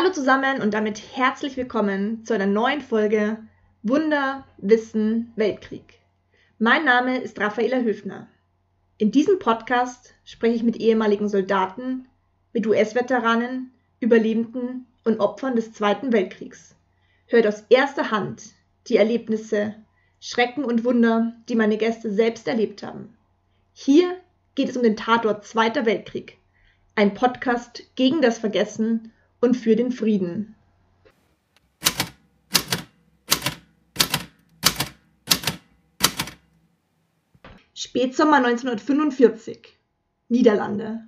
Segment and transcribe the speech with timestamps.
[0.00, 3.36] Hallo zusammen und damit herzlich willkommen zu einer neuen Folge
[3.82, 5.98] Wunder, Wissen, Weltkrieg.
[6.58, 8.26] Mein Name ist Raffaela Höfner.
[8.96, 12.08] In diesem Podcast spreche ich mit ehemaligen Soldaten,
[12.54, 16.74] mit US-Veteranen, Überlebenden und Opfern des Zweiten Weltkriegs.
[17.26, 18.54] Hört aus erster Hand
[18.86, 19.74] die Erlebnisse,
[20.18, 23.14] Schrecken und Wunder, die meine Gäste selbst erlebt haben.
[23.74, 24.16] Hier
[24.54, 26.38] geht es um den Tatort Zweiter Weltkrieg,
[26.94, 30.54] ein Podcast gegen das Vergessen und für den Frieden.
[37.74, 39.78] Spätsommer 1945.
[40.28, 41.06] Niederlande.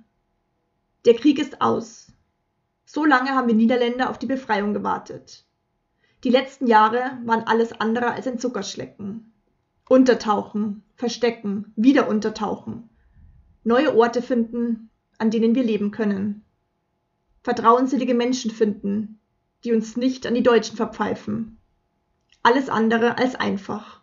[1.05, 2.11] Der Krieg ist aus.
[2.85, 5.45] So lange haben wir Niederländer auf die Befreiung gewartet.
[6.23, 9.33] Die letzten Jahre waren alles andere als ein Zuckerschlecken.
[9.89, 12.89] Untertauchen, verstecken, wieder untertauchen.
[13.63, 16.42] Neue Orte finden, an denen wir leben können.
[17.43, 19.19] Vertrauenswürdige Menschen finden,
[19.63, 21.57] die uns nicht an die Deutschen verpfeifen.
[22.41, 24.01] Alles andere als einfach.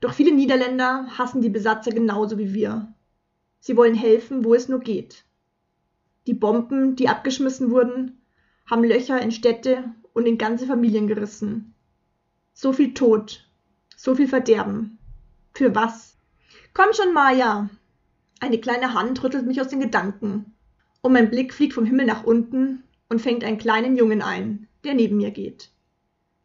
[0.00, 2.94] Doch viele Niederländer hassen die Besatzer genauso wie wir.
[3.58, 5.24] Sie wollen helfen, wo es nur geht.
[6.28, 8.20] Die Bomben, die abgeschmissen wurden,
[8.66, 11.74] haben Löcher in Städte und in ganze Familien gerissen.
[12.52, 13.48] So viel Tod,
[13.96, 14.98] so viel Verderben.
[15.54, 16.16] Für was?
[16.72, 17.68] Komm schon, Maja!
[18.40, 20.54] Eine kleine Hand rüttelt mich aus den Gedanken.
[21.00, 24.94] Und mein Blick fliegt vom Himmel nach unten und fängt einen kleinen Jungen ein, der
[24.94, 25.70] neben mir geht.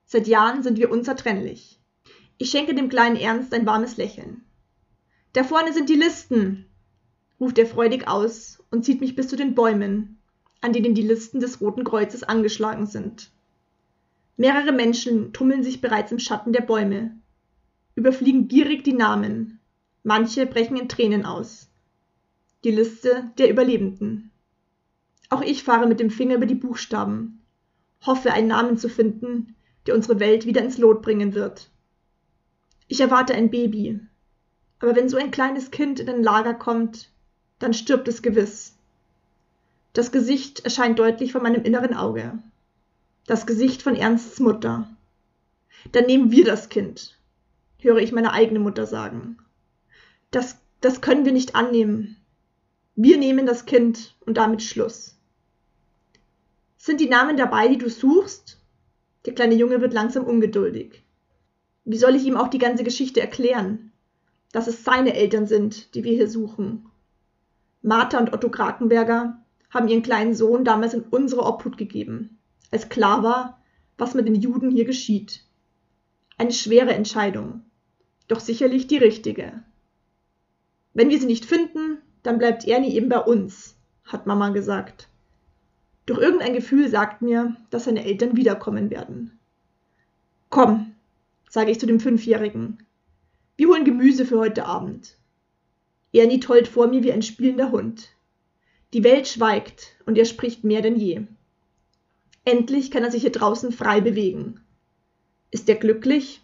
[0.05, 1.79] Seit Jahren sind wir unzertrennlich.
[2.37, 4.43] Ich schenke dem kleinen Ernst ein warmes Lächeln.
[5.33, 6.67] Da vorne sind die Listen,
[7.39, 10.19] ruft er freudig aus und zieht mich bis zu den Bäumen,
[10.61, 13.31] an denen die Listen des Roten Kreuzes angeschlagen sind.
[14.37, 17.17] Mehrere Menschen tummeln sich bereits im Schatten der Bäume,
[17.95, 19.59] überfliegen gierig die Namen,
[20.03, 21.69] manche brechen in Tränen aus.
[22.63, 24.31] Die Liste der Überlebenden.
[25.33, 27.41] Auch ich fahre mit dem Finger über die Buchstaben,
[28.05, 29.55] hoffe einen Namen zu finden,
[29.87, 31.71] der unsere Welt wieder ins Lot bringen wird.
[32.87, 33.99] Ich erwarte ein Baby,
[34.77, 37.09] aber wenn so ein kleines Kind in ein Lager kommt,
[37.57, 38.77] dann stirbt es gewiss.
[39.93, 42.37] Das Gesicht erscheint deutlich vor meinem inneren Auge.
[43.25, 44.87] Das Gesicht von Ernsts Mutter.
[45.93, 47.17] Dann nehmen wir das Kind,
[47.79, 49.39] höre ich meine eigene Mutter sagen.
[50.29, 52.17] Das, das können wir nicht annehmen.
[52.95, 55.12] Wir nehmen das Kind und damit Schluss.
[56.85, 58.59] Sind die Namen dabei, die du suchst?
[59.25, 61.01] Der kleine Junge wird langsam ungeduldig.
[61.85, 63.93] Wie soll ich ihm auch die ganze Geschichte erklären?
[64.51, 66.89] Dass es seine Eltern sind, die wir hier suchen.
[67.83, 72.37] Martha und Otto Krakenberger haben ihren kleinen Sohn damals in unsere Obhut gegeben,
[72.69, 73.63] als klar war,
[73.97, 75.45] was mit den Juden hier geschieht.
[76.37, 77.61] Eine schwere Entscheidung,
[78.27, 79.63] doch sicherlich die richtige.
[80.93, 85.07] Wenn wir sie nicht finden, dann bleibt Ernie eben bei uns, hat Mama gesagt.
[86.05, 89.39] Doch irgendein Gefühl sagt mir, dass seine Eltern wiederkommen werden.
[90.49, 90.93] Komm,
[91.49, 92.85] sage ich zu dem Fünfjährigen.
[93.55, 95.17] Wir holen Gemüse für heute Abend.
[96.11, 98.09] Ernie tollt vor mir wie ein spielender Hund.
[98.93, 101.21] Die Welt schweigt und er spricht mehr denn je.
[102.45, 104.59] Endlich kann er sich hier draußen frei bewegen.
[105.51, 106.41] Ist er glücklich?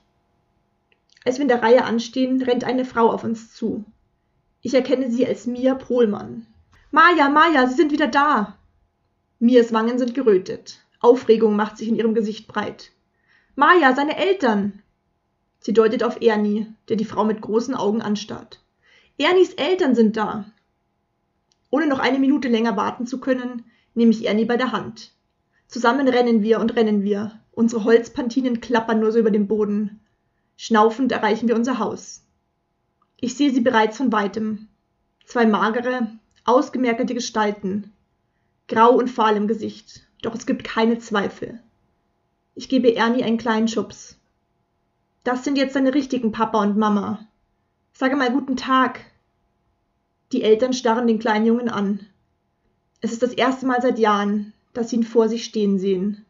[1.26, 3.84] Als wir in der Reihe anstehen, rennt eine Frau auf uns zu.
[4.62, 6.46] Ich erkenne sie als Mia Pohlmann.
[6.92, 8.59] Maja, Maja, Sie sind wieder da.
[9.40, 10.80] Mias Wangen sind gerötet.
[11.00, 12.92] Aufregung macht sich in ihrem Gesicht breit.
[13.56, 14.84] Maja, seine Eltern.
[15.60, 18.62] Sie deutet auf Ernie, der die Frau mit großen Augen anstarrt.
[19.18, 20.46] Ernies Eltern sind da.
[21.70, 23.64] Ohne noch eine Minute länger warten zu können,
[23.94, 25.14] nehme ich Ernie bei der Hand.
[25.68, 27.40] Zusammen rennen wir und rennen wir.
[27.52, 30.02] Unsere Holzpantinen klappern nur so über den Boden.
[30.58, 32.26] Schnaufend erreichen wir unser Haus.
[33.22, 34.68] Ich sehe sie bereits von weitem.
[35.26, 36.08] Zwei magere,
[36.44, 37.94] ausgemerkelte Gestalten.
[38.70, 41.60] Grau und fahl im Gesicht, doch es gibt keine Zweifel.
[42.54, 44.20] Ich gebe Ernie einen kleinen Schubs.
[45.24, 47.28] Das sind jetzt deine richtigen Papa und Mama.
[47.94, 49.02] Sage mal guten Tag.
[50.32, 52.06] Die Eltern starren den kleinen Jungen an.
[53.02, 56.26] Es ist das erste Mal seit Jahren, dass sie ihn vor sich stehen sehen.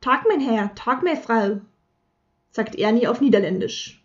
[0.00, 1.60] Tag, mein Herr, Tag, meine Frau,
[2.52, 4.02] sagt Ernie auf Niederländisch.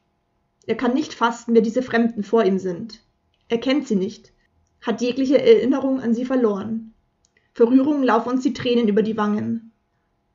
[0.67, 3.00] Er kann nicht fassen, wer diese Fremden vor ihm sind.
[3.47, 4.33] Er kennt sie nicht,
[4.81, 6.90] hat jegliche Erinnerung an sie verloren.
[7.53, 9.71] Vor Rührung laufen uns die Tränen über die Wangen.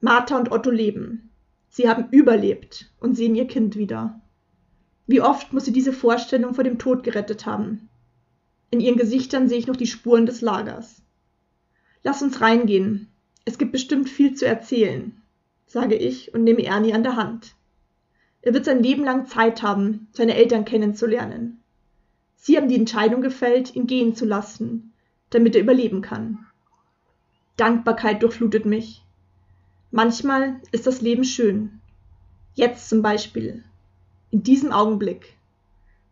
[0.00, 1.30] Martha und Otto leben.
[1.68, 4.20] Sie haben überlebt und sehen ihr Kind wieder.
[5.06, 7.88] Wie oft muss sie diese Vorstellung vor dem Tod gerettet haben.
[8.70, 11.02] In ihren Gesichtern sehe ich noch die Spuren des Lagers.
[12.02, 13.08] Lass uns reingehen.
[13.44, 15.22] Es gibt bestimmt viel zu erzählen,
[15.66, 17.54] sage ich und nehme Ernie an der Hand.
[18.42, 21.62] Er wird sein Leben lang Zeit haben, seine Eltern kennenzulernen.
[22.36, 24.92] Sie haben die Entscheidung gefällt, ihn gehen zu lassen,
[25.30, 26.46] damit er überleben kann.
[27.56, 29.02] Dankbarkeit durchflutet mich.
[29.90, 31.80] Manchmal ist das Leben schön.
[32.54, 33.64] Jetzt zum Beispiel.
[34.30, 35.34] In diesem Augenblick.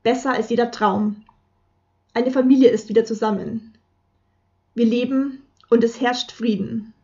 [0.02, 1.24] Besser als jeder Traum.
[2.14, 3.74] Eine Familie ist wieder zusammen.
[4.74, 6.94] Wir leben und es herrscht Frieden.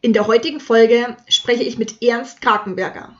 [0.00, 3.16] In der heutigen Folge spreche ich mit Ernst Krakenberger.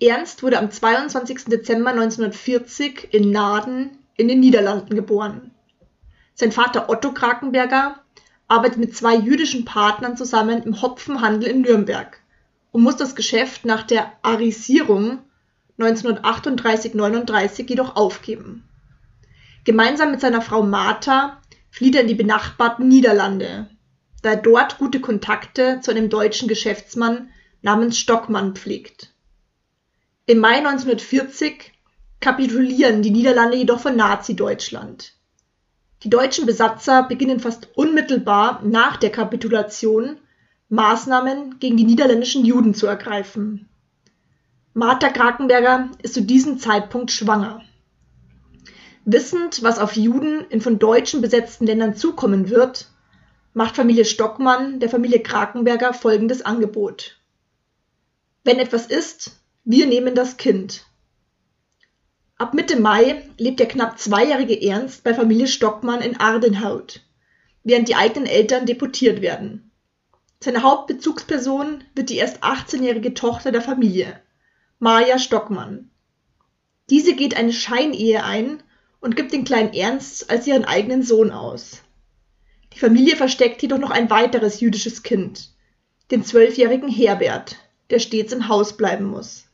[0.00, 1.46] Ernst wurde am 22.
[1.46, 5.52] Dezember 1940 in Naden in den Niederlanden geboren.
[6.34, 8.00] Sein Vater Otto Krakenberger
[8.48, 12.20] arbeitet mit zwei jüdischen Partnern zusammen im Hopfenhandel in Nürnberg
[12.72, 15.20] und muss das Geschäft nach der Arisierung
[15.78, 18.68] 1938-39 jedoch aufgeben.
[19.64, 23.70] Gemeinsam mit seiner Frau Martha flieht er in die benachbarten Niederlande,
[24.22, 27.30] da er dort gute Kontakte zu einem deutschen Geschäftsmann
[27.62, 29.12] namens Stockmann pflegt.
[30.26, 31.72] Im Mai 1940
[32.20, 35.14] kapitulieren die Niederlande jedoch von Nazi-Deutschland.
[36.02, 40.18] Die deutschen Besatzer beginnen fast unmittelbar nach der Kapitulation
[40.68, 43.68] Maßnahmen gegen die niederländischen Juden zu ergreifen.
[44.74, 47.62] Martha Krakenberger ist zu diesem Zeitpunkt schwanger.
[49.04, 52.90] Wissend, was auf Juden in von Deutschen besetzten Ländern zukommen wird,
[53.54, 57.18] macht Familie Stockmann der Familie Krakenberger folgendes Angebot.
[58.44, 60.84] Wenn etwas ist, wir nehmen das Kind.
[62.40, 67.00] Ab Mitte Mai lebt der knapp zweijährige Ernst bei Familie Stockmann in Ardenhout,
[67.64, 69.72] während die eigenen Eltern deportiert werden.
[70.38, 74.20] Seine Hauptbezugsperson wird die erst 18-jährige Tochter der Familie,
[74.78, 75.90] Maja Stockmann.
[76.90, 78.62] Diese geht eine Scheinehe ein
[79.00, 81.82] und gibt den kleinen Ernst als ihren eigenen Sohn aus.
[82.72, 85.50] Die Familie versteckt jedoch noch ein weiteres jüdisches Kind,
[86.12, 87.56] den zwölfjährigen Herbert,
[87.90, 89.48] der stets im Haus bleiben muss.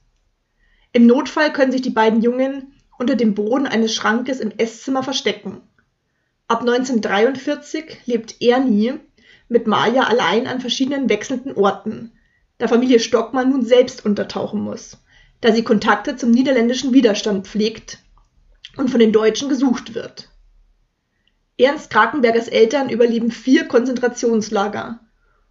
[0.93, 5.61] Im Notfall können sich die beiden Jungen unter dem Boden eines Schrankes im Esszimmer verstecken.
[6.47, 8.95] Ab 1943 lebt Ernie
[9.49, 12.13] mit Maja allein an verschiedenen wechselnden Orten,
[12.59, 14.99] da Familie Stockmann nun selbst untertauchen muss,
[15.41, 17.99] da sie Kontakte zum niederländischen Widerstand pflegt
[18.77, 20.31] und von den Deutschen gesucht wird.
[21.57, 25.01] Ernst Krakenbergers Eltern überleben vier Konzentrationslager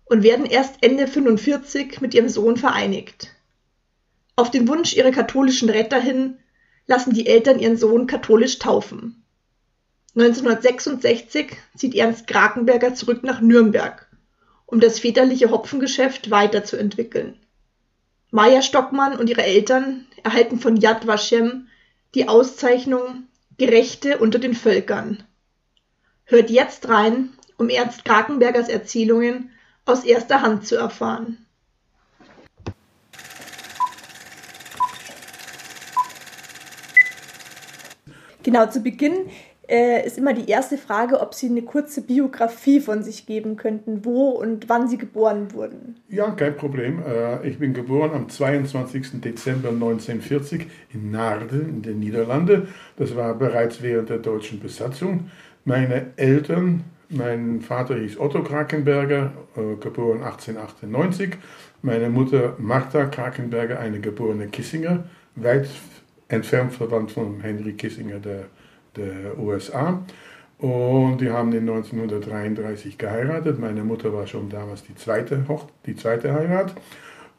[0.05, 3.29] und werden erst Ende 45 mit ihrem Sohn vereinigt.
[4.35, 6.39] Auf den Wunsch ihrer katholischen Retter hin
[6.87, 9.23] lassen die Eltern ihren Sohn katholisch taufen.
[10.15, 14.07] 1966 zieht Ernst Krakenberger zurück nach Nürnberg,
[14.65, 17.39] um das väterliche Hopfengeschäft weiterzuentwickeln.
[18.29, 21.67] Maja Stockmann und ihre Eltern erhalten von Yad Vashem
[22.15, 23.27] die Auszeichnung
[23.57, 25.23] Gerechte unter den Völkern.
[26.25, 29.51] Hört jetzt rein, um Ernst Krakenbergers Erzählungen
[29.85, 31.42] aus erster Hand zu erfahren.
[38.43, 39.13] Genau, zu Beginn
[39.67, 44.03] äh, ist immer die erste Frage, ob Sie eine kurze Biografie von sich geben könnten,
[44.03, 45.95] wo und wann Sie geboren wurden.
[46.09, 47.01] Ja, kein Problem.
[47.01, 49.21] Äh, ich bin geboren am 22.
[49.21, 52.67] Dezember 1940 in Naarden in den Niederlanden.
[52.97, 55.31] Das war bereits während der deutschen Besatzung.
[55.63, 61.37] Meine Eltern, mein Vater hieß Otto Krakenberger, äh, geboren 1898.
[61.81, 65.67] Meine Mutter Martha Krakenberger, eine geborene Kissinger, weit
[66.33, 68.45] entfernt verwandt von Henry Kissinger der,
[68.95, 70.03] der USA.
[70.57, 73.59] Und die haben in 1933 geheiratet.
[73.59, 76.73] Meine Mutter war schon damals die zweite, Hoch die zweite Heirat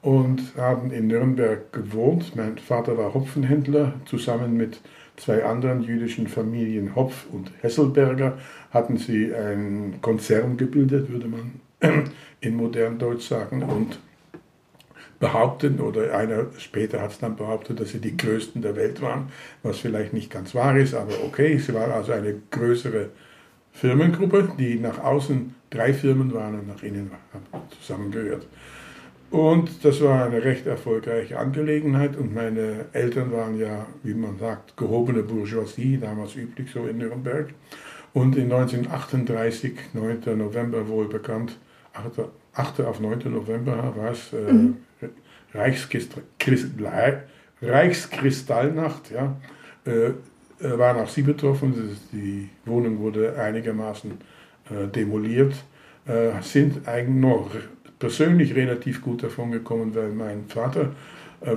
[0.02, 2.36] und haben in Nürnberg gewohnt.
[2.36, 3.94] Mein Vater war Hopfenhändler.
[4.04, 4.80] Zusammen mit
[5.16, 8.36] zwei anderen jüdischen Familien, Hopf und Hesselberger,
[8.70, 11.60] hatten sie einen Konzern gebildet, würde man
[12.40, 13.62] in modern Deutsch sagen.
[13.62, 13.98] Und
[15.24, 19.28] behaupten, oder einer später hat es dann behauptet, dass sie die größten der Welt waren,
[19.62, 23.08] was vielleicht nicht ganz wahr ist, aber okay, sie war also eine größere
[23.72, 27.10] Firmengruppe, die nach außen drei Firmen waren und nach innen
[27.80, 28.46] zusammengehört.
[29.30, 34.76] Und das war eine recht erfolgreiche Angelegenheit und meine Eltern waren ja, wie man sagt,
[34.76, 37.48] gehobene Bourgeoisie, damals üblich so in Nürnberg.
[38.12, 40.36] Und in 1938, 9.
[40.36, 41.56] November wohl bekannt,
[41.94, 42.28] 8.
[42.52, 42.80] 8.
[42.82, 43.32] auf 9.
[43.32, 44.76] November war es, äh, mhm.
[47.62, 49.36] Reichskristallnacht, ja,
[49.84, 50.10] äh,
[50.60, 51.74] waren auch sie betroffen.
[52.12, 54.12] Die Wohnung wurde einigermaßen
[54.70, 55.54] äh, demoliert,
[56.06, 57.50] äh, sind eigentlich noch
[57.98, 60.92] persönlich relativ gut davon gekommen, weil mein Vater,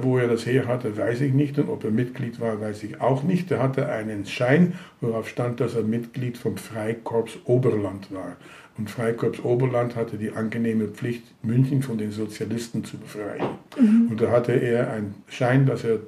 [0.02, 3.00] wo er das her hatte, weiß ich nicht und ob er Mitglied war, weiß ich
[3.00, 3.50] auch nicht.
[3.52, 8.36] Er hatte einen Schein, worauf stand, dass er Mitglied vom Freikorps Oberland war.
[8.78, 13.58] Und Freikorps Oberland hatte die angenehme Pflicht, München von den Sozialisten zu befreien.
[13.80, 14.08] Mhm.
[14.12, 16.00] Und da hatte er einen Schein, dass er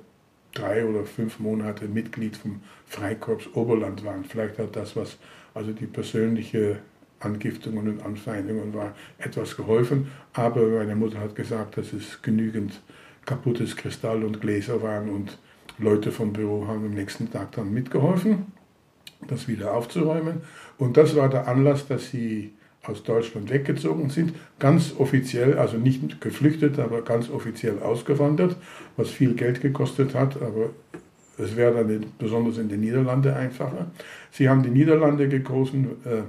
[0.53, 4.15] drei oder fünf Monate Mitglied vom Freikorps Oberland war.
[4.27, 5.17] Vielleicht hat das was,
[5.53, 6.77] also die persönliche
[7.19, 10.07] Angiftungen und Anfeindungen war etwas geholfen.
[10.33, 12.81] Aber meine Mutter hat gesagt, dass es genügend
[13.25, 15.37] kaputtes Kristall und Gläser waren und
[15.77, 18.47] Leute vom Büro haben am nächsten Tag dann mitgeholfen,
[19.27, 20.41] das wieder aufzuräumen.
[20.77, 26.21] Und das war der Anlass, dass sie aus Deutschland weggezogen sind, ganz offiziell, also nicht
[26.21, 28.55] geflüchtet, aber ganz offiziell ausgewandert,
[28.97, 30.69] was viel Geld gekostet hat, aber
[31.37, 33.87] es wäre dann besonders in den Niederlanden einfacher.
[34.31, 36.23] Sie haben die Niederlande gekosen, äh,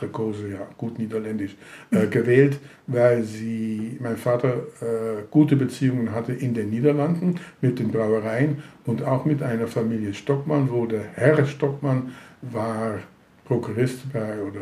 [0.00, 1.56] Gekose, ja, gut niederländisch,
[1.90, 7.90] äh, gewählt, weil sie, mein Vater äh, gute Beziehungen hatte in den Niederlanden mit den
[7.90, 13.00] Brauereien und auch mit einer Familie Stockmann, wo der Herr Stockmann war
[13.44, 14.60] Prokurist bei, oder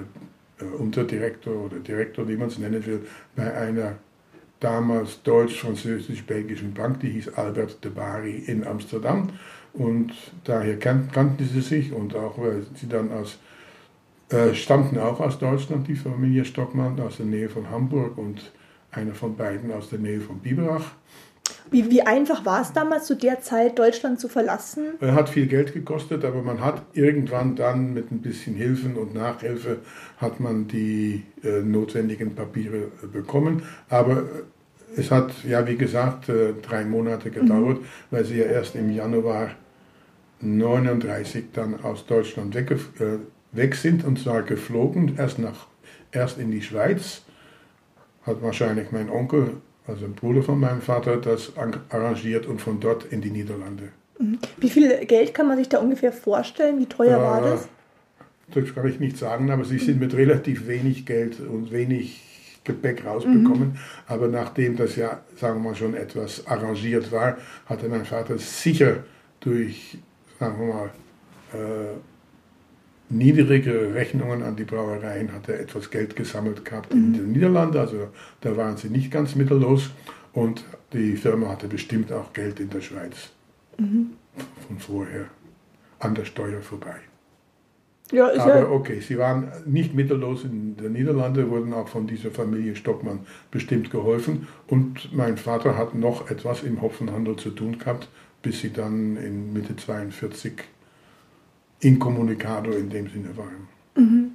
[0.67, 3.97] Unterdirektor oder Direktor, wie man es nennen will, bei einer
[4.61, 9.31] damals deutsch-französisch-belgischen Bank, die hieß Albert de Bari in Amsterdam.
[9.73, 10.13] Und
[10.45, 13.39] daher kannten sie sich und auch weil sie dann aus,
[14.31, 18.53] äh, stammten auch aus Deutschland, die Familie Stockmann, aus der Nähe von Hamburg und
[18.91, 20.93] einer von beiden aus der Nähe von Biberach.
[21.71, 24.95] Wie, wie einfach war es damals zu der Zeit, Deutschland zu verlassen?
[25.01, 29.15] Er hat viel Geld gekostet, aber man hat irgendwann dann mit ein bisschen Hilfen und
[29.15, 29.79] Nachhilfe
[30.19, 33.63] hat man die äh, notwendigen Papiere bekommen.
[33.89, 34.25] Aber äh,
[34.97, 37.87] es hat, ja wie gesagt, äh, drei Monate gedauert, mhm.
[38.11, 39.51] weil sie ja erst im Januar
[40.41, 43.19] 39 dann aus Deutschland weg, äh,
[43.53, 45.67] weg sind und zwar geflogen, erst, nach,
[46.13, 47.23] erst in die Schweiz.
[48.23, 49.55] Hat wahrscheinlich mein Onkel
[49.87, 51.53] also ein Bruder von meinem Vater, das
[51.89, 53.91] arrangiert und von dort in die Niederlande.
[54.19, 54.39] Mhm.
[54.59, 56.79] Wie viel Geld kann man sich da ungefähr vorstellen?
[56.79, 57.69] Wie teuer äh, war das?
[58.53, 63.05] Das kann ich nicht sagen, aber sie sind mit relativ wenig Geld und wenig Gepäck
[63.05, 63.69] rausbekommen.
[63.69, 63.79] Mhm.
[64.07, 69.05] Aber nachdem das ja, sagen wir mal, schon etwas arrangiert war, hatte mein Vater sicher
[69.41, 69.99] durch,
[70.39, 70.91] sagen wir mal,
[71.55, 71.97] äh,
[73.11, 77.01] niedrigere Rechnungen an die Brauereien, hat er etwas Geld gesammelt gehabt mhm.
[77.01, 78.09] in den Niederlanden, also
[78.41, 79.91] da waren sie nicht ganz mittellos
[80.33, 83.31] und die Firma hatte bestimmt auch Geld in der Schweiz
[83.79, 84.13] mhm.
[84.67, 85.27] von vorher
[85.99, 86.97] an der Steuer vorbei.
[88.13, 92.31] Ja, Aber ja okay, sie waren nicht mittellos in den Niederlanden, wurden auch von dieser
[92.31, 98.09] Familie Stockmann bestimmt geholfen und mein Vater hat noch etwas im Hopfenhandel zu tun gehabt,
[98.43, 100.55] bis sie dann in Mitte 42
[101.81, 103.69] Incommunicado in dem Sinne waren.
[103.97, 104.33] Mhm.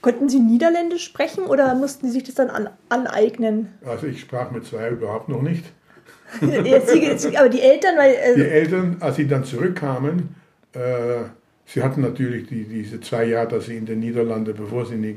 [0.00, 3.68] Konnten Sie Niederländisch sprechen oder mussten Sie sich das dann an, aneignen?
[3.86, 5.64] Also ich sprach mit zwei überhaupt noch nicht.
[6.42, 8.16] aber die Eltern, weil...
[8.16, 10.34] Also die Eltern, als sie dann zurückkamen,
[10.72, 11.24] äh,
[11.64, 15.02] sie hatten natürlich die, diese zwei Jahre, dass sie in den Niederlanden, bevor sie in
[15.02, 15.16] die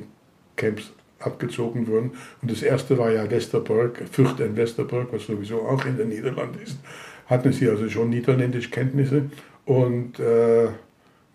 [0.56, 2.12] Camps abgezogen wurden.
[2.42, 6.60] Und das erste war ja Westerbork, Fürth in Westerbork, was sowieso auch in den Niederlanden
[6.64, 6.78] ist.
[7.26, 9.24] Hatten sie also schon Niederländisch Kenntnisse.
[9.66, 10.70] Und äh,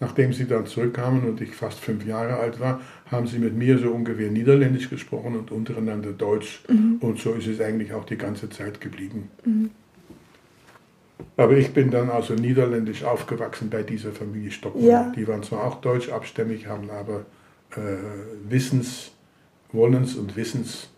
[0.03, 3.79] Nachdem sie dann zurückkamen und ich fast fünf Jahre alt war, haben sie mit mir
[3.79, 6.65] so ungefähr Niederländisch gesprochen und untereinander Deutsch.
[6.69, 6.97] Mhm.
[6.99, 9.31] Und so ist es eigentlich auch die ganze Zeit geblieben.
[9.45, 9.71] Mhm.
[11.37, 14.85] Aber ich bin dann also niederländisch aufgewachsen bei dieser Familie Stockmann.
[14.85, 15.13] Ja.
[15.15, 17.25] Die waren zwar auch deutsch abstämmig, haben aber
[17.77, 19.13] äh, Wissens,
[19.71, 20.89] Wollens und Wissens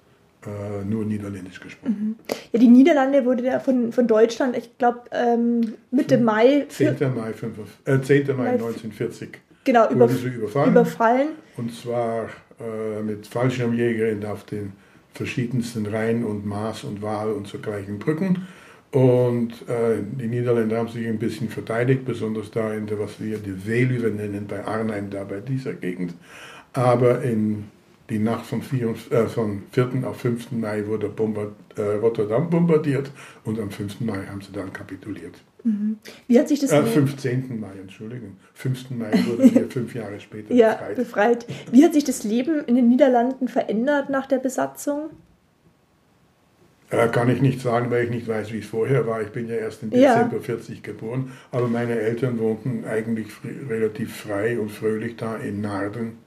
[0.46, 2.16] äh, nur Niederländisch gesprochen.
[2.18, 2.34] Mhm.
[2.52, 6.66] Ja, die Niederlande wurde ja von, von Deutschland, ich glaube, ähm, Mitte Mai.
[6.68, 6.96] 10.
[7.14, 8.36] Mai, 5, äh, 10.
[8.36, 9.30] Mai 1940.
[9.64, 10.70] Genau, über, wurde sie überfallen.
[10.70, 11.28] überfallen.
[11.56, 12.28] Und zwar
[12.60, 14.72] äh, mit Fallschirmjägern auf den
[15.14, 18.46] verschiedensten Rhein und Maas und Waal und so gleichen Brücken.
[18.90, 23.38] Und äh, die Niederländer haben sich ein bisschen verteidigt, besonders da in der, was wir
[23.38, 26.14] die Veluwe nennen, bei Arnhem, da bei dieser Gegend.
[26.72, 27.64] Aber in
[28.10, 30.04] die Nacht vom, 4, äh, vom 4.
[30.04, 30.52] auf 5.
[30.52, 33.10] Mai wurde Bombard, äh, Rotterdam bombardiert
[33.44, 34.00] und am 5.
[34.00, 35.34] Mai haben sie dann kapituliert.
[35.64, 35.96] Mhm.
[36.28, 36.72] Wie hat sich das...
[36.72, 37.58] Äh, 15.
[37.58, 38.36] Mai, Entschuldigung.
[38.52, 38.90] 5.
[38.90, 40.96] Mai wurden wir fünf Jahre später ja, befreit.
[40.96, 41.46] befreit.
[41.72, 45.10] Wie hat sich das Leben in den Niederlanden verändert nach der Besatzung?
[46.90, 49.22] Äh, kann ich nicht sagen, weil ich nicht weiß, wie es vorher war.
[49.22, 50.42] Ich bin ja erst im Dezember ja.
[50.42, 53.28] 40 geboren, aber meine Eltern wohnten eigentlich
[53.68, 56.18] relativ frei und fröhlich da in Naarden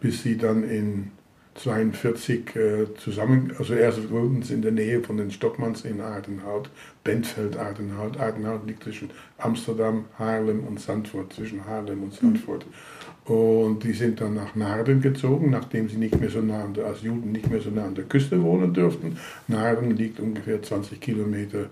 [0.00, 1.12] bis sie dann in
[1.54, 6.64] 42 äh, zusammen, also erst wurden sie in der Nähe von den Stockmanns in Aardenhout,
[7.04, 8.18] Bentveld, Aardenhout.
[8.18, 12.66] Aardenhout liegt zwischen Amsterdam, Haarlem und Zandvoort, zwischen Haarlem und Zandvoort.
[13.24, 16.86] Und die sind dann nach Naarden gezogen, nachdem sie nicht mehr so nah an der,
[16.86, 19.16] als Juden nicht mehr so nah an der Küste wohnen dürften.
[19.46, 21.66] Naarden liegt ungefähr 20 Kilometer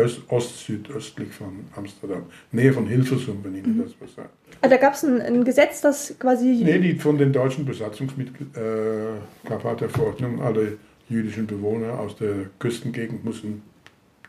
[0.00, 2.24] öst, ost-südöstlich von Amsterdam.
[2.52, 4.30] Nähe von Hilversum, wenn Ihnen das was sagt.
[4.60, 6.62] Also da gab es ein, ein Gesetz, das quasi.
[6.64, 10.78] Nee, die von den deutschen Besatzungsmitgliedern äh, Verordnung, alle
[11.08, 13.62] jüdischen Bewohner aus der Küstengegend mussten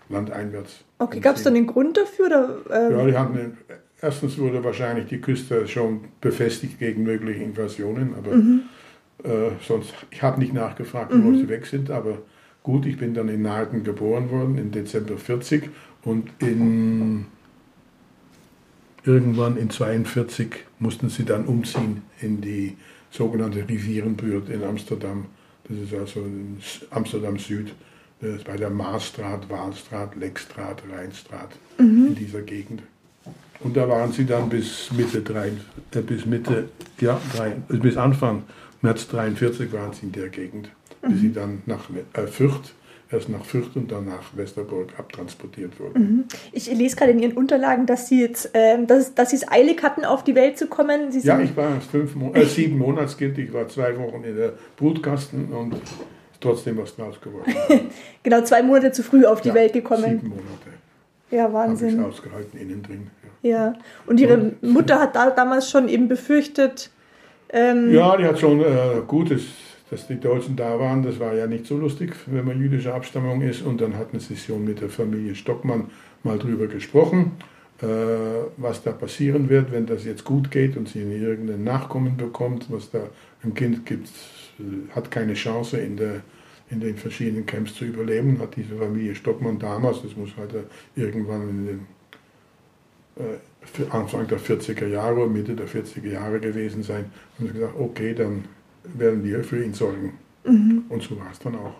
[0.09, 0.83] landeinwärts.
[0.99, 2.25] Okay, gab es dann den Grund dafür?
[2.25, 3.57] Oder, ähm, Ja, die hatten,
[4.01, 8.33] erstens wurde wahrscheinlich die Küste schon befestigt gegen mögliche Invasionen, aber
[9.23, 12.19] äh, sonst, ich habe nicht nachgefragt, wo sie weg sind, aber
[12.63, 15.69] gut, ich bin dann in Naarden geboren worden, im Dezember 40
[16.03, 17.25] und in
[19.03, 22.77] irgendwann in 42 mussten sie dann umziehen in die
[23.09, 25.25] sogenannte Rivierenbuurt in Amsterdam.
[25.67, 26.57] Das ist also in
[26.91, 27.73] Amsterdam Süd,
[28.19, 31.49] das ist bei der Maasstraat, Waalstraat, Lekstraat, Rheinstraat,
[31.79, 32.83] in dieser Gegend.
[33.63, 35.51] Und da waren sie dann bis Mitte, drei,
[35.93, 38.43] äh, bis Mitte, ja, drei, äh, bis Anfang
[38.81, 42.73] März 43 waren sie in der Gegend, bis sie dann nach äh, Fürth,
[43.11, 46.25] erst nach Fürth und dann nach Westerburg abtransportiert wurden.
[46.53, 49.83] Ich lese gerade in Ihren Unterlagen, dass Sie jetzt, ähm, dass, dass Sie es eilig
[49.83, 51.11] hatten, auf die Welt zu kommen.
[51.21, 54.53] Ja, ich war erst fünf Mo äh, sieben Monatskind, ich war zwei Wochen in der
[54.77, 55.75] Brutkasten und
[56.39, 57.51] trotzdem was draus geworden.
[58.23, 60.03] genau zwei Monate zu früh auf die Ja, Welt gekommen.
[60.21, 60.45] Sieben Monate
[61.31, 62.03] Ja, habe ich Wahnsinn.
[62.03, 63.07] ausgehalten innen drin.
[63.43, 63.49] Ja.
[63.49, 63.73] Ja.
[64.05, 66.91] Und Ihre Mutter hat da, damals schon eben befürchtet,
[67.51, 69.31] ähm, Ja, die hat schon äh, gut,
[69.91, 71.03] dass, die Deutschen da waren.
[71.03, 73.61] Das war ja nicht so lustig, wenn man jüdischer Abstammung ist.
[73.61, 75.91] Und dann hat eine Session mit der Familie Stockmann
[76.23, 77.33] mal drüber gesprochen,
[77.81, 77.85] äh,
[78.57, 82.89] was da passieren wird, wenn das jetzt gut geht und sie irgendeinen Nachkommen bekommt, was
[82.89, 83.01] da
[83.43, 84.09] ein Kind gibt,
[84.59, 86.21] äh, hat keine Chance in der
[86.71, 91.49] in den verschiedenen Camps zu überleben, hat diese Familie Stockmann damals, das muss äh, irgendwann
[91.49, 91.87] in den
[93.17, 98.13] äh, Anfang der 40er Jahre, Mitte der 40er Jahre gewesen sein, haben sie gesagt, okay,
[98.13, 98.45] dann
[98.83, 100.13] werden wir für ihn sorgen.
[100.43, 101.75] Und so war es dann auch.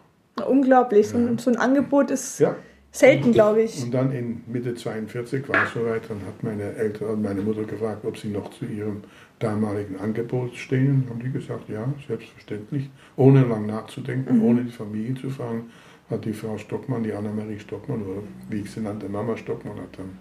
[0.47, 1.07] unglaublich.
[1.09, 2.55] So, ein, so ein Angebot ist Ja.
[2.91, 3.83] selten, glaube ich.
[3.83, 8.05] Und dann in Mitte 42 war es soweit, dann hat meine Eltern, meine Mutter gefragt,
[8.05, 9.01] ob sie noch zu ihrem
[9.39, 11.05] damaligen Angebot stehen.
[11.09, 12.89] Haben die gesagt, ja, selbstverständlich.
[13.15, 15.71] Ohne lang nachzudenken, ohne die Familie zu fragen,
[16.09, 19.97] hat die Frau Stockmann, die Annemarie Stockmann, oder wie ich sie nannte, Mama Stockmann, hat
[19.97, 20.17] dann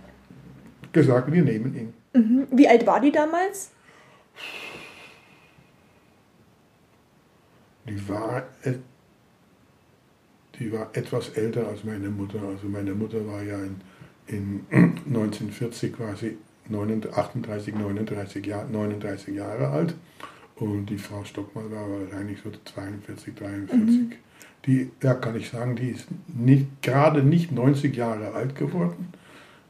[0.93, 1.93] gesagt, wir nehmen ihn.
[2.15, 2.47] Mhm.
[2.53, 3.71] Wie alt war die damals?
[7.89, 8.45] Die war,
[10.59, 12.41] die war etwas älter als meine Mutter.
[12.43, 13.81] Also meine Mutter war ja in,
[14.27, 14.61] in
[15.07, 16.39] 1940 quasi
[16.69, 19.95] 39, 38, 39, Jahr, 39 Jahre alt.
[20.57, 24.19] Und die Frau Stockmann war wahrscheinlich so 42, 43.
[24.67, 29.09] Die, ja, kann ich sagen, die ist nicht, gerade nicht 90 Jahre alt geworden.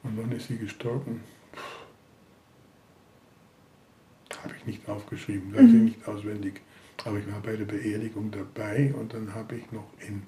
[0.03, 1.21] Und wann ist sie gestorben?
[4.43, 6.61] Habe ich nicht aufgeschrieben, weiß ich nicht auswendig.
[7.05, 10.23] Aber ich war bei der Beerdigung dabei und dann habe ich noch in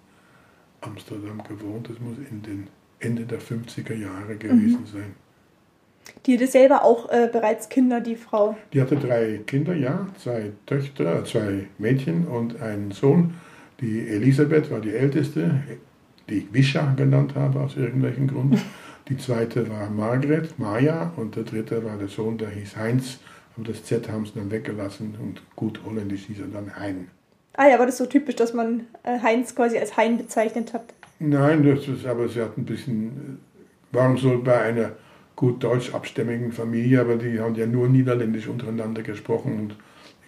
[0.81, 1.89] Amsterdam gewohnt.
[1.89, 2.67] Das muss in den
[2.99, 5.15] Ende der 50er Jahre gewesen sein.
[6.27, 8.57] Die hatte selber auch äh, bereits Kinder, die Frau.
[8.73, 13.35] Die hatte drei Kinder, ja, zwei Töchter, äh, zwei Mädchen und einen Sohn.
[13.81, 15.63] Die Elisabeth war die älteste,
[16.29, 18.61] die ich Wischa genannt habe aus irgendwelchen Gründen.
[19.09, 23.19] Die zweite war Margret, Maja und der dritte war der Sohn, der hieß Heinz.
[23.57, 27.09] Aber das Z haben sie dann weggelassen und gut holländisch hieß er dann Hein.
[27.55, 30.95] Ah ja, war das so typisch, dass man äh, Heinz quasi als Hein bezeichnet hat?
[31.19, 34.93] Nein, das ist, aber sie hat ein bisschen, äh, warum so bei einer
[35.37, 39.77] gut deutsch abstämmigen Familie, aber die haben ja nur Niederländisch untereinander gesprochen und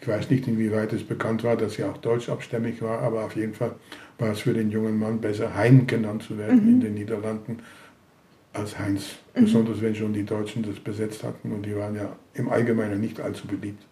[0.00, 3.36] ich weiß nicht, inwieweit es bekannt war, dass sie auch deutsch abstämmig war, aber auf
[3.36, 3.74] jeden Fall
[4.18, 7.60] war es für den jungen Mann besser, Hein genannt zu werden in den Niederlanden
[8.54, 9.16] als Heinz.
[9.34, 13.20] Besonders wenn schon die Deutschen das besetzt hatten und die waren ja im Allgemeinen nicht
[13.20, 13.82] allzu beliebt.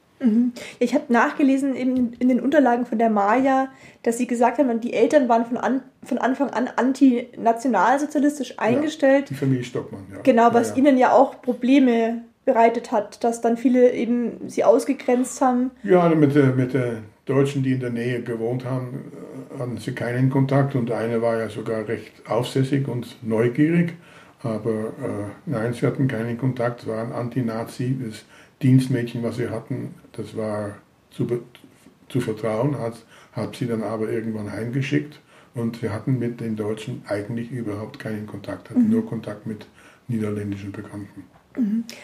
[0.79, 3.71] Ich habe nachgelesen in, in den Unterlagen von der Maya,
[4.05, 9.31] dass sie gesagt haben, die Eltern waren von, an, von Anfang an antinationalsozialistisch eingestellt.
[9.31, 10.21] Die Familie Stockmann, ja.
[10.23, 10.79] Genau, was ja, ja.
[10.83, 15.71] ihnen ja auch Probleme bereitet hat, dass dann viele eben sie ausgegrenzt haben.
[15.83, 19.13] Ja, mit, der- mit den Deutschen, die in der Nähe gewohnt haben,
[19.57, 23.95] äh, hatten sie keinen Kontakt und eine war ja sogar recht aufsässig und neugierig.
[24.43, 27.97] Aber äh, nein, sie hatten keinen Kontakt, es war ein Anti-Nazi.
[28.05, 28.25] Das
[28.61, 30.77] Dienstmädchen, was sie hatten, das war
[31.11, 31.27] zu,
[32.09, 32.95] zu vertrauen, hat,
[33.33, 35.21] hat sie dann aber irgendwann heimgeschickt.
[35.55, 39.67] Und wir hatten mit den Deutschen eigentlich überhaupt keinen Kontakt, hatten nur Kontakt mit
[40.09, 41.25] niederländischen Bekannten.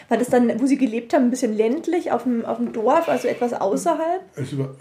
[0.07, 3.09] War das dann, wo sie gelebt haben, ein bisschen ländlich auf dem, auf dem Dorf,
[3.09, 4.21] also etwas außerhalb?
[4.35, 4.75] Es war,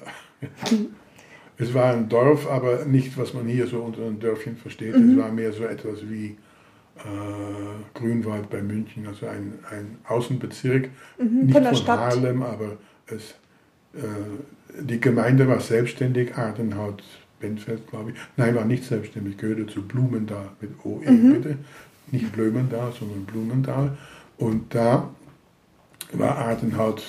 [1.58, 4.96] Es war ein Dorf, aber nicht, was man hier so unter einem Dörfchen versteht.
[4.96, 5.10] Mhm.
[5.10, 6.36] Es war mehr so etwas wie
[7.04, 11.98] äh, Grünwald bei München, also ein, ein Außenbezirk, Mhm, nicht von der von Stadt.
[12.00, 13.34] Haarlem, aber es,
[13.94, 17.02] äh, die Gemeinde war selbstständig, Artenhaut,
[17.40, 18.16] Benfeld, glaube ich.
[18.36, 21.32] Nein, war nicht selbstständig, gehörte zu Blumendal mit OE, Mhm.
[21.34, 21.58] bitte.
[22.10, 23.96] Nicht Blömendal, sondern Blumendal.
[24.38, 25.10] Und da
[26.12, 27.02] war Artenhaut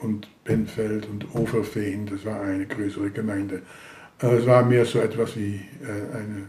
[0.00, 3.62] und Benfeld und Overveen, das war eine größere Gemeinde.
[4.22, 6.48] Äh, Es war mehr so etwas wie äh, ein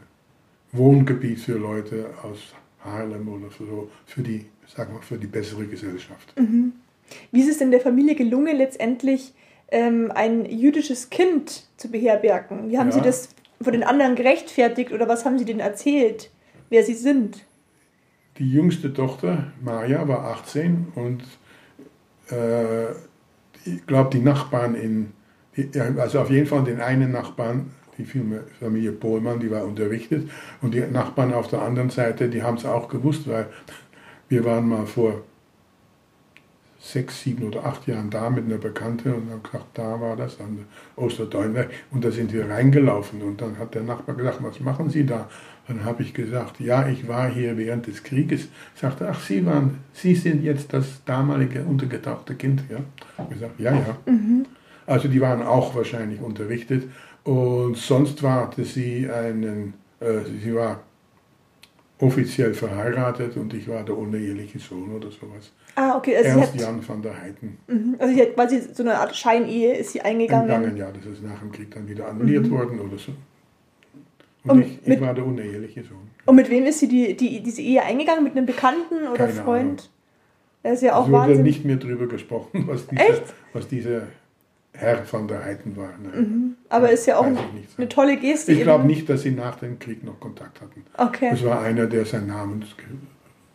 [0.72, 2.54] Wohngebiet für Leute aus
[2.86, 6.34] Haarlem oder so, für die, sagen wir, für die bessere Gesellschaft.
[7.32, 9.34] Wie ist es denn der Familie gelungen, letztendlich
[9.70, 12.70] ähm, ein jüdisches Kind zu beherbergen?
[12.70, 12.96] Wie haben Ja.
[12.96, 13.30] Sie das
[13.62, 16.30] von den anderen gerechtfertigt oder was haben Sie denen erzählt,
[16.70, 17.46] wer Sie sind?
[18.38, 21.24] Die jüngste Tochter, Maja, war 18 und
[22.30, 22.92] äh,
[23.66, 25.14] ich glaube, die Nachbarn in,
[25.98, 28.06] also auf jeden Fall den einen Nachbarn, die
[28.60, 30.30] Familie Pohlmann, die war unterrichtet
[30.62, 33.48] und die Nachbarn auf der anderen Seite, die haben es auch gewusst, weil
[34.30, 35.24] wir waren mal vor
[36.86, 40.40] sechs, sieben oder acht Jahren da mit einer Bekannte und haben gesagt, da war das
[40.40, 44.60] an der Osterdeunberg und da sind wir reingelaufen und dann hat der Nachbar gesagt, was
[44.60, 45.28] machen Sie da?
[45.68, 48.50] Dann habe ich gesagt, ja, ich war hier während des Krieges.
[48.76, 52.78] Sagte, ach, Sie waren, Sie sind jetzt das damalige untergetauchte Kind, ja?
[53.18, 53.98] Ich gesagt, ja, ja.
[54.86, 56.84] Also die waren auch wahrscheinlich unterrichtet
[57.26, 60.82] und sonst warte sie einen, äh, sie war
[62.00, 65.52] offiziell verheiratet und ich war der uneheliche Sohn oder sowas.
[65.76, 66.16] Ah, okay.
[66.18, 67.58] Also, Ernst hat, Jan van der Heiden.
[67.68, 67.96] Mhm.
[68.00, 70.50] also sie hat quasi so eine Art Scheinehe ist sie eingegangen.
[70.50, 73.12] Entgangen, ja, das ist nach dem Krieg dann wieder annulliert worden oder so.
[74.44, 76.10] Und, Und ich, ich mit- war der uneheliche Sohn.
[76.26, 78.24] Und mit wem ist sie die, die, diese Ehe eingegangen?
[78.24, 79.90] Mit einem Bekannten oder Keine Freund?
[80.64, 81.44] Das ist ja auch wurde Wahnsinn.
[81.44, 83.04] nicht mehr drüber gesprochen, was dieser,
[83.54, 84.08] was dieser
[84.78, 85.90] Herr van der Heiden war.
[86.02, 86.56] Nein.
[86.70, 87.26] Aber ist ja auch
[87.78, 88.52] eine tolle Geste.
[88.52, 90.84] Ich glaube nicht, dass sie nach dem Krieg noch Kontakt hatten.
[90.98, 91.30] Okay.
[91.34, 92.64] Es war einer, der seinen Namen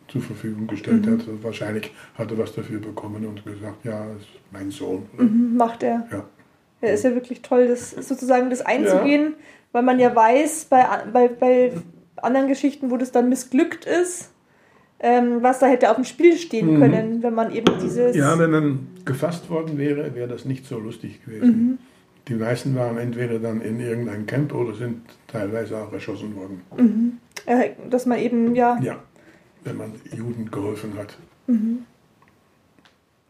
[0.07, 1.11] zur Verfügung gestellt Mhm.
[1.19, 1.43] hat.
[1.43, 5.07] Wahrscheinlich hat er was dafür bekommen und gesagt, ja, das ist mein Sohn.
[5.17, 6.07] Mhm, macht er.
[6.11, 6.23] Ja.
[6.81, 9.35] Ja, ist ja wirklich toll, das sozusagen das einzugehen,
[9.71, 11.71] weil man ja weiß, bei, bei, bei
[12.17, 14.31] anderen Geschichten, wo das dann missglückt ist,
[15.03, 16.79] was da hätte auf dem Spiel stehen Mhm.
[16.79, 18.15] können, wenn man eben dieses.
[18.15, 21.47] Ja, wenn man gefasst worden wäre, wäre das nicht so lustig gewesen.
[21.47, 21.77] Mhm.
[22.27, 26.61] Die meisten waren entweder dann in irgendein Camp oder sind teilweise auch erschossen worden.
[26.77, 27.17] Mhm.
[27.47, 28.97] äh, dass man eben, ja, Ja,
[29.63, 31.17] wenn man Juden geholfen hat.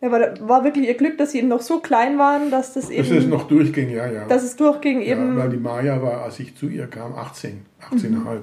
[0.01, 2.89] ja war, war wirklich ihr Glück, dass sie eben noch so klein waren, dass das
[2.89, 4.25] eben, Dass es noch durchging, ja, ja.
[4.25, 5.37] dass es durchging eben.
[5.37, 8.39] ja weil die Maya war, als ich zu ihr kam, 18, 18,5.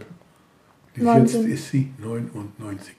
[0.99, 1.47] Jetzt Wahnsinn.
[1.47, 1.53] Mhm.
[1.53, 2.95] ist sie 99.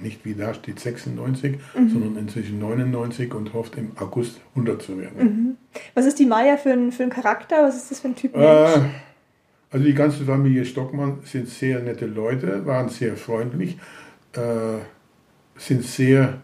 [0.00, 5.24] Nicht wie da steht 96, sondern inzwischen 99 und hofft im August 100 zu werden.
[5.24, 5.56] Mhm.
[5.94, 7.62] Was ist die Maya für ein, für ein Charakter?
[7.62, 8.80] Was ist das für ein Typ Äh,
[9.74, 13.76] also die ganze Familie Stockmann sind sehr nette Leute, waren sehr freundlich,
[14.34, 14.78] äh,
[15.56, 16.42] sind sehr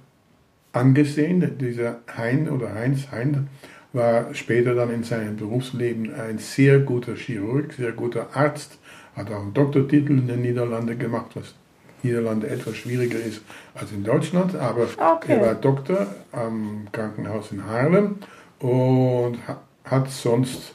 [0.73, 1.57] angesehen.
[1.61, 3.47] Dieser Hein oder Heinz Hein
[3.93, 8.80] war später dann in seinem Berufsleben ein sehr guter Chirurg, sehr guter Arzt,
[9.21, 11.55] hat auch einen Doktortitel in den Niederlanden gemacht, was
[12.03, 13.43] in den Niederlanden etwas schwieriger ist
[13.75, 15.35] als in Deutschland, aber Okay.
[15.35, 18.17] er war Doktor am Krankenhaus in Haarlem
[18.59, 20.75] und ha- hat sonst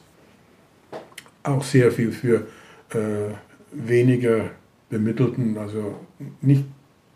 [1.42, 2.46] auch sehr viel für
[2.90, 3.34] äh,
[3.72, 4.50] weniger
[4.90, 5.94] bemittelten, also
[6.40, 6.64] nicht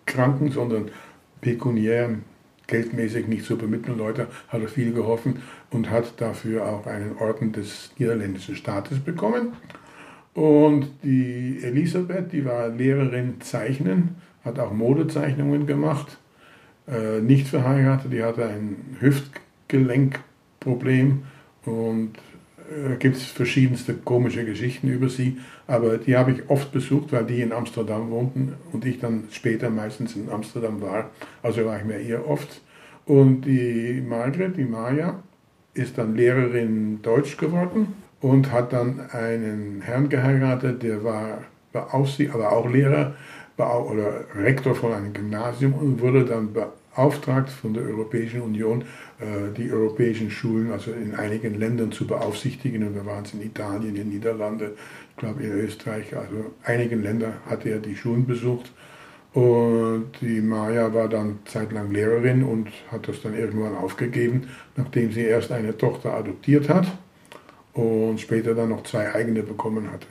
[0.06, 0.90] Kranken, sondern
[1.40, 2.22] pekuniären,
[2.66, 7.52] geldmäßig nicht so bemittelten Leute, hat er viel geholfen und hat dafür auch einen Orden
[7.52, 9.52] des niederländischen Staates bekommen.
[10.34, 16.18] Und die Elisabeth, die war Lehrerin Zeichnen, hat auch Modezeichnungen gemacht,
[16.86, 21.24] äh, nicht verheiratet, die hatte ein Hüftgelenkproblem
[21.64, 22.12] und
[22.70, 27.24] äh, gibt es verschiedenste komische Geschichten über sie, aber die habe ich oft besucht, weil
[27.24, 31.10] die in Amsterdam wohnten und ich dann später meistens in Amsterdam war.
[31.42, 32.62] Also war ich mir eher oft.
[33.04, 35.20] Und die Margret, die Maja,
[35.74, 37.88] ist dann Lehrerin Deutsch geworden
[38.20, 41.38] und hat dann einen Herrn geheiratet, der war
[41.72, 43.14] Beaufsicht, aber auch Lehrer
[43.56, 48.82] oder Rektor von einem Gymnasium und wurde dann beauftragt von der Europäischen Union,
[49.18, 52.86] äh, die europäischen Schulen, also in einigen Ländern zu beaufsichtigen.
[52.86, 54.76] Und da waren es in Italien, in Niederlande,
[55.10, 58.72] ich glaube in Österreich, also einigen Ländern hat er die Schulen besucht.
[59.34, 65.20] Und die Maja war dann zeitlang Lehrerin und hat das dann irgendwann aufgegeben, nachdem sie
[65.20, 66.86] erst eine Tochter adoptiert hat
[67.74, 70.06] und später dann noch zwei eigene bekommen hatte.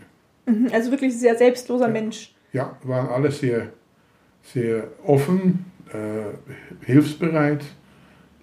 [0.45, 2.33] Mhm, Also wirklich ein sehr selbstloser Mensch.
[2.53, 3.69] Ja, waren alle sehr,
[4.43, 7.63] sehr offen, äh, hilfsbereit.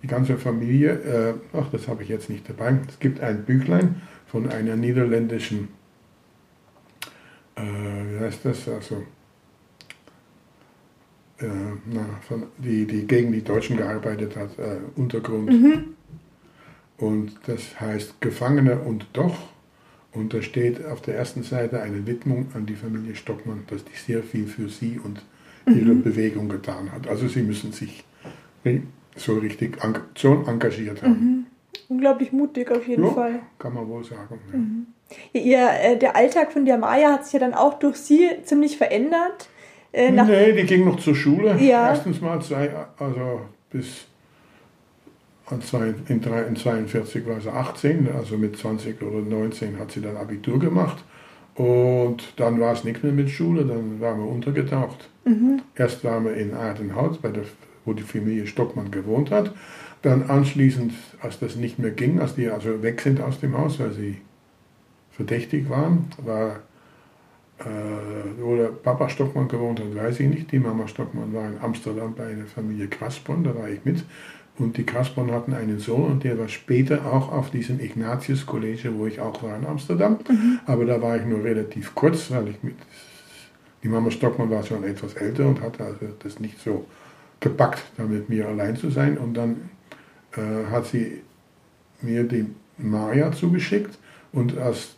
[0.03, 2.79] die ganze Familie, äh, ach, das habe ich jetzt nicht dabei.
[2.89, 5.69] Es gibt ein Büchlein von einer niederländischen,
[7.57, 9.03] äh, wie heißt das, also,
[11.39, 11.47] äh,
[11.87, 15.51] na, von, die, die gegen die Deutschen gearbeitet hat, äh, Untergrund.
[16.99, 19.37] Und das heißt Gefangene und doch.
[20.13, 23.95] Und da steht auf der ersten Seite eine Widmung an die Familie Stockmann, dass die
[23.97, 25.21] sehr viel für sie und
[25.67, 27.07] ihre Bewegung getan hat.
[27.09, 28.05] Also sie müssen sich
[29.17, 29.79] so richtig
[30.15, 31.47] schon engagiert haben.
[31.89, 33.41] Unglaublich mutig auf jeden Ja, Fall.
[33.59, 34.41] kann man wohl sagen.
[34.53, 35.41] Ja.
[35.41, 38.29] Ja, Ihr, äh, der Alltag von der Maya hat sich ja dann auch durch sie
[38.43, 39.49] ziemlich verändert.
[39.93, 41.57] Äh, Nee, die ging noch zur Schule.
[41.61, 41.91] Ja.
[41.91, 44.07] Erstens mal, zwei, also bis
[45.61, 50.01] zwei, in, drei, in 42 war sie 18, also mit 20 oder 19 hat sie
[50.01, 51.05] dann Abitur gemacht.
[51.55, 55.09] Und dann war es nichts mehr mit Schule, dann waren wir untergetaucht.
[55.75, 57.45] Erst waren wir in Adenhaus, bei der,
[57.85, 59.55] wo die Familie Stockmann gewohnt hat.
[60.03, 63.81] Dann anschließend, als das nicht mehr ging, als die also weg sind aus dem Haus,
[63.81, 64.19] weil sie
[65.11, 66.61] verdächtig waren, war
[67.59, 67.65] äh,
[68.39, 70.53] wo der Papa Stockmann gewohnt hat, weiß ich nicht.
[70.53, 74.05] Die Mama Stockmann war in Amsterdam bei der Familie Kraspon, da war ich mit.
[74.59, 78.91] Und die Kraspon hatten einen Sohn und der war später auch auf diesem Ignatius College,
[78.97, 80.19] wo ich auch war in Amsterdam.
[80.65, 82.77] Aber da war ich nur relativ kurz, weil ich mit.
[83.83, 86.87] Die Mama Stockmann war schon etwas älter und hatte also das nicht so
[87.39, 89.19] gepackt, da mit mir allein zu sein.
[89.19, 89.71] Und dann
[90.33, 91.21] äh, hat sie
[92.01, 92.47] mir die
[92.79, 93.99] Maja zugeschickt
[94.33, 94.97] und als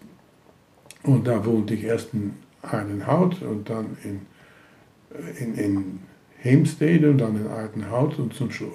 [1.02, 4.20] und da wohnte ich erst in Arnhenhout und dann in,
[5.38, 6.00] in, in
[6.38, 8.74] Heemstede und dann in Arnhenhout und zum Schlu-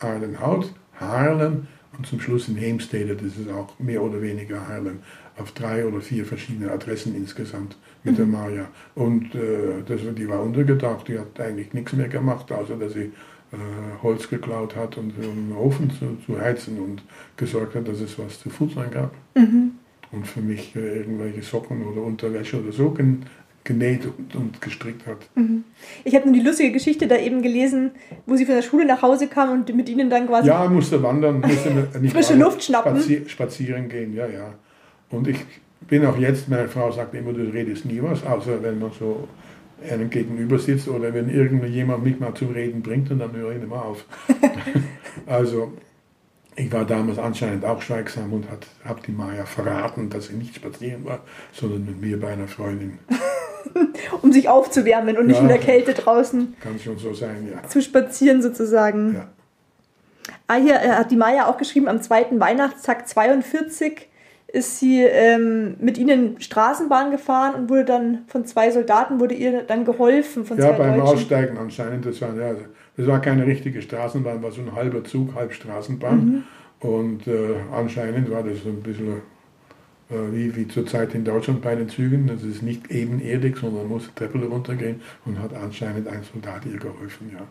[0.00, 0.66] oder Arnhenhout,
[0.98, 5.00] Haarlem und zum Schluss in Heemstede, das ist auch mehr oder weniger Haarlem,
[5.36, 8.68] auf drei oder vier verschiedene Adressen insgesamt mit der Maja.
[8.94, 13.12] Und äh, das, die war untergetaucht, die hat eigentlich nichts mehr gemacht, außer dass sie
[13.52, 17.02] äh, Holz geklaut hat und um den Ofen zu, zu heizen und
[17.36, 19.14] gesorgt hat, dass es was zu futtern gab.
[20.12, 22.90] Und für mich äh, irgendwelche Socken oder Unterwäsche oder so
[23.64, 25.18] genäht und, und gestrickt hat.
[26.04, 27.92] ich habe nur die lustige Geschichte da eben gelesen,
[28.26, 30.48] wo sie von der Schule nach Hause kam und mit ihnen dann quasi.
[30.48, 31.70] Ja, musste wandern, musste
[32.00, 32.96] nicht Frische Luft schnappen.
[32.96, 34.54] Spazier spazieren gehen, ja, ja.
[35.10, 35.38] Und ich
[35.88, 39.28] bin auch jetzt, meine Frau sagt immer, du redest nie was, außer wenn man so
[39.88, 43.62] einem gegenüber sitzt oder wenn irgendjemand mich mal zum Reden bringt und dann höre ich
[43.62, 44.04] immer auf.
[45.26, 45.72] also,
[46.56, 48.46] ich war damals anscheinend auch schweigsam und
[48.84, 51.20] habe die Maya verraten, dass sie nicht spazieren war,
[51.52, 52.98] sondern mit mir bei einer Freundin.
[54.22, 55.42] um sich aufzuwärmen und nicht Ja.
[55.42, 57.68] in der Kälte draußen Kann schon so sein, ja.
[57.68, 59.14] zu spazieren sozusagen.
[59.14, 59.28] ja.
[60.46, 64.08] Ah, hier äh, hat die Maya auch geschrieben, am zweiten Weihnachtstag 42
[64.48, 69.62] ist sie ähm, mit ihnen Straßenbahn gefahren und wurde dann von zwei Soldaten, wurde ihr
[69.62, 71.02] dann geholfen von Ja, beim Deutschen.
[71.14, 72.04] Aussteigen anscheinend.
[72.04, 72.54] Das war, ja,
[72.96, 76.44] das war keine richtige Straßenbahn, war so ein halber Zug, halb Straßenbahn.
[76.82, 76.88] Mhm.
[76.88, 79.22] Und äh, anscheinend war das so ein bisschen
[80.10, 82.26] wie, wie zurzeit in Deutschland bei den Zügen.
[82.26, 87.32] Das ist nicht ebenerdig, sondern muss Treppe runtergehen und hat anscheinend ein Soldat ihr geholfen.
[87.32, 87.46] Ja.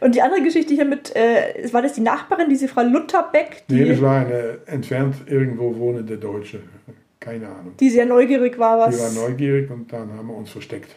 [0.00, 3.74] Und die andere Geschichte hier mit, äh, war das die Nachbarin, diese Frau Lutherbeck, die,
[3.74, 6.60] Nee, das war eine entfernt irgendwo wohnende Deutsche.
[7.20, 7.74] Keine Ahnung.
[7.80, 8.96] die sehr neugierig war, was.
[8.96, 10.94] Die war neugierig und dann haben wir uns versteckt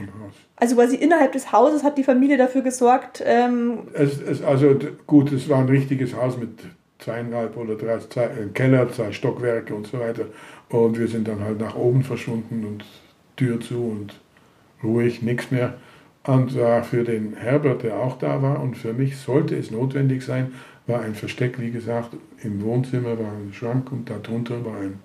[0.00, 0.34] im Haus.
[0.56, 5.32] Also quasi innerhalb des Hauses hat die Familie dafür gesorgt, ähm, Es, es, also gut,
[5.32, 6.50] es war ein richtiges Haus mit
[7.04, 10.26] zweieinhalb oder drei, zwei, ein Keller, zwei Stockwerke und so weiter.
[10.68, 12.84] Und wir sind dann halt nach oben verschwunden und
[13.36, 14.20] Tür zu und
[14.82, 15.74] ruhig, nichts mehr.
[16.26, 20.22] Und war für den Herbert, der auch da war, und für mich sollte es notwendig
[20.22, 20.52] sein,
[20.86, 25.00] war ein Versteck, wie gesagt, im Wohnzimmer war ein Schrank und darunter war ein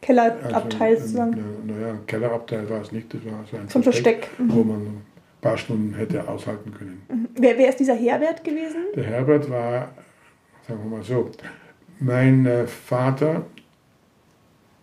[0.00, 4.28] Kellerabteil also, Naja, Kellerabteil war es nicht, das war so ein Zum Versteck.
[4.38, 4.52] Mhm.
[4.52, 5.02] wo man ein
[5.40, 7.02] paar Stunden hätte aushalten können.
[7.36, 8.84] Wer, wer ist dieser Herbert gewesen?
[8.94, 9.88] Der Herbert war,
[10.66, 11.30] sagen wir mal so,
[12.00, 13.46] mein äh, Vater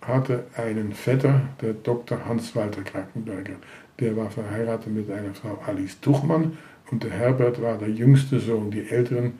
[0.02, 2.26] hatte einen Vetter, der Dr.
[2.26, 3.56] Hans-Walter Krankenberger.
[4.00, 6.58] Der war verheiratet mit einer Frau Alice Tuchmann
[6.90, 8.72] und der Herbert war der jüngste Sohn.
[8.72, 9.34] Die älteren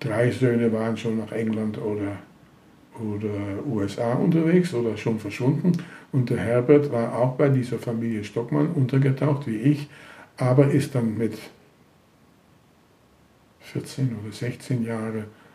[0.00, 2.16] drei Söhne waren schon nach England oder,
[2.94, 5.72] oder USA unterwegs oder schon verschwunden.
[6.12, 9.88] Und der Herbert war auch bei dieser Familie Stockmann untergetaucht, wie ich,
[10.38, 11.36] aber ist dann mit
[13.60, 15.45] 14 oder 16 Jahre, äh,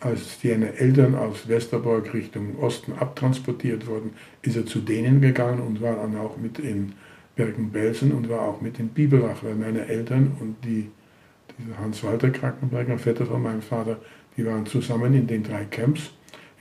[0.00, 4.10] als seine Eltern aus Westerbork Richtung Osten abtransportiert wurden,
[4.42, 6.92] ist er zu denen gegangen und war dann auch mit in
[7.36, 10.90] Bergen-Belsen und war auch mit in Biberach, weil meine Eltern und die,
[11.58, 13.98] dieser Hans-Walter Krankenberger, Vetter von meinem Vater,
[14.36, 16.10] die waren zusammen in den drei Camps.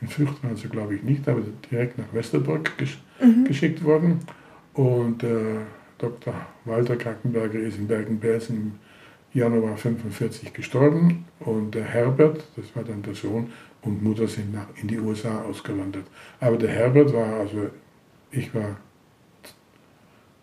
[0.01, 2.99] In Fürth waren sie, glaube ich, nicht, aber direkt nach Westerbork gesch
[3.47, 4.19] geschickt worden.
[4.73, 5.59] Und äh,
[5.97, 6.33] Dr.
[6.65, 8.79] Walter Krankenberger ist in Bergen-Belsen
[9.34, 14.67] Januar 45 gestorben und der Herbert, das war dann der Sohn und Mutter sind nach,
[14.82, 16.06] in die USA ausgewandert.
[16.39, 17.69] Aber der Herbert war, also
[18.32, 18.78] ich war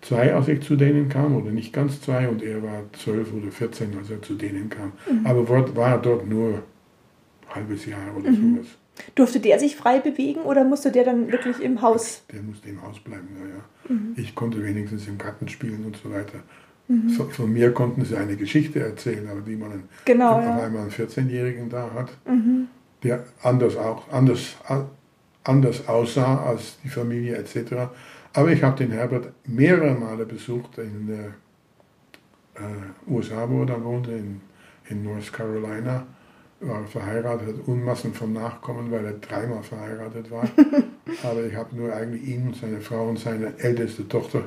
[0.00, 3.50] zwei, als ich zu denen kam, oder nicht ganz zwei, und er war zwölf oder
[3.50, 4.92] 14, als er zu denen kam.
[5.24, 8.66] Aber war, dort nur ein halbes Jahr oder sowas.
[9.14, 12.24] Durfte der sich frei bewegen oder musste der dann wirklich im Haus?
[12.32, 13.64] Der musste im Haus bleiben, ja, ja.
[14.16, 16.40] Ich konnte wenigstens im Garten spielen und so weiter.
[16.90, 17.08] Mhm.
[17.10, 20.54] Von, von mir konnten sie eine Geschichte erzählen, aber wie man Genau, auf ja.
[20.54, 20.60] Mhm.
[20.60, 22.10] einmal einen 14-Jährigen da hat,
[23.04, 24.56] der anders, auch, anders,
[25.44, 27.74] anders aussah als die Familie etc.
[28.32, 31.26] Aber ich habe den Herbert mehrere Male besucht in der
[32.56, 34.40] äh, USA, wo er dann wohnte, in,
[34.88, 36.04] in North Carolina.
[36.58, 40.42] War verheiratet, hat Unmassen von Nachkommen, weil er dreimal verheiratet war.
[41.22, 44.42] Aber ich habe nur eigentlich ihn und seine Frau und seine älteste Tochter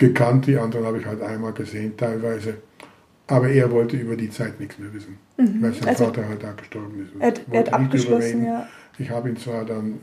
[0.00, 0.46] gekannt.
[0.48, 2.54] Die anderen habe ich halt einmal gesehen, teilweise.
[3.28, 6.50] Aber er wollte über die Zeit nichts mehr wissen, weil sein Also- Vater halt da
[6.52, 7.12] gestorben ist.
[7.20, 8.66] Er hat, er hat abgeschlossen, ja.
[8.98, 10.00] Ich habe ihn zwar dann,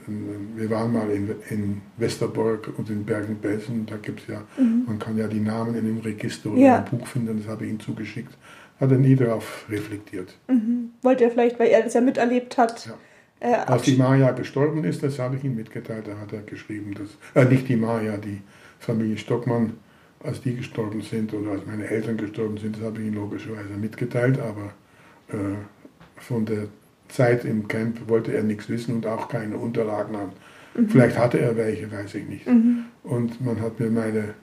[0.55, 5.17] wir waren mal in, in Westerbork und in Bergen-Belsen, da gibt es ja, man kann
[5.17, 6.63] ja die Namen in dem Register oder Mhm.
[6.65, 6.77] Ja.
[6.89, 8.35] im Buch finden, das habe ich ihm zugeschickt.
[8.79, 10.35] Hat er nie darauf reflektiert.
[11.03, 12.87] Wollte er vielleicht, weil er das ja miterlebt hat.
[12.87, 12.93] Ja.
[13.39, 16.95] Äh, Als die Maya gestorben ist, das habe ich ihm mitgeteilt, da hat er geschrieben,
[16.95, 18.41] dass, äh, nicht die Maya, die
[18.79, 19.73] Familie Stockmann,
[20.23, 23.73] als die gestorben sind oder als meine Eltern gestorben sind, das habe ich ihm logischerweise
[23.79, 24.73] mitgeteilt, aber
[25.29, 25.57] äh,
[26.17, 26.67] von der
[27.09, 30.31] Zeit im Camp wollte er nichts wissen und auch keine Unterlagen haben.
[30.89, 32.45] Vielleicht hatte er welche, weiß ich nicht.
[33.03, 34.35] Und man hat mir meine,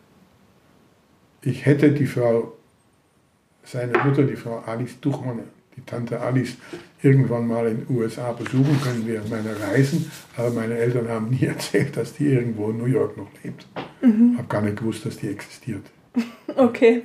[1.43, 2.55] ich hätte die Frau,
[3.63, 5.41] seine Mutter, die Frau Alice Duchmann,
[5.77, 6.57] die Tante Alice,
[7.03, 11.45] irgendwann mal in den USA besuchen können während meiner Reisen, aber meine Eltern haben nie
[11.47, 13.67] erzählt, dass die irgendwo in New York noch lebt.
[14.33, 15.85] Ich habe gar nicht gewusst, dass die existiert.
[16.57, 17.03] Okay.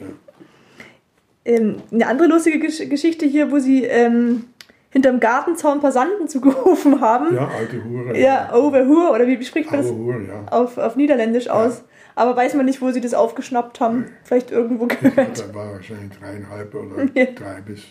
[1.46, 4.46] Ähm, eine andere lustige Gesch Geschichte hier, wo sie ähm,
[4.92, 7.34] hinterm Gartenzaun Passanten zugerufen haben.
[7.34, 8.20] Ja, alte Hure.
[8.20, 10.46] Ja, Overhur, oder wie spricht man das Hure, ja.
[10.52, 11.84] auf, auf Niederländisch aus?
[12.16, 14.06] Aber weiß man nicht, wo sie das aufgeschnappt haben.
[14.24, 15.40] Vielleicht irgendwo gehört.
[15.40, 17.26] Da war wahrscheinlich dreieinhalb oder Ja.
[17.26, 17.82] drei, bis,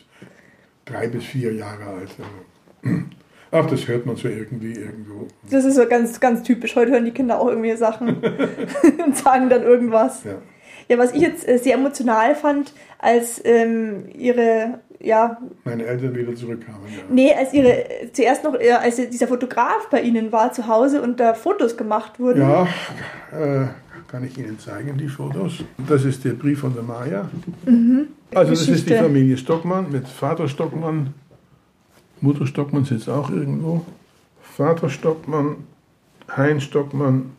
[0.84, 2.10] drei bis vier Jahre alt.
[2.82, 3.00] Also.
[3.50, 5.26] Ach, das hört man so irgendwie irgendwo.
[5.50, 6.76] Das ist so ganz, ganz typisch.
[6.76, 8.16] Heute hören die Kinder auch irgendwie Sachen
[9.04, 10.24] und sagen dann irgendwas.
[10.24, 10.36] Ja.
[10.88, 16.34] Ja, was ich jetzt äh, sehr emotional fand, als ähm, ihre, ja, Meine Eltern wieder
[16.34, 16.80] zurückkamen.
[16.86, 17.02] Ja.
[17.10, 21.34] nee, als ihre, zuerst noch, als dieser Fotograf bei ihnen war zu Hause und da
[21.34, 22.40] Fotos gemacht wurden.
[22.40, 22.66] Ja,
[23.32, 23.66] äh,
[24.08, 25.62] kann ich Ihnen zeigen, die Fotos.
[25.86, 27.28] Das ist der Brief von der Maya.
[28.34, 28.96] Also das ist die Geschichte.
[28.96, 31.12] Familie Stockmann mit Vater Stockmann.
[32.20, 33.84] Mutter Stockmann sitzt auch irgendwo.
[34.42, 35.56] Vater Stockmann,
[36.36, 37.30] Heinz Stockmann,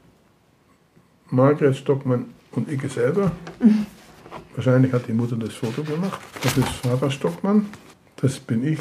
[1.30, 3.32] Margret Stockmann und ich selber.
[4.56, 6.20] Wahrscheinlich hat die Mutter das Foto gemacht.
[6.42, 7.66] Das ist Vater Stockmann.
[8.18, 8.80] Das bin ich.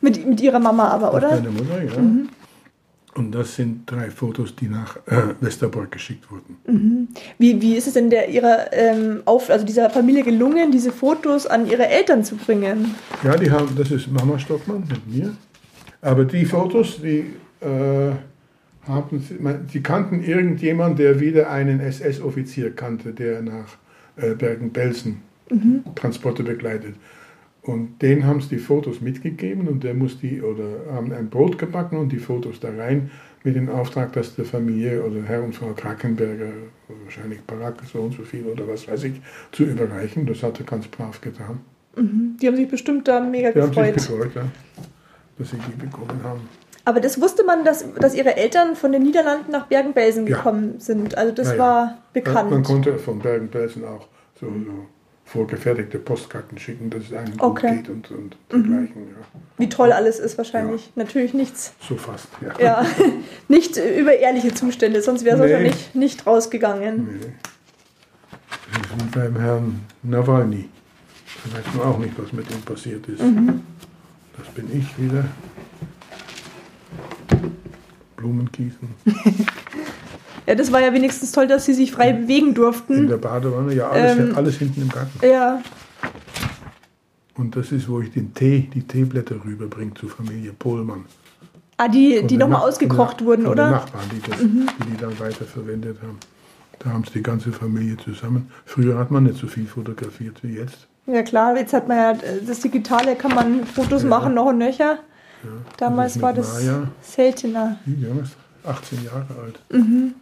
[0.00, 1.40] Mit, mit ihrer Mama aber, Das oder?
[1.42, 1.92] meine Mutter, ja.
[3.14, 7.08] Und das sind drei Fotos, die nach äh, Westerbork geschickt wurden.
[7.38, 11.46] Wie, wie ist es denn der ihrer ähm, auf, also dieser Familie gelungen, diese Fotos
[11.46, 12.94] an ihre Eltern zu bringen?
[13.22, 15.32] Ja, die haben, das ist Mama Stockmann mit mir.
[16.00, 18.12] Aber die Fotos, die äh,
[18.86, 23.76] haben, sie kannten irgendjemand, der wieder einen SS-Offizier kannte, der nach
[24.16, 25.22] äh, Bergen-Belsen
[25.94, 26.94] Transporte begleitet.
[27.64, 31.56] Und denen haben sie die Fotos mitgegeben und der muss die, oder haben ein Brot
[31.58, 33.10] gebacken und die Fotos da rein
[33.42, 36.48] mit dem Auftrag, dass der Familie oder Herr und Frau Krakenberger,
[37.04, 39.20] wahrscheinlich Barack so und so viel oder was weiß ich,
[39.52, 40.26] zu überreichen.
[40.26, 41.60] Das hat er ganz brav getan.
[41.96, 43.94] Die haben sich bestimmt da mega Die haben sich gefreut.
[43.94, 44.42] gefreut, ja,
[45.38, 46.40] dass sie die bekommen haben.
[46.86, 50.36] Aber das wusste man, dass, dass ihre Eltern von den Niederlanden nach Bergen-Belsen Ja.
[50.36, 51.16] gekommen sind.
[51.16, 51.58] Also das Ja, ja.
[51.60, 52.50] war bekannt.
[52.50, 54.06] Man konnte von Bergen-Belsen auch
[54.38, 54.86] so, so
[55.24, 57.72] vorgefertigte Postkarten schicken, dass es einem Okay.
[57.72, 57.76] Mhm.
[57.76, 59.02] gut geht und, und dergleichen.
[59.08, 59.40] Ja.
[59.58, 60.90] Wie toll alles ist wahrscheinlich.
[60.96, 61.72] Natürlich nichts.
[61.80, 62.52] So fast, ja.
[62.62, 62.86] Ja,
[63.48, 65.50] nicht über ehrliche Zustände, sonst wäre es Nee.
[65.52, 67.18] wahrscheinlich nicht rausgegangen.
[67.20, 67.32] Nee.
[68.72, 70.68] Das wie beim Herrn Nawalny.
[71.44, 73.22] Da weiß man auch nicht, was mit ihm passiert ist.
[73.22, 73.60] Mhm.
[74.36, 75.24] Das bin ich wieder.
[78.16, 78.88] Blumen gießen.
[80.46, 83.06] Ja, das war ja wenigstens toll, dass sie sich frei bewegen In durften.
[83.08, 84.36] der Badewanne, ja, alles, Ähm.
[84.36, 85.10] alles hinten im Garten.
[85.26, 85.60] Ja,
[87.36, 91.04] Und das ist, wo ich den Tee, die Teeblätter rüberbringe zur Familie Pohlmann.
[91.78, 93.66] ah, die, Von die nochmal ausgekocht von wurden, den oder?
[93.66, 93.72] Mhm.
[93.72, 96.18] Nachbarn, die, das, die die dann weiterverwendet haben.
[96.78, 98.50] Da haben es die ganze Familie zusammen.
[98.66, 100.86] Früher hat man nicht so viel fotografiert wie jetzt.
[101.06, 102.14] Ja klar, jetzt hat man ja
[102.46, 104.08] das Digitale, kann man Fotos Ja.
[104.08, 104.98] machen, noch und nöcher.
[105.42, 106.88] Ja, Damals das war das Maya.
[107.02, 107.78] seltener.
[107.86, 109.62] Ist 18 Jahre alt.
[109.70, 110.14] Mhm.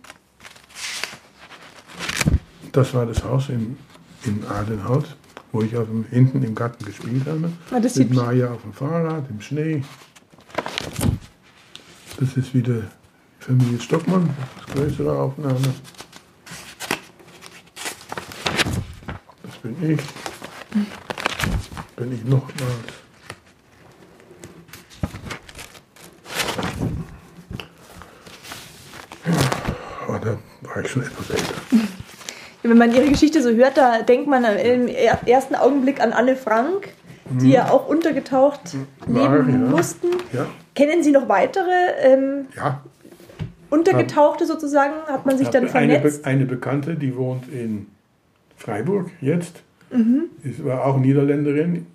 [2.72, 3.76] Das war das Haus in,
[4.24, 5.04] in Adenhout.
[5.52, 7.52] wo ich auf dem, hinten im Garten gespielt habe.
[7.70, 9.84] Ah, das mit Maya auf dem Fahrrad, im Schnee.
[12.18, 12.74] Das ist wieder
[13.40, 15.74] die Familie Stockmann, das größere Aufnahme.
[19.42, 20.00] Das bin ich.
[21.96, 23.02] Bin ich nochmals.
[30.08, 31.54] Oh, da war ich schon etwas älter.
[32.62, 36.36] Wenn man ihre Geschichte so hört, da denkt man im er- ersten Augenblick an Anne
[36.36, 36.90] Frank,
[37.30, 38.60] die ja auch untergetaucht
[39.06, 39.58] War, leben ja.
[39.70, 40.08] mussten.
[40.32, 41.70] Ja, Kennen Sie noch weitere
[42.02, 42.82] ähm, ja.
[43.70, 44.92] Untergetauchte sozusagen?
[45.06, 46.22] Hat man sich Ich dann habe eine, vernetzt?
[46.22, 47.86] Be eine Bekannte, die wohnt in
[48.56, 49.62] Freiburg jetzt.
[49.90, 50.24] Mhm.
[50.44, 51.86] Sie war auch Niederländerin.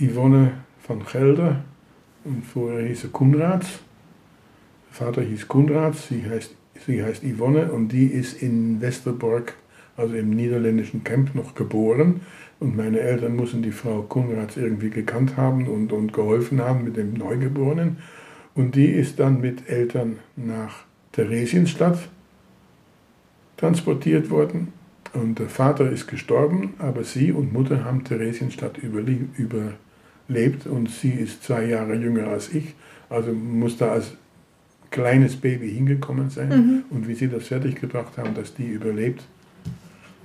[0.00, 0.52] Yvonne
[0.86, 1.56] van Gelder.
[2.24, 3.66] Und vorher hieß sie Koenraads.
[4.90, 6.54] Vater hieß Koenraads, sie heißt,
[6.86, 9.54] sie heißt Yvonne und die ist in Westerbork,
[9.96, 12.20] also im niederländischen Camp, noch geboren.
[12.60, 16.96] Und meine Eltern mussten die Frau Koenraads irgendwie gekannt haben und, und geholfen haben mit
[16.96, 17.98] dem Neugeborenen.
[18.54, 22.08] Und die ist dann mit Eltern nach Theresienstadt
[23.56, 24.72] transportiert worden.
[25.12, 31.44] Und der Vater ist gestorben, aber sie und Mutter haben Theresienstadt überlebt und sie ist
[31.44, 32.74] zwei Jahre jünger als ich,
[33.08, 34.17] also muss da als
[34.90, 36.84] kleines Baby hingekommen sein.
[36.90, 39.24] Und wie sie das fertiggebracht haben, dass die überlebt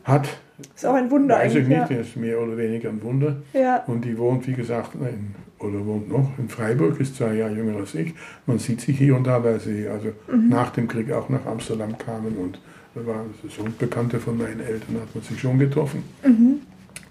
[0.04, 0.28] hat,
[0.76, 1.80] Ist auch ein Wunder weiß ich eigentlich.
[1.80, 3.38] nicht, das ist mehr oder weniger ein Wunder.
[3.54, 3.62] Ja.
[3.62, 3.84] ja.
[3.88, 7.78] Und die wohnt, wie gesagt, in, oder wohnt noch in Freiburg, ist zwei Jahre jünger
[7.78, 8.14] als ich.
[8.46, 10.10] Man sieht sich hier und da, weil sie also
[10.50, 12.60] nach dem Krieg auch nach Amsterdam kamen und
[12.96, 16.04] da waren so Bekannte von meinen Eltern, hat man sich schon getroffen.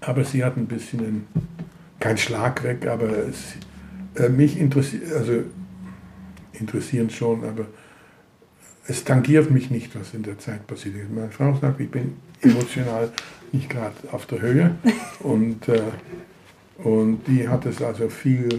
[0.01, 1.27] Aber sie hat ein bisschen einen,
[1.99, 3.55] kein Schlag weg, aber es,
[4.21, 5.43] äh, mich interessiert, also
[6.63, 7.65] interessieren schon, aber
[8.87, 11.11] es tangiert mich nicht, was in der Zeit passiert ist.
[11.11, 13.09] Meine Frau sagt, ich bin emotional
[13.51, 14.75] nicht gerade auf der Höhe
[15.21, 15.81] und, äh,
[16.83, 18.49] und die hat es also viel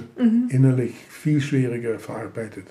[0.49, 2.67] innerlich viel schwieriger verarbeitet.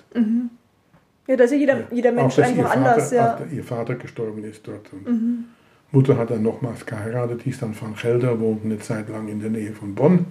[1.28, 3.12] ja, da ist ja jeder, jeder Auch, Mensch dass einfach ihr anders.
[3.12, 3.34] Vater, Ja.
[3.34, 4.92] auch ihr Vater gestorben ist dort.
[4.92, 5.44] Und
[5.92, 9.50] Mutter hat dann nochmals geheiratet, hieß dann Van Gelder, wohnt eine Zeit lang in der
[9.50, 10.26] Nähe von Bonn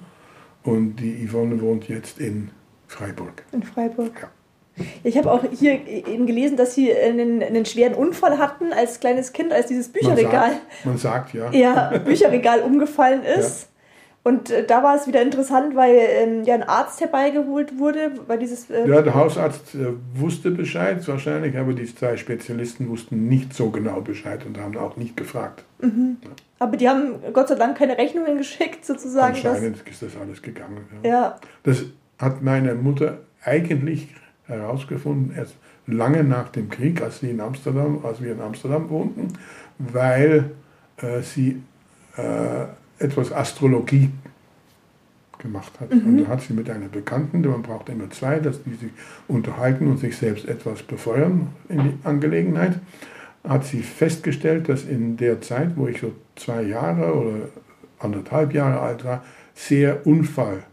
[0.63, 2.49] und die Yvonne wohnt jetzt in
[2.87, 3.43] Freiburg.
[3.53, 4.11] In Freiburg.
[4.21, 4.29] Ja.
[5.03, 9.34] Ich habe auch hier eben gelesen, dass Sie einen, einen schweren Unfall hatten als kleines
[9.34, 11.51] Kind, als dieses Man Bücherregal, sagt, man sagt ja.
[11.51, 13.69] ja, Bücherregal umgefallen ist.
[14.26, 18.39] Und äh, da war es wieder interessant, weil ähm, ja ein Arzt herbeigeholt wurde, weil
[18.39, 23.53] dieses äh, Ja, der Hausarzt äh, wusste Bescheid wahrscheinlich, aber die zwei Spezialisten wussten nicht
[23.53, 25.65] so genau Bescheid und haben auch nicht gefragt.
[26.57, 29.36] aber die haben Gott sei Dank keine Rechnungen geschickt sozusagen.
[29.36, 30.86] Dass, Anscheinend ist das alles gegangen.
[31.03, 31.09] Ja.
[31.09, 31.84] ja, Das
[32.17, 34.07] hat meine Mutter eigentlich
[34.45, 35.55] herausgefunden, erst
[35.87, 39.29] lange nach dem Krieg, als, sie in Amsterdam, als wir in Amsterdam wohnten,
[39.77, 40.51] weil
[40.97, 41.61] äh, sie
[42.17, 44.09] äh, etwas Astrologie
[45.39, 45.91] gemacht hat.
[45.91, 48.91] Und da hat sie mit einer Bekannten, man braucht immer zwei, dass die sich
[49.27, 52.79] unterhalten und sich selbst etwas befeuern in die Angelegenheit,
[53.43, 57.49] hat sie festgestellt, dass in der Zeit, wo ich so zwei Jahre oder
[57.99, 59.23] anderthalb Jahre alt war,
[59.53, 60.63] sehr Unfall,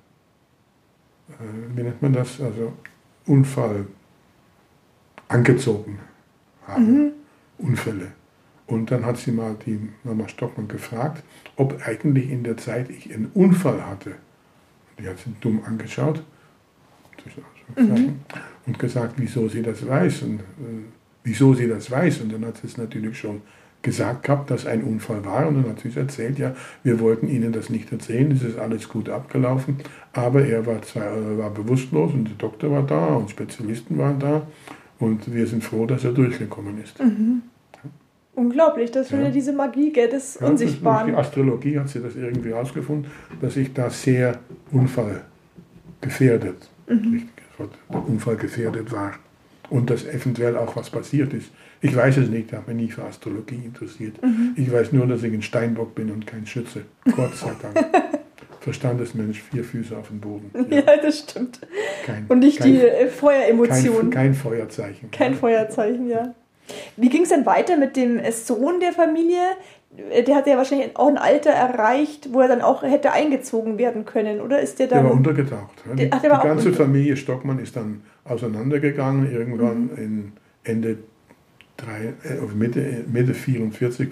[1.30, 2.72] äh, wie nennt man das, also
[3.26, 3.86] Unfall
[5.28, 5.98] angezogen
[6.66, 7.12] haben,
[7.58, 8.12] Unfälle.
[8.66, 11.24] Und dann hat sie mal die Mama Stockmann gefragt,
[11.56, 14.12] ob eigentlich in der Zeit ich einen Unfall hatte.
[14.98, 16.22] Die hat sie dumm angeschaut
[17.76, 18.20] Ausrufezeichen,
[18.66, 20.84] und gesagt, wieso sie das weiß und äh,
[21.24, 22.20] wieso sie das weiß.
[22.20, 23.42] Und dann hat sie es natürlich schon
[23.82, 25.46] gesagt gehabt, dass ein Unfall war.
[25.48, 28.58] Und dann hat sie es erzählt, ja, wir wollten Ihnen das nicht erzählen, es ist
[28.58, 29.76] alles gut abgelaufen.
[30.12, 34.18] Aber er war, zwar, er war bewusstlos und der Doktor war da und Spezialisten waren
[34.18, 34.42] da.
[34.98, 36.96] Und wir sind froh, dass er durchgekommen ist.
[38.34, 39.18] unglaublich, das ist Ja.
[39.20, 41.08] wieder diese Magie gell, des Ja, Unsichtbaren.
[41.08, 43.10] Die Astrologie hat sie das irgendwie herausgefunden,
[43.40, 44.38] dass ich da sehr
[46.00, 47.78] unfallgefährdet, richtig gesagt,
[48.08, 49.14] unfallgefährdet war.
[49.68, 51.50] Und dass eventuell auch was passiert ist.
[51.82, 54.16] Ich weiß es nicht, ich habe mich nie für Astrologie interessiert.
[54.56, 56.82] Ich weiß nur, dass ich ein Steinbock bin und kein Schütze.
[57.16, 57.86] Gott sei Dank.
[58.60, 60.50] Verstandesmensch, vier Füße auf dem Boden.
[60.70, 61.60] Ja, das stimmt.
[62.04, 64.10] Kein, Und nicht kein, die äh, Feueremotion.
[64.10, 65.10] kein, kein Feuerzeichen.
[65.10, 66.34] Kein Feuerzeichen, ja.
[66.96, 69.40] Wie ging es denn weiter mit dem äh, Sohn der Familie?
[70.10, 73.78] Äh, Der hat ja wahrscheinlich auch ein Alter erreicht, wo er dann auch hätte eingezogen
[73.78, 75.06] werden können, oder ist der Der dann.
[75.06, 75.82] war untergetaucht.
[75.88, 75.94] ja.
[75.94, 79.84] Die, Der- ach, der war die auch ganze unter- Familie Stockmann ist dann auseinandergegangen, irgendwann
[79.84, 79.96] Mhm.
[79.96, 80.32] in
[80.64, 80.98] Ende
[81.80, 84.08] drei, äh, Mitte, Mitte 44,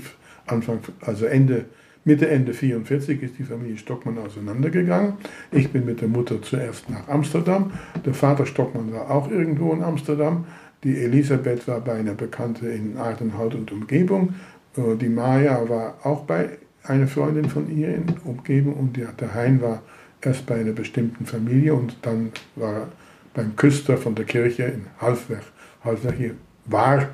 [0.47, 1.67] Anfang, also Ende,
[2.05, 5.15] Mitte, Ende 44 ist die Familie Stockmann auseinandergegangen.
[5.53, 7.73] Ich bin mit der Mutter zuerst nach Amsterdam.
[8.05, 10.47] Der Vater Stockmann war auch irgendwo in Amsterdam.
[10.85, 14.35] Die Elisabeth war bei einer Bekannte in Aardenhout und Umgebung.
[14.77, 16.51] Äh, Die Maja war auch bei
[16.85, 19.83] eine Freundin von ihr in Umgebung und der, Hein war
[20.23, 22.89] erst bei einer bestimmten Familie und dann war
[23.35, 25.43] beim Küster von der Kirche in Halfweg.
[25.85, 27.09] Halfweg hier war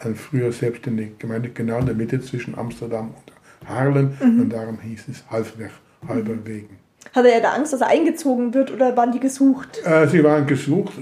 [0.00, 5.08] eine früher selbstständige Gemeinde, genau in der Mitte zwischen Amsterdam und Haarlem und darum hieß
[5.08, 5.70] es Halfweg,
[6.06, 6.78] halber Wegen.
[7.14, 9.80] Hatte er da Angst, dass er eingezogen wird oder waren die gesucht?
[9.84, 10.92] Äh, sie waren gesucht,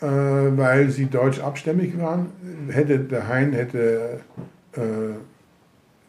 [0.00, 2.26] äh, weil sie deutsch abstämmig waren.
[2.68, 4.20] Hätte der Hein hätte
[4.74, 4.80] äh,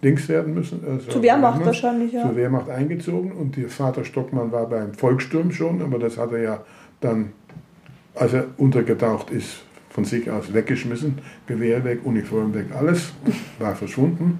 [0.03, 0.83] Dings werden müssen.
[0.87, 2.23] Also Zur Wehrmacht Wehrmann, wahrscheinlich, ja.
[2.23, 6.41] Zur Wehrmacht eingezogen und der Vater Stockmann war beim Volkssturm schon, aber das hat er
[6.41, 6.63] ja
[6.99, 7.33] dann,
[8.15, 11.19] als er untergetaucht ist, von sich aus weggeschmissen.
[11.47, 13.11] Gewehr weg, Uniform weg, alles
[13.59, 14.39] war verschwunden.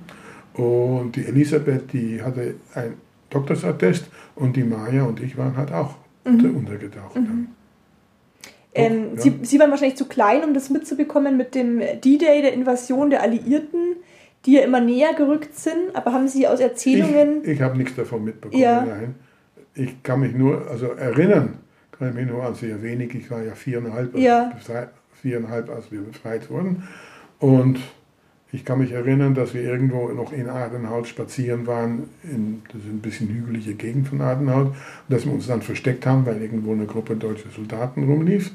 [0.54, 2.93] Und die Elisabeth, die hatte ein
[3.30, 5.95] Doktorsattest und die Maja und ich waren halt auch
[6.26, 7.18] unter, untergetaucht.
[8.74, 9.22] Ähm, ja.
[9.22, 13.22] sie, sie waren wahrscheinlich zu klein, um das mitzubekommen mit dem D-Day, der Invasion der
[13.22, 13.95] Alliierten,
[14.45, 15.93] die ja immer näher gerückt sind.
[15.93, 17.43] Aber haben Sie aus Erzählungen.
[17.43, 18.62] Ich, ich habe nichts davon mitbekommen.
[18.62, 18.86] Ja.
[18.86, 19.16] Nein.
[19.74, 21.60] Ich kann mich nur, also erinnern,
[21.91, 23.14] kann ich mich nur an sehr wenig.
[23.16, 24.52] Ich war ja viereinhalb, Ja.
[24.58, 24.88] befrei-
[25.22, 26.84] viereinhalb als wir befreit wurden.
[27.39, 27.80] Und
[28.53, 32.09] ich kann mich erinnern, dass wir irgendwo noch in Adenhout spazieren waren.
[32.24, 34.67] In, das ist ein bisschen hügelige Gegend von Adenhout.
[34.67, 34.76] Und
[35.07, 38.51] dass wir uns dann versteckt haben, weil irgendwo eine Gruppe deutsche Soldaten rumlief.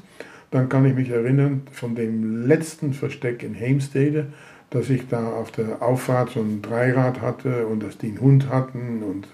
[0.51, 4.27] Dann kann ich mich erinnern von dem letzten Versteck in Heemstede,
[4.69, 8.49] dass ich da auf der Auffahrt so ein Dreirad hatte und dass die einen Hund
[8.49, 9.27] hatten und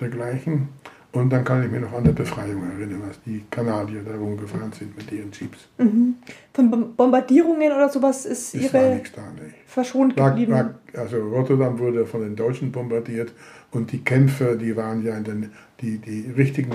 [0.00, 0.68] dergleichen.
[1.12, 4.70] Und dann kann ich mich noch an der Befreiung erinnern, als die Kanadier da rumgefahren
[4.72, 5.66] sind mit ihren Jeeps.
[6.54, 9.50] Von Bom- Bombardierungen oder sowas ist war Ihre nichts da, nee.
[9.66, 10.52] verschont geblieben.
[10.52, 13.32] war, also Rotterdam wurde von den Deutschen bombardiert
[13.72, 15.50] und die Kämpfe, die waren ja in den,
[15.80, 16.72] die, die richtigen,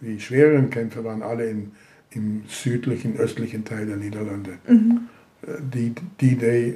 [0.00, 1.70] die schwereren Kämpfe waren alle im,
[2.10, 4.52] im südlichen, östlichen Teil der Niederlande.
[4.66, 4.74] Äh,
[5.74, 6.74] Die D-Day äh,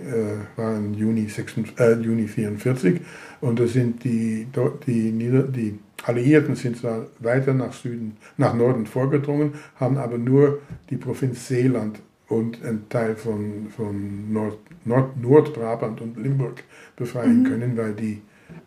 [0.56, 3.00] war im Juni, 46, äh, Juni 44
[3.40, 4.46] und das sind die,
[4.86, 10.60] die, Nieder die Alliierten sind zwar weiter nach Süden, nach Norden vorgedrungen, haben aber nur
[10.88, 16.62] die Provinz Seeland und ein Teil von, von Nord, Nord, Nordbrabant und Limburg
[16.96, 18.22] befreien können, weil die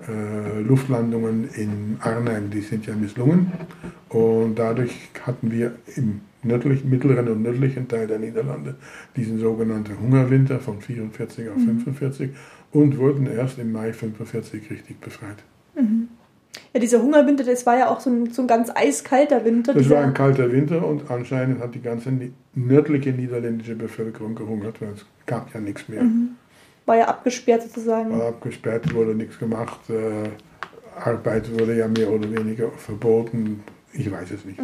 [0.07, 3.51] äh, Luftlandungen in Arnhem, die sind ja misslungen.
[4.09, 8.75] Und dadurch hatten wir im nördlichen, mittleren und nördlichen Teil der Niederlande
[9.15, 12.31] diesen sogenannten Hungerwinter von 44 auf 45
[12.71, 15.37] und wurden erst im Mai 45 richtig befreit.
[16.73, 19.73] Ja, dieser Hungerwinter, das war ja auch so ein, so ein ganz eiskalter Winter.
[19.75, 22.11] Das war ein kalter Winter und anscheinend hat die ganze
[22.55, 26.01] nördliche niederländische Bevölkerung gehungert, weil es gab ja nichts mehr.
[26.87, 28.17] war ja abgesperrt sozusagen.
[28.17, 29.79] War abgesperrt, wurde nichts gemacht.
[29.89, 30.29] Äh,
[30.99, 33.63] Arbeit wurde ja mehr oder weniger verboten.
[33.93, 34.59] Ich weiß es nicht.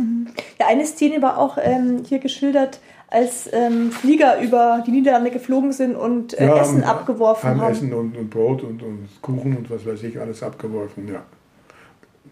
[0.60, 2.80] Ja, eine Szene war auch ähm, hier geschildert,
[3.10, 7.62] als ähm, Flieger über die Niederlande geflogen sind und äh, Ja, Essen haben- abgeworfen haben
[7.62, 7.72] haben.
[7.72, 11.22] Essen und, und Brot und, und Kuchen und was weiß ich, alles abgeworfen, ja.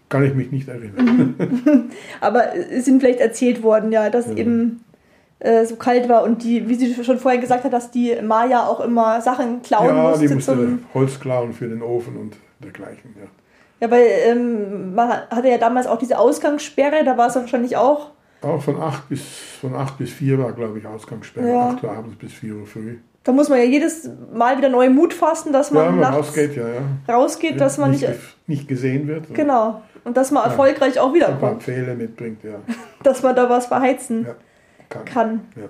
[0.08, 1.90] Kann ich mich nicht erinnern.
[2.20, 4.36] Aber es sind vielleicht erzählt worden, ja, dass Ja.
[4.36, 4.84] eben
[5.40, 8.66] äh, so kalt war und die, wie sie schon vorhin gesagt hat, dass die Maya
[8.66, 10.34] auch immer Sachen klauen ja, die musste.
[10.34, 13.28] musste zum, Holz klauen für den Ofen und dergleichen, ja.
[13.86, 17.76] ja, weil ähm, man hatte ja damals auch diese Ausgangssperre, da war es ja wahrscheinlich
[17.76, 18.10] auch.
[18.42, 19.22] Auch von 8 bis,
[19.60, 21.48] von acht bis 4 war, glaube ich, Ausgangssperre.
[21.48, 21.68] Ja.
[21.70, 22.96] 8 Uhr abends bis 4 Uhr früh.
[23.24, 26.16] Da muss man ja jedes Mal wieder neuen Mut fassen, dass man Ja, man nachts
[26.28, 27.14] rausgeht, ja, ja.
[27.14, 28.08] rausgeht, dass man nicht,
[28.46, 29.34] nicht, gesehen wird.
[29.34, 30.50] genau und dass man Ja.
[30.50, 32.60] erfolgreich auch Ein paar wiederkommt, Pfähle mitbringt, ja.
[33.02, 34.34] dass man da was verheizen ja.
[34.88, 35.04] Kann.
[35.04, 35.40] kann.
[35.56, 35.62] Ja.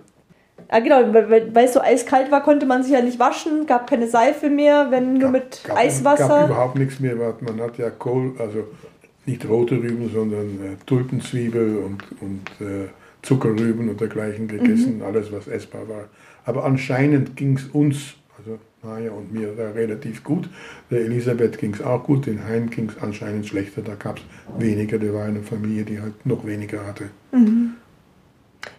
[0.71, 3.89] Ja, genau, weil, weil, es so eiskalt war, konnte man sich ja nicht waschen, gab
[3.89, 6.29] keine Seife mehr, wenn nur Gab- mit gab, Eiswasser.
[6.29, 7.19] gab überhaupt nichts mehr.
[7.19, 8.65] weil Man hat ja Kohl, also
[9.25, 12.89] nicht rote Rüben, sondern äh, Tulpenzwiebel und, und äh,
[13.23, 14.49] Zuckerrüben und dergleichen Mhm.
[14.49, 16.05] gegessen, alles was essbar war.
[16.45, 18.15] Aber anscheinend ging es uns,
[18.83, 20.49] Maja und mir, da relativ gut.
[20.91, 23.83] Der Elisabeth ging es auch gut, den Hein ging es anscheinend schlechter.
[23.83, 24.23] Da gab es
[24.61, 27.11] weniger, der war eine Familie, die halt noch weniger hatte.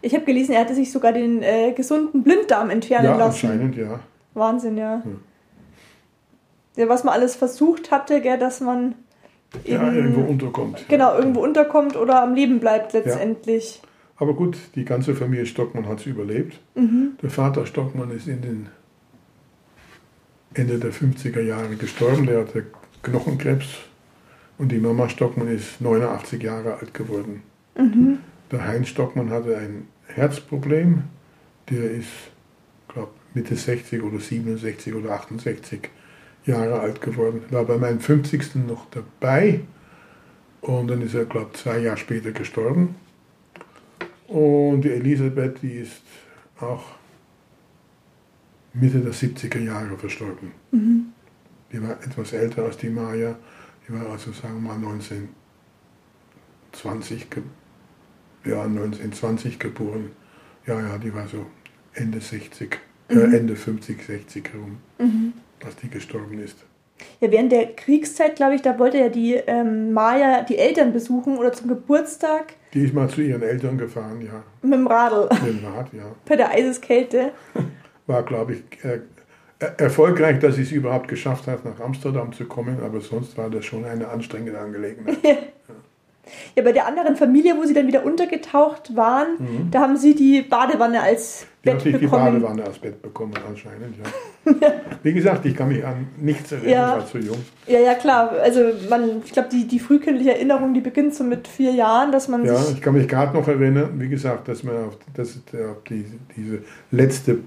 [0.02, 3.48] Ich habe gelesen, er hatte sich sogar den äh, gesunden Blinddarm entfernen Ja, lassen.
[3.48, 4.00] anscheinend, ja.
[4.36, 5.02] Wahnsinn, ja.
[5.04, 5.20] Hm.
[6.78, 6.88] ja.
[6.88, 8.96] Was man alles versucht hatte, gell, dass man
[9.66, 10.86] Ja, eben irgendwo unterkommt.
[10.88, 13.82] genau irgendwo unterkommt oder am Leben bleibt letztendlich.
[14.16, 16.60] Aber gut, die ganze Familie Stockmann hat es überlebt.
[16.76, 18.68] Der Vater Stockmann ist in den
[20.54, 22.26] Ende der 50er Jahre gestorben.
[22.26, 22.66] Der hatte
[23.04, 23.68] Knochenkrebs.
[24.58, 27.44] Und die Mama Stockmann ist 89 Jahre alt geworden.
[28.52, 31.04] Der Heinz Stockmann hatte ein Herzproblem.
[31.70, 32.10] Der ist,
[32.88, 35.90] glaube Mitte 60 oder 67 oder 68
[36.46, 37.44] Jahre alt geworden.
[37.52, 38.56] War bei meinem 50.
[38.68, 39.62] noch dabei.
[40.62, 42.96] Und dann ist er, glaube ich, zwei Jahre später gestorben.
[44.28, 46.02] Und die Elisabeth, die ist
[46.60, 46.84] auch
[48.74, 50.52] Mitte der 70er Jahre verstorben.
[51.72, 53.38] Die war etwas älter als die Maya.
[53.88, 57.44] Die war also, sagen wir mal, 1920, ge
[58.46, 60.12] ja, 1920 geboren.
[60.66, 61.46] Ja, ja, die war so
[61.94, 64.78] Ende 60, äh, Ende 50, 60 herum,
[65.64, 66.66] als die gestorben ist.
[67.22, 71.38] Ja, während der Kriegszeit, glaube ich, da wollte ja die ähm, Maya die Eltern besuchen
[71.38, 74.44] oder zum Geburtstag Die ist mal zu ihren Eltern gefahren, ja.
[74.62, 76.04] mit dem Radl Mit dem Rad, ja.
[76.26, 77.32] bei der Eiseskälte.
[78.10, 79.00] War, glaube ich, äh,
[79.60, 83.50] er- erfolgreich, dass sie es überhaupt geschafft hat, nach Amsterdam zu kommen, aber sonst war
[83.50, 85.18] das schon eine anstrengende Angelegenheit.
[86.56, 90.44] Ja, bei der anderen Familie, wo sie dann wieder untergetaucht waren, da haben sie die
[90.44, 91.48] Badewanne als Mhm.
[91.66, 92.26] Die Bett sich die bekommen.
[92.40, 94.72] Badewanne als Bett bekommen, anscheinend, ja.
[95.04, 96.90] Wie gesagt, ich kann mich an nichts erinnern, Ja.
[96.90, 97.38] ich war zu jung.
[97.66, 98.32] Ja, ja, klar.
[98.44, 102.28] Also man, ich glaube, die, die frühkindliche Erinnerung, die beginnt so mit vier Jahren, dass
[102.28, 105.84] man Ja, ich kann mich gerade noch erinnern, wie gesagt, dass man auf, dass, auf
[105.90, 106.06] die,
[106.38, 106.60] diese
[106.92, 107.40] letzte,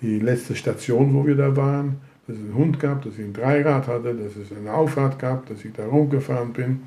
[0.00, 3.32] die letzte Station, wo wir da waren, dass es einen Hund gab, dass ich ein
[3.32, 6.82] Dreirad hatte, dass es eine Auffahrt gab, dass ich da rumgefahren bin.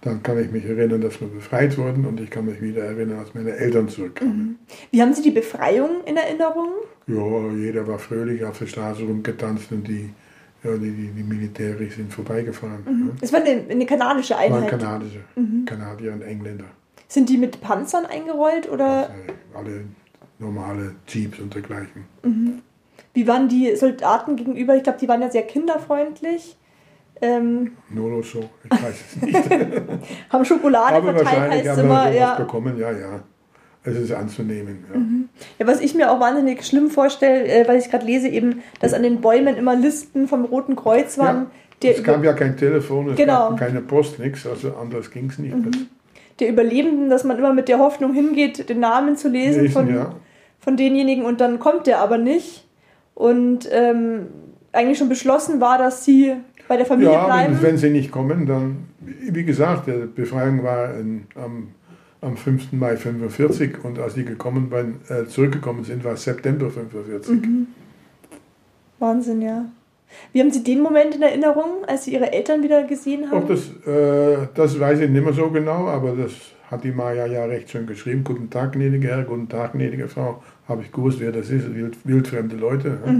[0.00, 3.18] Dann kann ich mich erinnern, dass wir befreit wurden und ich kann mich wieder erinnern,
[3.18, 4.58] als meine Eltern zurückkamen.
[4.92, 6.68] Wie haben Sie die Befreiung in Erinnerung?
[7.08, 10.10] Ja, jeder war fröhlich auf der Straße rumgetanzt und die,
[10.62, 12.84] ja, die, die, die Militäre sind vorbeigefahren.
[12.86, 13.16] Ja.
[13.20, 14.70] Es war eine, eine kanadische Waren Einheit.
[14.70, 15.20] Kanadische,
[15.66, 16.66] Kanadier und Engländer.
[17.08, 19.14] Sind die mit Panzern eingerollt oder Also
[19.54, 19.84] alle
[20.38, 22.04] normale Jeeps und dergleichen.
[23.14, 24.76] wie waren die Soldaten gegenüber?
[24.76, 26.56] Ich glaube, die waren ja sehr kinderfreundlich.
[27.20, 29.50] Ähm, Nur so, ich weiß es nicht.
[30.30, 32.10] haben Schokolade Aber verteilt, wahrscheinlich heißt haben immer.
[32.12, 32.34] Ja.
[32.36, 33.20] bekommen, ja, ja.
[33.82, 34.84] Es ist anzunehmen.
[34.92, 35.00] Ja.
[35.60, 38.92] ja, was ich mir auch wahnsinnig schlimm vorstelle, äh, weil ich gerade lese, eben, dass
[38.92, 41.46] an den Bäumen immer Listen vom Roten Kreuz waren.
[41.82, 43.50] Ja, es gab ja kein Telefon, es Genau.
[43.50, 45.54] gab keine Post, nichts, also anders ging es nicht.
[45.54, 45.80] Das
[46.38, 49.94] der Überlebenden, dass man immer mit der Hoffnung hingeht, den Namen zu lesen, Lesen, von,
[49.94, 50.14] ja.
[50.68, 52.66] Von denjenigen und dann kommt der aber nicht.
[53.14, 54.26] Und ähm,
[54.70, 56.34] eigentlich schon beschlossen war, dass sie
[56.68, 57.54] bei der Familie Ja, bleiben.
[57.54, 61.68] wenn, wenn sie nicht kommen, dann, wie gesagt, die Befreiung war in, am,
[62.20, 62.72] am 5.
[62.72, 64.70] Mai 45 und als sie gekommen
[65.08, 67.30] äh, zurückgekommen sind, war es September 45.
[67.30, 67.66] Mhm.
[68.98, 69.64] Wahnsinn, ja.
[70.32, 73.42] Wie haben Sie den Moment in Erinnerung, als Sie Ihre Eltern wieder gesehen haben?
[73.44, 76.32] Auch das, äh, das weiß ich nicht mehr so genau, aber das
[76.70, 78.24] hat die Maja ja recht schön geschrieben.
[78.24, 80.42] Guten Tag, gnädige Herr, guten Tag, gnädige Frau.
[80.68, 82.98] Habe ich gewusst, wer das ist, wild, wildfremde Leute.
[83.04, 83.14] Ja.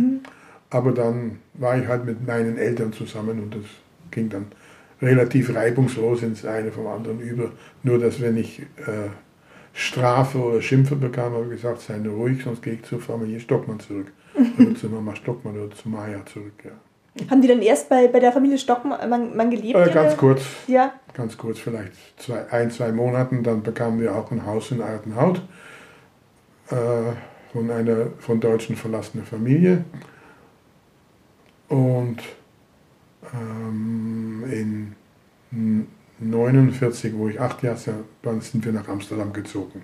[0.71, 3.65] Aber dann war ich halt mit meinen Eltern zusammen und das
[4.11, 4.47] ging dann
[5.01, 7.51] relativ reibungslos ins eine vom anderen über.
[7.83, 9.09] Nur, dass wenn ich äh,
[9.73, 13.41] Strafe oder Schimpfe bekam, habe ich gesagt, sei nur ruhig, sonst gehe ich zur Familie
[13.41, 14.13] Stockmann zurück.
[14.59, 16.53] Oder zu Mama Stockmann oder zu Maja zurück.
[16.65, 16.71] Ja.
[17.29, 19.77] Haben die dann erst bei, bei der Familie Stockmann man, man gelebt?
[19.77, 20.93] Äh, ganz kurz, Ja.
[21.15, 25.43] ganz kurz, vielleicht zwei, ein, zwei Monaten, dann bekamen wir auch ein Haus in Altenhaut
[26.71, 26.75] äh,
[27.53, 29.85] von einer von Deutschen verlassenen Familie.
[31.69, 32.19] Und
[33.35, 34.45] ähm,
[35.51, 35.87] in
[36.21, 39.83] 49, wo ich acht Jahre war, sind wir nach Amsterdam gezogen.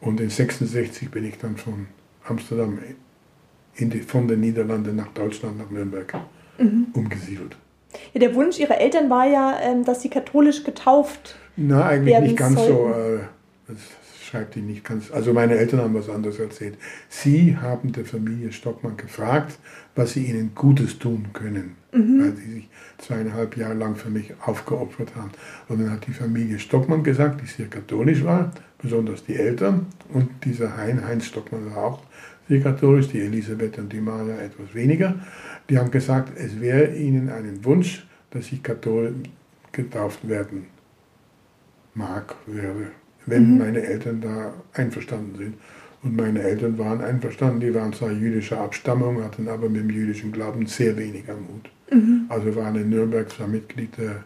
[0.00, 1.86] Und in 66 bin ich dann von
[2.24, 2.78] Amsterdam
[3.76, 6.14] in die, von den Niederlanden nach Deutschland, nach Nürnberg
[6.92, 7.56] umgesiedelt.
[8.12, 8.20] ja.
[8.20, 11.36] Der Wunsch Ihrer Eltern war ja, ähm, dass Sie katholisch getauft.
[11.56, 12.66] Na, eigentlich werden nicht ganz so.
[12.66, 13.20] sollten.
[13.20, 13.26] Äh,
[13.68, 13.78] das
[14.24, 15.10] schreibt die nicht ganz.
[15.10, 16.76] Also meine Eltern haben was anderes erzählt.
[17.08, 19.58] Sie haben der Familie Stockmann gefragt,
[19.94, 22.68] was sie ihnen Gutes tun können, weil sie sich
[22.98, 25.30] zweieinhalb Jahre lang für mich aufgeopfert haben.
[25.68, 29.86] Und dann hat die Familie Stockmann gesagt, die sehr katholisch war, besonders die Eltern.
[30.12, 32.02] Und dieser Hein, Heinz Stockmann war auch
[32.48, 35.14] sehr katholisch, die Elisabeth und die Maja etwas weniger.
[35.70, 39.14] Die haben gesagt, es wäre ihnen ein Wunsch, dass ich katholisch
[39.72, 40.66] getauft werden
[41.94, 42.90] mag, werde,
[43.26, 45.54] wenn meine Eltern da einverstanden sind.
[46.02, 50.32] Und meine Eltern waren einverstanden, die waren zwar jüdischer Abstammung, hatten aber mit dem jüdischen
[50.32, 51.70] Glauben sehr wenig am Hut.
[52.28, 54.24] Also waren in Nürnberg zwar Mitglied der,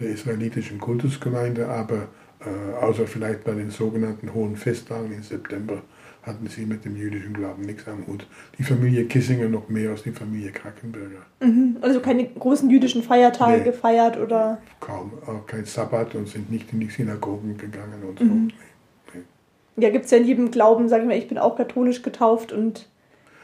[0.00, 2.08] der israelitischen Kultusgemeinde, aber
[2.40, 5.82] äh, außer vielleicht bei den sogenannten Hohen Festtagen im September
[6.22, 8.26] hatten sie mit dem jüdischen Glauben nichts am Hut.
[8.58, 11.20] Die Familie Kissinger noch mehr als die Familie Krackenberger.
[11.40, 11.78] Mhm.
[11.80, 13.64] Also keine großen jüdischen Feiertage Nee.
[13.64, 14.58] gefeiert oder.
[14.80, 18.24] Kaum, auch kein Sabbat und sind nicht in die Synagogen gegangen und so.
[18.24, 18.50] Mhm.
[19.14, 19.20] Nee.
[19.82, 22.52] Ja, gibt es ja in jedem Glauben, sag ich mal, ich bin auch katholisch getauft
[22.52, 22.86] und.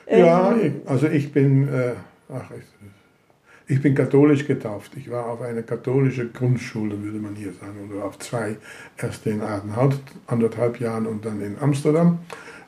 [0.06, 0.54] ähm, Ja,
[0.84, 1.92] also ich bin, äh,
[2.28, 4.92] ach, ich, ich bin katholisch getauft.
[4.96, 8.56] Ich war auf einer katholischen Grundschule, würde man hier sagen, oder auf zwei.
[8.98, 9.94] Erst in Adenhout,
[10.26, 12.18] anderthalb Jahren und dann in Amsterdam.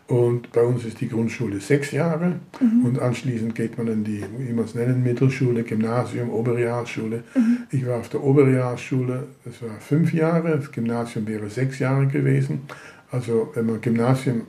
[0.09, 2.41] Und bei uns ist die Grundschule sechs Jahre.
[2.83, 7.25] Und anschließend geht man in die, wie man es nennen, Mittelschule, Gymnasium, Oberrealschule.
[7.71, 12.63] Ich war auf der Oberrealschule, das war fünf Jahre, das Gymnasium wäre sechs Jahre gewesen.
[13.11, 14.47] Also wenn man Gymnasium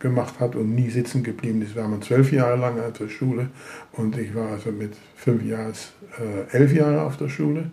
[0.00, 3.50] gemacht hat und nie sitzen geblieben ist, war man zwölf Jahre lang auf der Schule.
[3.92, 5.74] Und ich war also mit fünf Jahren
[6.18, 7.70] äh, elf Jahre auf der Schule.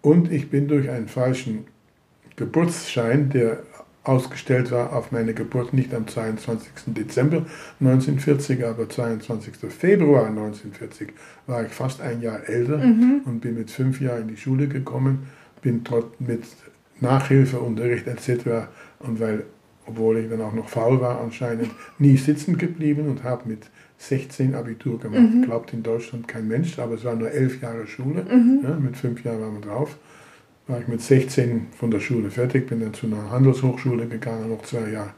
[0.00, 1.66] Und ich bin durch einen falschen
[2.36, 3.62] Geburtsschein, der
[4.04, 6.68] ausgestellt war auf meine Geburt nicht am 22.
[6.86, 7.46] Dezember
[7.80, 9.54] 1940, aber 22.
[9.70, 11.08] Februar 1940
[11.46, 13.22] war ich fast ein Jahr älter Mhm.
[13.24, 15.26] und bin mit fünf Jahren in die Schule gekommen,
[15.62, 16.44] bin dort mit
[17.00, 18.68] Nachhilfeunterricht etc.
[19.00, 19.44] und weil,
[19.86, 24.54] obwohl ich dann auch noch faul war anscheinend, nie sitzen geblieben und habe mit 16
[24.54, 25.20] Abitur gemacht.
[25.34, 25.42] Mhm.
[25.42, 28.24] Glaubt in Deutschland kein Mensch, aber es war nur elf Jahre Schule.
[28.24, 28.60] Mhm.
[28.62, 29.96] Ja, mit fünf Jahren waren wir drauf
[30.66, 34.62] war ich mit 16 von der Schule fertig, bin dann zu einer Handelshochschule gegangen, noch
[34.62, 35.12] zwei Jahre.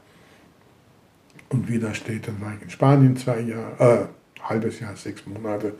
[1.49, 5.25] Und wie da steht, dann war ich in Spanien zwei Jahre, äh, halbes Jahr, sechs
[5.27, 5.75] Monate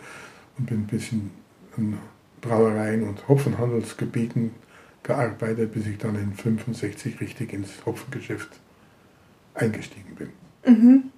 [0.59, 1.31] und bin ein bisschen
[1.77, 1.99] in
[2.41, 4.53] Brauereien und Hopfenhandelsgebieten
[5.03, 8.51] gearbeitet, bis ich dann in 65 richtig ins Hopfengeschäft
[9.55, 10.29] eingestiegen bin.
[10.67, 11.11] Mhm.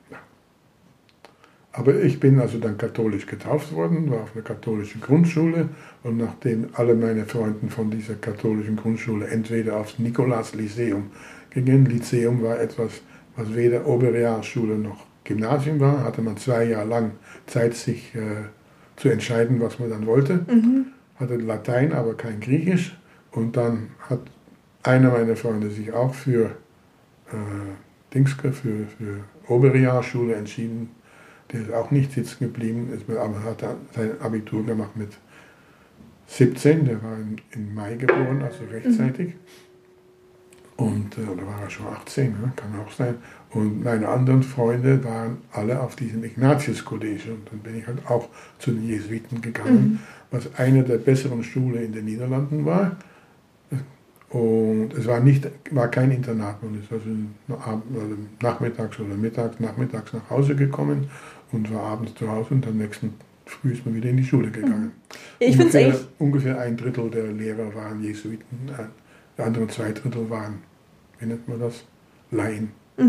[1.72, 5.68] Aber ich bin also dann katholisch getauft worden, war auf einer katholischen Grundschule
[6.02, 11.10] und nachdem alle meine Freunde von dieser katholischen Grundschule entweder aufs Nikolaus Lyceum
[11.50, 13.02] gingen, Lyceum war etwas,
[13.36, 17.10] was weder Oberrealschule noch Gymnasium war, hatte man zwei Jahre lang
[17.46, 18.46] Zeit, sich äh,
[18.96, 20.40] zu entscheiden, was man dann wollte.
[20.48, 20.86] Mhm.
[21.16, 22.96] Hatte Latein, aber kein Griechisch
[23.32, 24.20] und dann hat
[24.82, 26.46] einer meiner Freunde sich auch für
[27.30, 30.90] äh, Dingske, für, für Oberrealschule entschieden,
[31.52, 35.10] der ist auch nicht sitzen geblieben, ist, aber hat sein Abitur gemacht mit
[36.26, 39.34] 17, der war in, im Mai geboren, also rechtzeitig.
[40.76, 42.52] Und äh, da war er schon 18, ne?
[42.54, 43.16] kann auch sein.
[43.50, 47.32] Und meine anderen Freunde waren alle auf diesem Ignatius-College.
[47.32, 48.28] Und dann bin ich halt auch
[48.58, 52.96] zu den Jesuiten gegangen, was eine der besseren Schulen in den Niederlanden war.
[54.28, 57.06] Und es war, nicht, war kein Internat, man ist also
[57.48, 61.08] also nachmittags oder mittags, nachmittags nach Hause gekommen
[61.52, 63.14] und war abends zu Hause und am nächsten
[63.46, 64.92] Früh ist man wieder in die Schule gegangen.
[65.38, 66.06] Ich finde es ungefähr, eigentlich.
[66.18, 68.82] ungefähr ein Drittel der Lehrer waren Jesuiten, äh,
[69.38, 70.58] die anderen zwei Drittel waren,
[71.18, 71.84] wie nennt man das?
[72.30, 72.72] Laien.
[72.98, 73.04] Ja,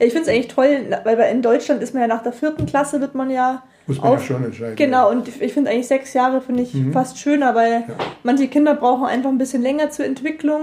[0.00, 3.00] ich finde es eigentlich toll, weil in Deutschland ist man ja nach der vierten Klasse
[3.00, 4.24] wird man ja Muss man ja auf.
[4.26, 4.74] schon entscheiden.
[4.74, 6.92] Genau, und ich finde eigentlich sechs Jahre finde ich Mhm.
[6.92, 7.94] fast schöner, weil Ja.
[8.24, 10.62] manche Kinder brauchen einfach ein bisschen länger zur Entwicklung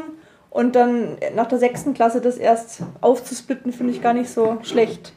[0.56, 5.12] und dann nach der sechsten Klasse das erst aufzusplitten, finde ich gar nicht so schlecht.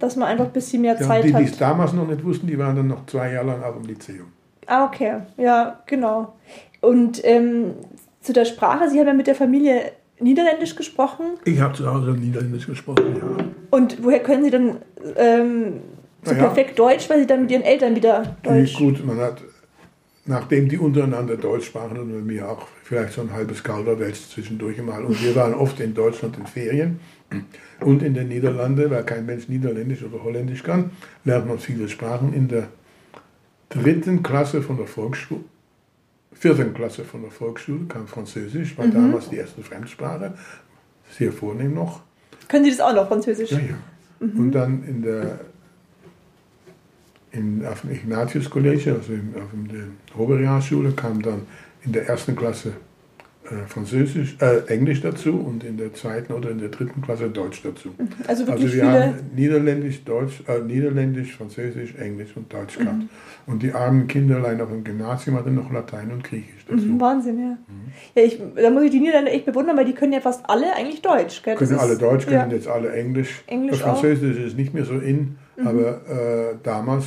[0.00, 1.60] Dass man einfach ein bisschen mehr Ja, Zeit die, die es hat.
[1.60, 4.32] damals noch nicht wussten, die waren dann noch zwei Jahre lang auch im Lyzeum.
[4.66, 5.18] Ah, okay.
[5.36, 6.32] Ja, genau.
[6.80, 7.74] Und ähm,
[8.22, 11.26] zu der Sprache, Sie haben ja mit der Familie Niederländisch gesprochen.
[11.44, 13.44] Ich habe zu Hause Niederländisch gesprochen, ja.
[13.70, 14.78] Und woher können Sie dann
[15.16, 15.74] ähm,
[16.24, 16.38] so Na ja.
[16.46, 18.76] perfekt Deutsch, weil Sie dann mit Ihren Eltern wieder Deutsch.
[18.76, 19.42] Gut, man hat,
[20.24, 24.76] nachdem die untereinander Deutsch sprachen und bei mir auch vielleicht so ein halbes Kauderwelsch zwischendurch
[24.82, 25.02] mal.
[25.02, 27.00] Und wir waren oft in Deutschland in Ferien
[27.80, 30.90] und in den Niederlanden, weil kein Mensch Niederländisch oder Holländisch kann,
[31.24, 32.34] lernt man viele Sprachen.
[32.34, 32.68] In der
[33.70, 35.40] dritten Klasse von der Volksschule,
[36.34, 40.34] vierten Klasse von der Volksschule kam Französisch, war damals die erste Fremdsprache,
[41.16, 42.02] sehr vornehm noch.
[42.46, 43.52] Können Sie das auch noch, Französisch?
[43.52, 43.78] Ja, ja.
[44.20, 45.40] Und dann in der
[47.30, 51.46] in, auf dem Ignatius College, also in, auf der Oberrealschule, kam dann
[51.84, 52.72] in der ersten Klasse
[53.44, 57.60] äh, Französisch, äh, Englisch dazu und in der zweiten oder in der dritten Klasse Deutsch
[57.64, 57.90] dazu.
[58.28, 62.82] Also wirklich Also wir haben Niederländisch, Deutsch, äh, Niederländisch, Französisch, Englisch und Deutsch Mhm.
[62.84, 63.02] gehabt.
[63.48, 66.84] Und die armen Kinderlein auf dem Gymnasium hatten noch Latein und Griechisch dazu.
[66.84, 67.44] Mhm, Wahnsinn, ja.
[67.66, 67.92] Mhm.
[68.14, 70.72] ja ich, da muss ich die Niederländer echt bewundern, weil die können ja fast alle
[70.76, 71.42] eigentlich Deutsch.
[71.42, 71.56] Gell?
[71.58, 72.56] Das können ist- alle Deutsch, können ja.
[72.56, 73.42] jetzt alle Englisch.
[73.48, 76.00] Englisch Das Französisch ist nicht mehr so in, aber
[76.52, 77.06] äh, damals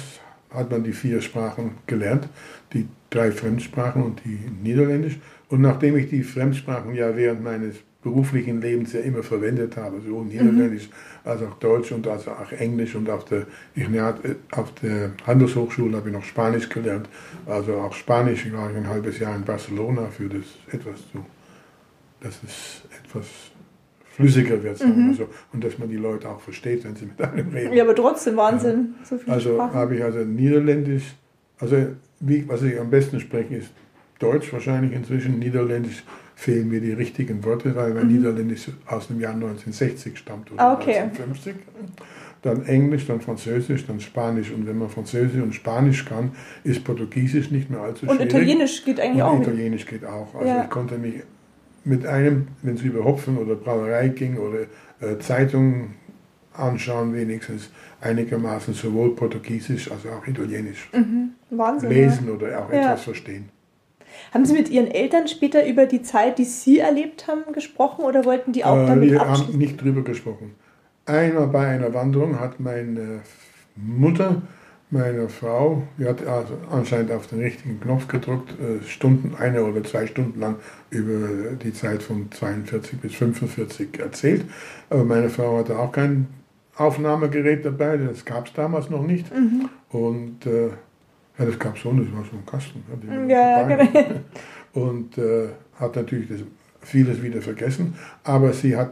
[0.50, 2.28] hat man die vier Sprachen gelernt,
[2.76, 5.18] die drei Fremdsprachen und die Niederländisch.
[5.50, 10.26] Und nachdem ich die Fremdsprachen ja während meines beruflichen Lebens ja immer verwendet habe, sowohl
[10.26, 10.90] Niederländisch
[11.24, 15.98] als auch Deutsch und also auch Englisch und auf der, Ignat, äh, auf der Handelshochschule
[15.98, 17.10] habe ich noch Spanisch gelernt,
[17.48, 21.26] also auch Spanisch, ich war ein halbes Jahr in Barcelona für das etwas zu,
[22.22, 23.26] dass es etwas
[24.16, 27.20] flüssiger wird, sagen wir so, und dass man die Leute auch versteht, wenn sie mit
[27.20, 27.74] einem reden.
[27.74, 28.94] Ja, aber trotzdem Wahnsinn.
[29.04, 31.16] So viele Also habe ich also Niederländisch,
[31.60, 31.76] also
[32.20, 33.72] wie, was ich am besten spreche, ist
[34.20, 35.40] Deutsch wahrscheinlich inzwischen.
[35.40, 36.04] Niederländisch
[36.36, 40.70] fehlen mir die richtigen Worte, weil mein Niederländisch aus dem Jahr 1960 stammt oder Mhm.
[40.70, 40.98] Ah, okay.
[41.00, 41.56] 1950.
[42.42, 44.52] Dann Englisch, dann Französisch, dann Spanisch.
[44.52, 46.32] Und wenn man Französisch und Spanisch kann,
[46.64, 48.30] ist Portugiesisch nicht mehr allzu Und schwierig.
[48.34, 49.42] Italienisch geht eigentlich Und auch.
[49.42, 50.36] Italienisch geht auch.
[50.36, 50.64] Also Ja.
[50.64, 51.16] ich konnte mich
[51.84, 54.60] mit einem, wenn es über Hopfen oder Brauerei ging oder
[55.02, 55.96] äh, Zeitungen
[56.58, 57.70] anschauen, wenigstens
[58.02, 60.90] einigermaßen sowohl Portugiesisch als auch Italienisch
[61.50, 61.92] Wahnsinn.
[61.92, 61.98] Ja.
[61.98, 62.80] lesen oder auch Ja.
[62.92, 63.50] etwas verstehen.
[64.34, 68.24] Haben Sie mit Ihren Eltern später über die Zeit, die Sie erlebt haben, gesprochen oder
[68.26, 70.56] wollten die auch Äh, damit wir haben nicht drüber gesprochen.
[71.06, 73.20] einmal bei einer Wanderung hat meine
[73.76, 74.42] Mutter
[74.92, 79.84] meiner Frau, die hat also anscheinend auf den richtigen Knopf gedrückt, äh, Stunden, eine oder
[79.84, 80.56] zwei Stunden lang
[80.92, 84.46] über die Zeit von 42 bis 45 erzählt.
[84.90, 86.28] Aber meine Frau hatte auch kein
[86.78, 89.26] Aufnahmegerät dabei, das gab es damals noch nicht.
[89.90, 90.68] Und äh,
[91.38, 92.84] ja, das gab es schon, das war so ein Kasten.
[93.28, 94.20] Ja, Ja, genau.
[94.74, 95.50] Und äh,
[95.80, 96.40] hat natürlich das,
[96.82, 98.92] vieles wieder vergessen, aber sie hat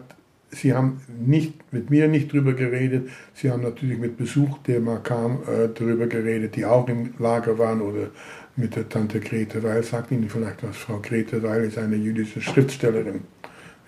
[0.56, 3.10] Sie haben nicht, mit mir nicht drüber geredet.
[3.34, 7.58] Sie haben natürlich mit Besuch, der mal kam, äh, darüber geredet, die auch im Lager
[7.58, 8.10] waren oder
[8.56, 9.84] mit der Tante Grete Weil.
[9.84, 13.22] Sagt Ihnen vielleicht was, Frau Grete Weil ist eine jüdische Schriftstellerin.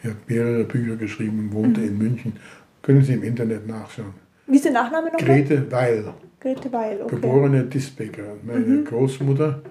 [0.01, 2.33] Sie hat mehrere Bücher geschrieben, wohnte in München.
[2.85, 4.13] Können Sie im Internet nachschauen.
[4.45, 5.17] Wie ist der Nachname noch?
[5.17, 7.15] Grete Weil, Grete Weil, okay.
[7.15, 8.35] geborene Disbecker.
[8.43, 9.63] Meine Großmutter,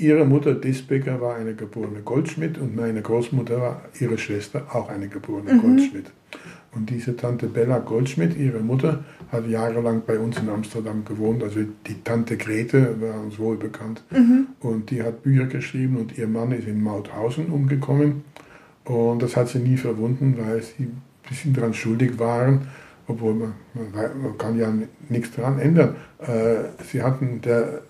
[0.00, 5.06] ihre Mutter Disbecker war eine geborene Goldschmidt und meine Großmutter war ihre Schwester auch eine
[5.06, 6.06] geborene Goldschmidt.
[6.74, 11.40] Und diese Tante Bella Goldschmidt, ihre Mutter, hat jahrelang bei uns in Amsterdam gewohnt.
[11.40, 14.02] Also die Tante Grete war uns wohl bekannt.
[14.58, 18.24] Und die hat Bücher geschrieben und ihr Mann ist in Mauthausen umgekommen.
[18.82, 20.88] Und das hat sie nie verwunden, weil sie
[21.28, 22.68] bisschen daran schuldig waren,
[23.06, 24.72] obwohl man, man, kann ja
[25.08, 25.96] nichts daran ändern.
[26.18, 27.82] Äh, sie hatten, der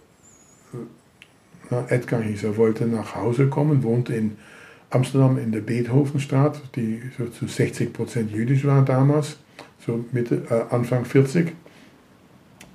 [1.70, 4.36] na, Edgar hieß er, wollte nach Hause kommen, wohnte in
[4.90, 9.38] Amsterdam in der Beethovenstraat, die so zu 60 Prozent jüdisch war damals,
[9.84, 11.52] so Mitte, äh, Anfang 40.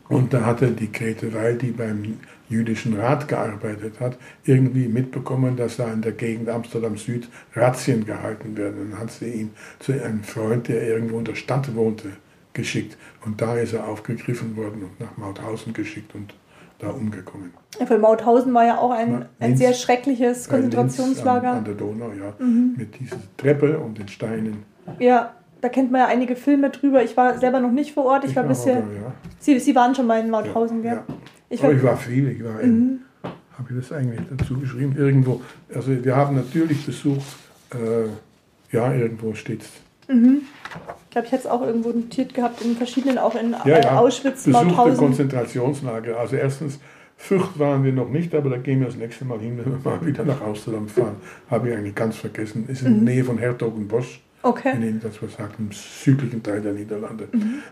[0.09, 2.17] Und da hatte die Grete Weil, die beim
[2.49, 8.57] jüdischen Rat gearbeitet hat, irgendwie mitbekommen, dass da in der Gegend Amsterdam Süd Razzien gehalten
[8.57, 8.89] werden.
[8.91, 12.09] Dann hat sie ihn zu einem Freund, der irgendwo in der Stadt wohnte,
[12.53, 12.97] geschickt.
[13.23, 16.33] Und da ist er aufgegriffen worden und nach Mauthausen geschickt und
[16.79, 17.51] da umgekommen.
[17.79, 21.51] Ja, Weil Mauthausen war ja auch ein, Ja, ein Linz- sehr schreckliches Linz Konzentrationslager.
[21.51, 22.33] An, an der Donau, ja.
[22.75, 24.63] Mit dieser Treppe und den Steinen.
[24.97, 27.03] Ja, da kennt man ja einige Filme drüber.
[27.03, 28.25] Ich war selber noch nicht vor Ort.
[28.25, 28.77] Ich, war auch bisher.
[28.77, 29.13] ja.
[29.39, 30.95] Sie, Sie waren schon mal in Mauthausen, ja.
[30.95, 31.03] gell?
[31.49, 34.95] Ich Aber war, ich war viel, ich war in, habe ich das eigentlich dazu geschrieben?
[34.97, 35.41] Irgendwo,
[35.73, 37.37] also wir haben natürlich besucht,
[37.71, 39.63] äh, ja, irgendwo steht
[40.09, 43.99] ich glaube, ich hätte es auch irgendwo notiert gehabt, in verschiedenen, auch in ja, ja,
[43.99, 44.97] Auschwitz, besuchte Mauthausen.
[44.97, 46.19] Konzentrationslager.
[46.19, 46.79] Also erstens,
[47.15, 49.91] Fürth waren wir noch nicht, aber da gehen wir das nächste Mal hin, wenn wir
[49.91, 51.17] mal wieder nach Amsterdam fahren.
[51.51, 52.67] Habe ich eigentlich ganz vergessen.
[52.67, 54.21] Ist in der Nähe von Hertogenbosch.
[54.21, 54.73] Wenn Okay.
[54.75, 57.27] Ihnen das was sagt, im südlichen Teil der Niederlande.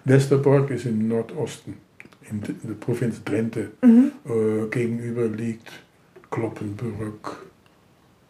[0.05, 1.75] Westerbork ist im Nordosten,
[2.29, 3.71] in in der Provinz Drenthe.
[3.83, 5.69] Äh, gegenüber liegt
[6.29, 7.37] Kloppenburg.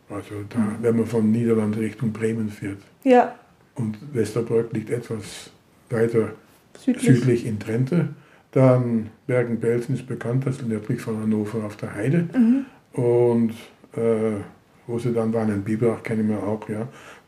[0.10, 2.78] Also da, wenn man von Niederlande Richtung Bremen fährt.
[3.04, 3.36] Ja,
[3.76, 5.50] Und Westerbork liegt etwas
[5.90, 6.32] weiter
[6.78, 7.06] südlich.
[7.20, 8.10] südlich in Drenthe.
[8.52, 12.28] Dann Bergen-Belsen ist bekannt, das ist nördlich von Hannover auf der Heide.
[12.94, 13.52] Und
[13.96, 14.38] äh,
[14.88, 16.88] wo sie dann waren, in Biberach kennen wir auch, ja.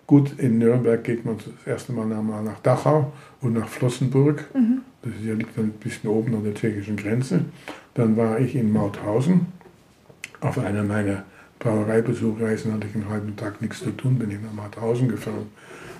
[0.10, 4.43] Gut, in Nürnberg geht man das erste Mal nach, Dachau und nach Flossenburg.
[5.03, 7.41] Das ist ja, liegt dann ein bisschen oben an der tschechischen Grenze.
[7.93, 9.45] Dann war ich in Mauthausen.
[10.41, 11.26] Auf einer meiner
[11.60, 15.45] Brauereibesuchreisen hatte ich einen halben Tag nichts zu tun, bin ich nach Mauthausen gefahren.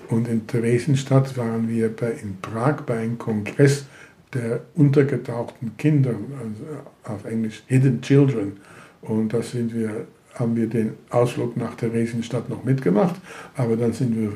[0.08, 3.86] Und in Theresienstadt waren wir bei, in Prag bei einem Kongress
[4.34, 8.54] der untergetauchten Kinder, also auf Englisch Hidden Children.
[9.02, 13.16] Und da sind wir, haben wir den Ausflug nach Theresienstadt noch mitgemacht,
[13.56, 14.32] aber dann sind wir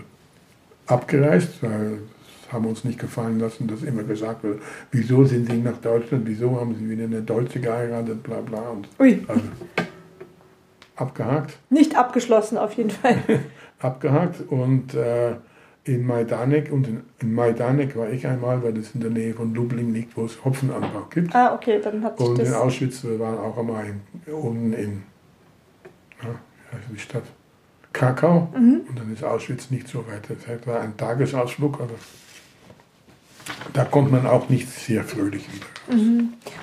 [0.86, 1.98] abgereist, weil
[2.46, 6.26] es haben uns nicht gefallen lassen, dass immer gesagt wird, wieso sind Sie nach Deutschland,
[6.26, 8.70] wieso haben Sie wieder eine Deutsche geheiratet, bla bla.
[8.70, 9.42] Und Ui, also
[10.96, 13.16] abgehakt nicht abgeschlossen auf jeden Fall.
[13.80, 15.36] abgehakt und äh,
[15.84, 19.54] in Majdanek und in, in Majdanek war ich einmal, weil das in der Nähe von
[19.54, 21.34] Lublin liegt, wo es Hopfenanbau gibt.
[21.34, 22.54] Ah, okay, dann hat sich Und in das.
[22.54, 25.02] Auschwitz, wir waren auch einmal in, unten in,
[26.28, 27.24] ja, die Stadt?
[27.92, 28.48] Krakau.
[28.58, 28.80] Mhm.
[28.88, 30.28] Und dann ist Auschwitz nicht so weit.
[30.28, 31.94] Das war ein Tagesausflug, aber
[33.72, 35.66] da kommt man auch nicht sehr fröhlich wieder.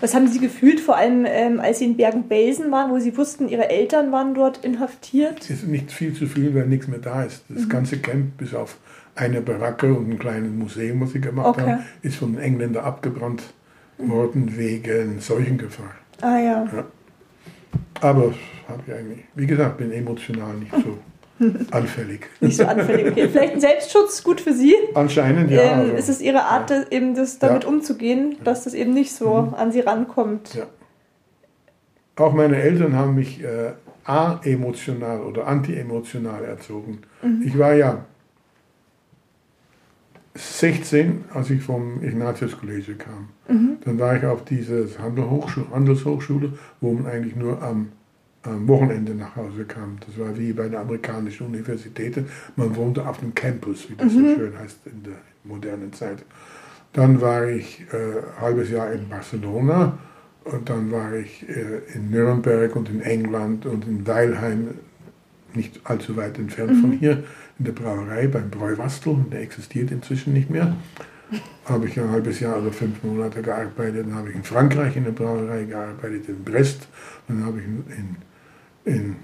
[0.01, 3.47] Was haben Sie gefühlt, vor allem ähm, als Sie in Bergen-Belsen waren, wo Sie wussten,
[3.47, 5.41] Ihre Eltern waren dort inhaftiert?
[5.41, 7.43] Es ist nicht viel zu viel, weil nichts mehr da ist.
[7.49, 8.78] Das ganze Camp, bis auf
[9.16, 11.62] eine Baracke und ein kleines Museum, was sie gemacht Okay.
[11.74, 13.43] haben, ist von den Engländern abgebrannt
[13.97, 15.91] worden wegen Seuchengefahr.
[16.22, 16.68] Ah ja.
[18.02, 18.34] Aber
[18.68, 20.97] habe ich eigentlich, wie gesagt, bin emotional nicht so
[21.72, 22.28] anfällig.
[22.39, 23.12] Nicht so anfällig.
[23.12, 23.28] Okay.
[23.30, 24.76] Vielleicht ein Selbstschutz, gut für Sie.
[24.93, 25.62] Anscheinend ja.
[25.62, 26.84] ähm, also, ist es Ihre Art, ja.
[26.91, 27.70] eben das damit Ja.
[27.70, 30.54] umzugehen, dass das eben nicht so an Sie rankommt?
[30.56, 30.66] Ja.
[32.18, 33.72] Auch meine Eltern haben mich äh,
[34.06, 37.02] a-emotional oder anti-emotional erzogen.
[37.43, 38.06] Ich war ja
[40.34, 43.30] 16, als ich vom Ignatius College kam.
[43.84, 47.90] Dann war ich auf diese Handelshochschule, wo man eigentlich nur am,
[48.44, 49.98] am Wochenende nach Hause kam.
[50.06, 52.24] Das war wie bei der amerikanischen Universität.
[52.56, 56.24] Man wohnte auf dem Campus, wie das so schön heißt in der modernen Zeit.
[56.94, 59.98] Dann war ich äh, ein halbes Jahr in Barcelona
[60.44, 64.70] und dann war ich äh, in Nürnberg und in England und in Weilheim,
[65.56, 67.24] nicht allzu weit entfernt von hier,
[67.60, 69.18] in der Brauerei beim Bräuwastel.
[69.32, 70.76] Der existiert inzwischen nicht mehr.
[71.66, 74.08] Habe ich ein halbes Jahr oder fünf Monate gearbeitet.
[74.08, 76.88] Dann habe ich in Frankreich in der Brauerei gearbeitet, in Brest.
[77.28, 78.16] Dann habe ich in,
[78.86, 79.16] in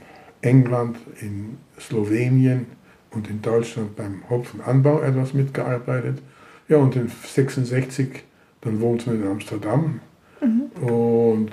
[0.41, 2.67] England, in Slowenien
[3.11, 6.21] und in Deutschland beim Hopfenanbau etwas mitgearbeitet.
[6.69, 8.23] Ja, und in 66,
[8.61, 9.99] dann wohnten wir in Amsterdam.
[10.81, 11.51] Und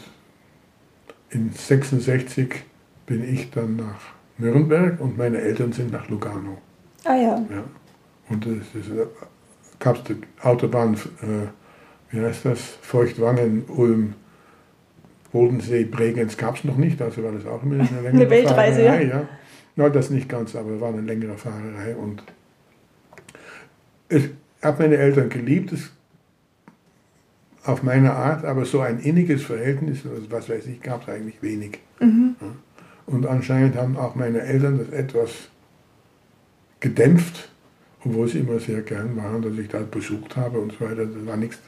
[1.31, 2.65] in 66
[3.07, 6.59] bin ich dann nach Nürnberg und meine Eltern sind nach Lugano.
[7.05, 7.47] Ah ja.
[7.51, 7.65] Ja.
[8.29, 9.07] Und es äh,
[9.79, 11.47] gab's die Autobahn, äh,
[12.11, 12.61] wie heißt das?
[12.81, 14.15] Feuchtwangen, Ulm,
[15.33, 18.83] Bodensee, Bregenz gab es noch nicht, also war das auch immer eine längere Eine Weltreise,
[18.83, 18.93] ja.
[18.93, 19.29] Fahrerei, ja.
[19.77, 22.23] Na, das nicht ganz, aber war eine längere Fahrerei und
[24.09, 24.31] ich
[24.63, 25.91] habe meine Eltern geliebt, es,
[27.65, 31.81] auf meine Art, aber so ein inniges Verhältnis, was weiß ich, gab es eigentlich wenig.
[32.01, 32.07] Ja.
[33.07, 35.31] Und anscheinend haben auch meine Eltern das etwas
[36.81, 37.49] gedämpft,
[38.05, 41.07] obwohl sie immer sehr gern waren, dass ich da besucht habe und so weiter.
[41.07, 41.59] Das war nichts.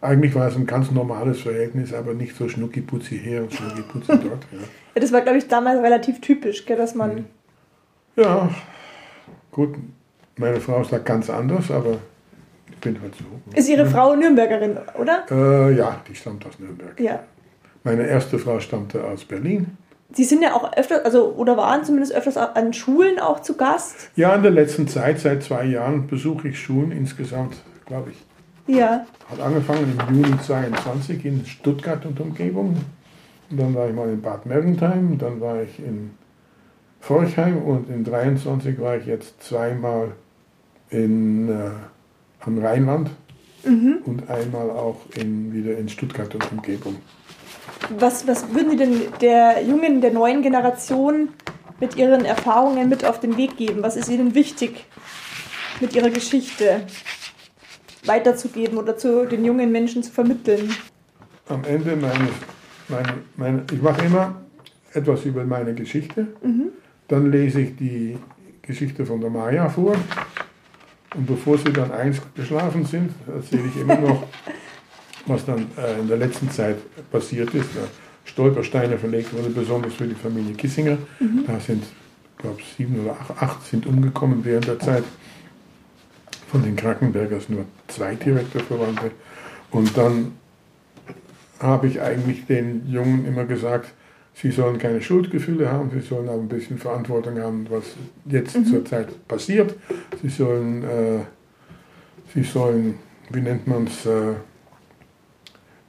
[0.00, 4.46] Eigentlich war es ein ganz normales Verhältnis, aber nicht so schnuckiputzi hier und schnuckiputzi dort.
[4.52, 4.58] Ja.
[4.94, 7.26] Ja, das war, glaube ich, damals relativ typisch, gell, dass man.
[8.16, 8.48] ja,
[9.50, 9.74] gut,
[10.36, 11.98] meine Frau ist da ganz anders, aber
[12.70, 13.24] ich bin halt so.
[13.54, 15.26] Ist Ihre Frau Nürnbergerin, oder?
[15.30, 16.98] Äh, ja, die stammt aus Nürnberg.
[17.00, 17.24] Ja.
[17.86, 19.78] Meine erste Frau stammte aus Berlin.
[20.10, 24.10] Sie sind ja auch öfter, also oder waren zumindest öfters an Schulen auch zu Gast.
[24.16, 28.74] Ja, in der letzten Zeit, seit zwei Jahren, besuche ich Schulen insgesamt, glaube ich.
[28.74, 29.06] Ja.
[29.30, 32.76] Hat angefangen im Juni 22 in Stuttgart und Umgebung.
[33.52, 36.10] Und dann war ich mal in Bad Mergentheim, dann war ich in
[36.98, 40.10] Forchheim und in 23 war ich jetzt zweimal
[40.90, 41.70] in, äh,
[42.40, 43.10] am Rheinland
[43.66, 46.96] und einmal auch in, wieder in Stuttgart und Umgebung.
[47.98, 51.28] Was, was würden Sie denn der jungen, der neuen Generation
[51.80, 53.82] mit Ihren Erfahrungen mit auf den Weg geben?
[53.82, 54.86] Was ist Ihnen wichtig
[55.80, 56.82] mit Ihrer Geschichte
[58.04, 60.74] weiterzugeben oder zu den jungen Menschen zu vermitteln?
[61.48, 62.30] Am Ende meines,
[62.88, 64.40] meine, meine, ich mache immer
[64.94, 66.28] etwas über meine Geschichte,
[67.08, 68.16] dann lese ich die
[68.62, 69.94] Geschichte von der Maya vor
[71.16, 74.24] und bevor sie dann eingeschlafen sind, erzähle ich immer noch,
[75.26, 76.76] was dann äh, in der letzten Zeit
[77.10, 77.68] passiert ist.
[77.74, 77.82] Da
[78.26, 80.98] Stolpersteine verlegt wurde, besonders für die Familie Kissinger.
[81.46, 85.04] Da sind, ich glaube, sieben oder acht, acht sind umgekommen während der Zeit.
[86.50, 89.10] Von den Krankenbergers nur zwei direkte Verwandte.
[89.70, 90.32] Und dann
[91.60, 93.92] habe ich eigentlich den Jungen immer gesagt,
[94.42, 97.84] sie sollen keine Schuldgefühle haben, sie sollen aber ein bisschen Verantwortung haben, was
[98.26, 99.74] jetzt zurzeit passiert.
[100.22, 101.20] Sie sollen, äh,
[102.34, 102.94] sie sollen,
[103.30, 104.34] wie nennt man es, äh,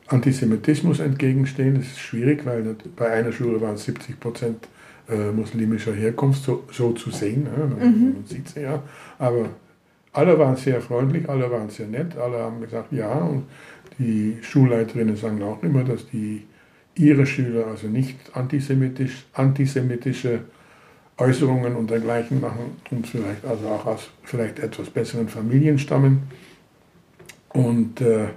[0.08, 1.76] Antisemitismus entgegenstehen.
[1.76, 4.68] Das ist schwierig, weil bei einer Schule waren es 70 Prozent
[5.10, 7.46] äh, muslimischer Herkunft, so, so zu sehen.
[7.46, 8.82] Ja, man, man sieht sie ja.
[9.20, 9.50] Aber
[10.14, 13.12] alle waren sehr freundlich, alle waren sehr nett, alle haben gesagt ja.
[13.12, 13.44] Und
[14.00, 16.46] die Schulleiterinnen sagen auch immer, dass die
[17.00, 20.42] ihre Schüler also nicht antisemitisch, antisemitische
[21.18, 26.24] Äußerungen und dergleichen machen und vielleicht also auch aus vielleicht etwas besseren Familien stammen.
[27.50, 28.28] Und äh,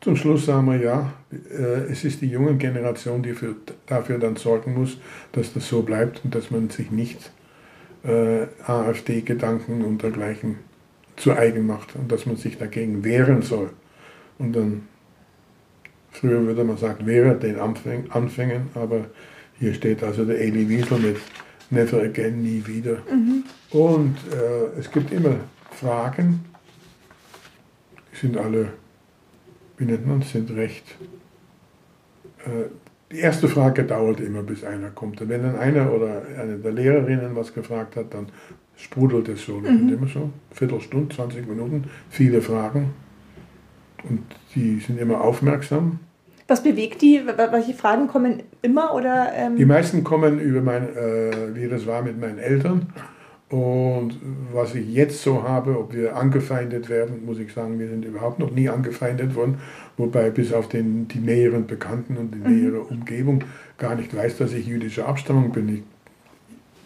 [0.00, 3.56] zum Schluss sagen wir ja, äh, es ist die junge Generation, die für,
[3.86, 4.98] dafür dann sorgen muss,
[5.32, 7.32] dass das so bleibt und dass man sich nicht
[8.04, 10.58] äh, AfD-Gedanken und dergleichen
[11.16, 13.70] zu eigen macht und dass man sich dagegen wehren soll.
[14.38, 14.82] Und dann,
[16.16, 19.06] früher würde man sagen, wehre den Anfäng, Anfängen, aber
[19.58, 21.16] hier steht also der Eli Wiesel mit
[21.70, 22.98] Never again, nie wieder.
[23.70, 25.36] Und äh, es gibt immer
[25.72, 26.44] Fragen,
[28.12, 28.68] die sind alle,
[29.76, 30.84] wie nennt man es, sind recht.
[32.44, 32.70] Äh,
[33.10, 35.20] die erste Frage dauert immer, bis einer kommt.
[35.20, 38.28] Und wenn dann einer oder eine der Lehrerinnen was gefragt hat, dann
[38.76, 39.60] sprudelt es so.
[39.60, 42.94] Sind immer so, Viertelstunde, 20 Minuten, viele Fragen.
[44.08, 44.22] Und
[44.56, 46.00] die sind immer aufmerksam.
[46.48, 47.22] Was bewegt die?
[47.26, 49.32] Welche Fragen kommen immer oder?
[49.34, 52.86] Ähm, Die meisten kommen über mein, äh, wie das war mit meinen Eltern.
[53.48, 54.18] Und
[54.52, 58.40] was ich jetzt so habe, ob wir angefeindet werden, muss ich sagen, wir sind überhaupt
[58.40, 59.58] noch nie angefeindet worden.
[59.96, 63.44] Wobei bis auf den, die näheren Bekannten und die nähere Umgebung
[63.78, 65.68] gar nicht weiß, dass ich jüdischer Abstammung bin.
[65.68, 65.82] Ich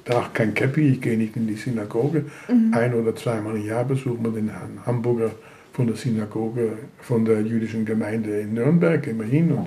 [0.05, 2.27] trage kein Käppi, ich gehe nicht in die Synagoge.
[2.73, 4.51] Ein oder zweimal im Jahr besuchen wir den
[4.85, 5.31] Hamburger
[5.81, 9.67] von der Synagoge, von der jüdischen Gemeinde in Nürnberg, wir hin und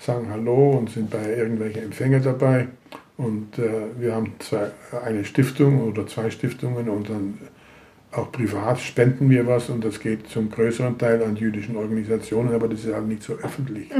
[0.00, 2.68] sagen Hallo und sind bei irgendwelchen Empfängern dabei.
[3.18, 4.70] Und äh, wir haben zwei,
[5.04, 7.38] eine Stiftung oder zwei Stiftungen und dann
[8.12, 12.68] auch privat spenden wir was und das geht zum größeren Teil an jüdischen Organisationen, aber
[12.68, 13.90] das ist halt nicht so öffentlich.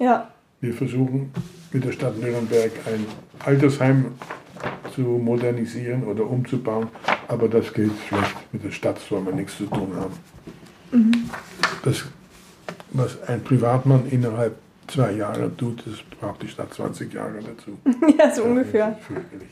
[0.00, 0.28] Ja.
[0.60, 1.30] Wir versuchen
[1.72, 3.06] mit der Stadt Nürnberg ein
[3.44, 4.06] Altersheim
[4.92, 6.88] zu modernisieren oder umzubauen,
[7.28, 8.36] aber das geht schlecht.
[8.52, 10.14] Mit der Stadt soll man nichts zu tun haben.
[11.84, 12.04] Das,
[12.90, 17.78] was ein Privatmann innerhalb zwei Jahre tut, das braucht die Stadt 20 Jahre dazu.
[18.18, 18.90] ja, so ungefähr.
[18.90, 19.48] Das fürchterlich.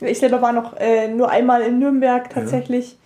[0.00, 2.98] Ich selber war noch äh, nur einmal in Nürnberg tatsächlich.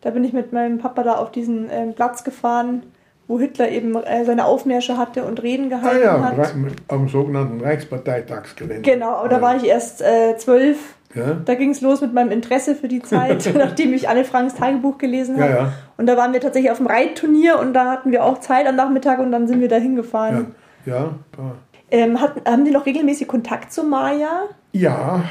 [0.00, 2.84] Da bin ich mit meinem Papa da auf diesen ähm, Platz gefahren,
[3.26, 6.54] wo Hitler eben äh, seine Aufmärsche hatte und Reden Ah gehalten ja, hat.
[6.88, 8.88] Am sogenannten Reichsparteitagsgelände.
[8.88, 10.95] Genau, aber da war ich erst äh, zwölf.
[11.16, 14.54] Ja, Da ging es los mit meinem Interesse für die Zeit, nachdem ich Anne Franks
[14.54, 15.50] Tagebuch gelesen habe.
[15.50, 15.72] ja, ja.
[15.96, 18.76] Und da waren wir tatsächlich auf dem Reitturnier und da hatten wir auch Zeit am
[18.76, 20.54] Nachmittag und dann sind wir da ja, hingefahren.
[20.84, 21.54] ja, da-
[21.90, 24.42] Ähm, hatten, haben die noch regelmäßig Kontakt zu Maya?
[24.72, 25.22] ja.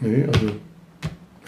[0.00, 0.46] Nee, also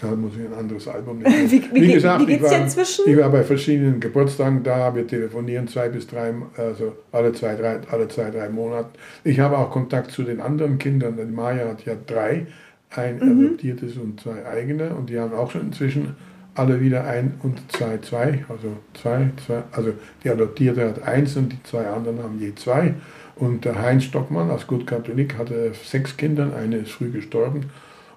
[0.01, 1.49] da muss ich ein anderes Album nehmen.
[1.51, 3.07] Wie- wie wie geht's ich war?
[3.07, 7.79] Ich war bei verschiedenen Geburtstagen da, wir telefonieren zwei bis drei, also alle zwei, drei,
[7.89, 8.89] alle zwei, drei Monate.
[9.23, 11.15] Ich habe auch Kontakt zu den anderen Kindern.
[11.17, 12.45] Die Maya hat ja drei,
[12.91, 13.45] ein Mhm.
[13.47, 16.15] adoptiertes und zwei eigene und die haben auch schon inzwischen
[16.57, 19.91] alle wieder ein und zwei, zwei, also zwei, zwei, also
[20.23, 22.93] die Adoptierte hat eins und die zwei anderen haben je zwei.
[23.35, 27.65] Und der Heinz Stockmann als Gutkatholik hatte sechs Kinder, eine ist früh gestorben.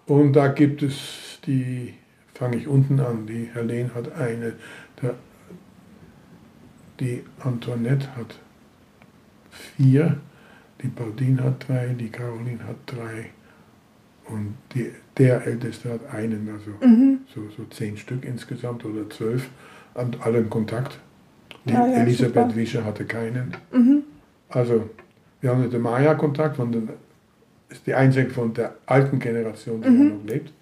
[0.06, 1.94] Und da gibt es die,
[2.34, 4.52] fange ich unten an, die Helene hat eine,
[5.02, 5.14] der,
[7.00, 8.38] die Antoinette hat
[9.50, 10.18] vier,
[10.82, 13.30] die Pauline hat drei, die Caroline hat drei
[14.26, 16.70] und die, der Älteste hat einen, also
[17.34, 19.48] so, so zehn Stück insgesamt oder zwölf,
[19.94, 21.00] und alle in Kontakt.
[21.64, 22.56] Die Ah ja, Elisabeth super.
[22.56, 23.56] Wischer hatte keinen.
[23.72, 24.02] Mhm.
[24.48, 24.88] Also,
[25.40, 26.88] wir haben mit der Maya Kontakt, von den,
[27.68, 30.08] ist die einzige von der alten Generation, die Mhm.
[30.08, 30.52] noch lebt.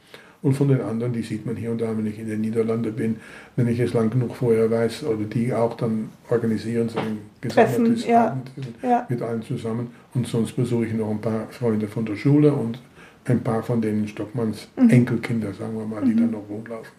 [0.46, 2.92] Und von den anderen, die sieht man hier und da, wenn ich in den Niederlanden
[2.94, 3.16] bin,
[3.56, 7.72] wenn ich es lang genug vorher weiß, oder die auch dann organisieren so ein Treffen,
[7.96, 8.26] gesammeltes ja.
[8.28, 9.06] Abendessen Ja.
[9.08, 9.90] mit allen zusammen.
[10.14, 12.78] Und sonst besuche ich noch ein paar Freunde von der Schule und
[13.24, 14.90] ein paar von den Stockmanns Mhm.
[14.90, 16.92] Enkelkinder, sagen wir mal, die da noch rumlaufen.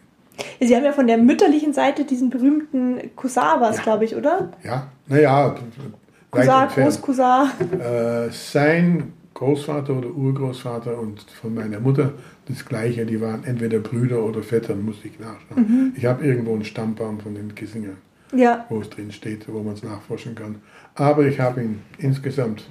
[0.59, 3.83] Sie haben ja von der mütterlichen Seite diesen berühmten Cousin, was Ja.
[3.83, 4.51] glaube ich, oder?
[4.61, 5.55] Ja, naja,
[6.31, 6.51] Cousin.
[6.83, 7.79] Großcousin.
[7.79, 12.13] Äh, sein Großvater oder Urgroßvater und von meiner Mutter
[12.47, 15.93] das gleiche, die waren entweder Brüder oder Vettern, muss ich nachschauen.
[15.95, 17.97] Ich habe irgendwo einen Stammbaum von den Kissingern,
[18.33, 18.65] Ja.
[18.69, 20.55] wo es drin steht, wo man es nachforschen kann.
[20.95, 22.67] Aber ich habe ihn insgesamt,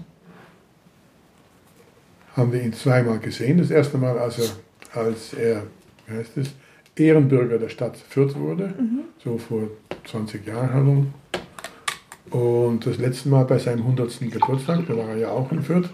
[2.37, 3.59] haben wir ihn zweimal gesehen.
[3.59, 5.63] Das erste Mal, als er, als er
[6.09, 6.51] wie heißt es,
[6.97, 8.75] Ehrenbürger der Stadt Fürth wurde,
[9.23, 9.69] so vor
[10.05, 11.15] 20 Jahren herum.
[12.31, 14.19] Und das letzte Mal bei seinem 100.
[14.33, 15.91] Geburtstag, da war er ja auch in Fürth.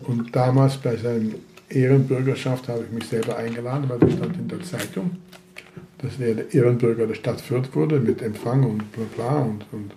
[0.00, 1.34] Und damals bei seiner
[1.68, 5.12] Ehrenbürgerschaft habe ich mich selber eingeladen, weil das stand in der Zeitung,
[5.98, 9.92] dass er der Ehrenbürger der Stadt Fürth wurde mit Empfang und bla bla und, und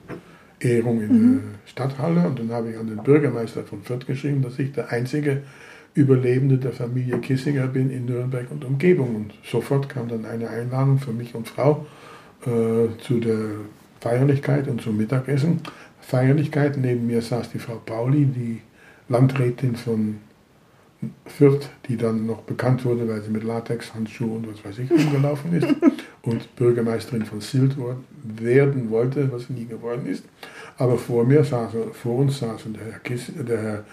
[0.60, 2.28] Ehrung in der Stadthalle.
[2.28, 5.44] Und dann habe ich an den Bürgermeister von Fürth geschrieben, dass ich der einzige
[5.94, 9.16] Überlebende der Familie Kissinger bin in Nürnberg und Umgebung.
[9.16, 11.86] Und sofort kam dann eine Einladung für mich und Frau
[12.46, 13.38] äh, zu der
[14.00, 15.62] Feierlichkeit und zum Mittagessen.
[16.02, 18.62] Feierlichkeit, neben mir saß die Frau Pauli, die
[19.10, 20.18] Landrätin von
[21.26, 24.92] Fürth, die dann noch bekannt wurde, weil sie mit Latex, Handschuhen und was weiß ich
[24.92, 25.68] rumgelaufen ist
[26.24, 27.76] und Bürgermeisterin von Sylt
[28.24, 30.26] werden wollte, was sie nie geworden ist.
[30.78, 33.84] Aber vor mir saßen, vor uns saßen der Herr, Kiss, der Herr,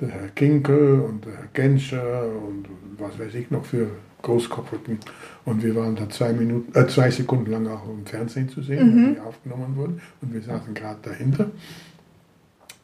[0.00, 2.66] der Herr Kinkel und der Herr Genscher und
[2.98, 3.88] was weiß ich noch für
[4.22, 4.98] Großkopferten.
[5.46, 9.06] Und wir waren da zwei, Minuten, äh, zwei Sekunden lang auch im Fernsehen zu sehen,
[9.06, 10.00] weil die aufgenommen wurden.
[10.20, 11.50] Und wir saßen gerade dahinter.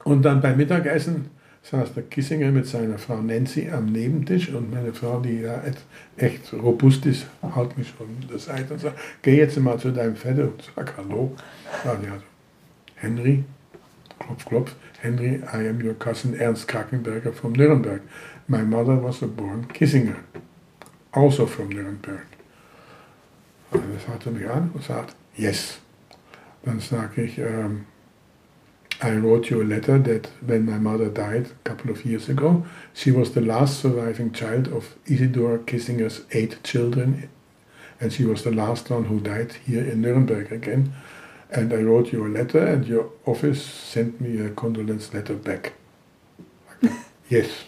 [0.04, 1.26] Und dann beim Mittagessen
[1.70, 5.62] saß der Kissinger mit seiner Frau Nancy am Nebentisch und meine Frau, die ja
[6.16, 10.14] echt robust ist, haut mich von der Seite und sagt, geh jetzt mal zu deinem
[10.14, 11.34] Vetter und sag Hallo.
[11.82, 12.18] Sag ja,
[12.94, 13.44] Henry,
[14.20, 18.02] klopf, klopf, Henry, I am your cousin Ernst Krakenberger from Nuremberg.
[18.47, 20.16] My mother was a born Kissinger,
[21.10, 22.26] also from Nuremberg.
[23.72, 25.78] Und dann schaut er mich an und sagt, yes.
[26.64, 27.86] Dann sage ich, ähm,
[29.01, 32.64] I wrote you a letter that when my mother died a couple of years ago,
[32.94, 37.28] she was the last surviving child of Isidor Kissinger's eight children,
[38.01, 40.94] and she was the last one who died here in Nuremberg again.
[41.51, 45.74] And I wrote you a letter, and your office sent me a condolence letter back.
[47.28, 47.64] yes.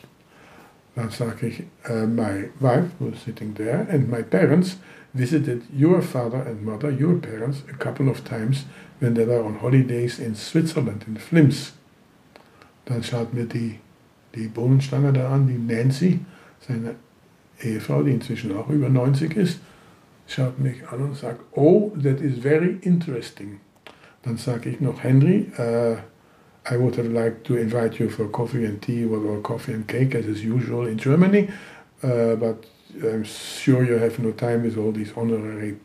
[0.97, 4.77] Dann sage ich, uh, my wife was sitting there, and my parents
[5.15, 8.65] visited your father and mother, your parents, a couple of times
[9.01, 11.73] when they were on holidays in Switzerland, in Flims.
[12.85, 13.79] Dann schaut mir die,
[14.35, 16.21] die Bohnenstange da an, die Nancy,
[16.67, 16.95] seine
[17.63, 19.61] Ehefrau, die inzwischen auch über 90 ist.
[20.29, 23.61] schaut mich an und sagt, oh, that is very interesting.
[24.23, 25.97] Dann sage ich noch, Henry, uh,
[26.71, 30.15] I would have liked to invite you for coffee and tea or coffee and cake
[30.15, 31.49] as is usual in Germany,
[32.03, 32.67] uh, but
[33.03, 35.79] I'm sure you have no time with all these honorary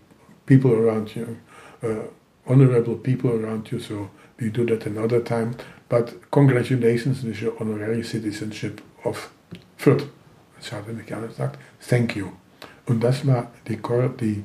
[0.46, 1.38] people around you,
[1.82, 2.08] uh,
[2.48, 4.10] honorable people around you, so
[4.40, 5.56] we do that another time.
[5.90, 9.30] But congratulations with your honorary citizenship of
[9.78, 10.08] Fürth.
[10.62, 12.30] Schaut er mich an und sagt, thank you.
[12.86, 13.78] Und das war die,
[14.20, 14.44] die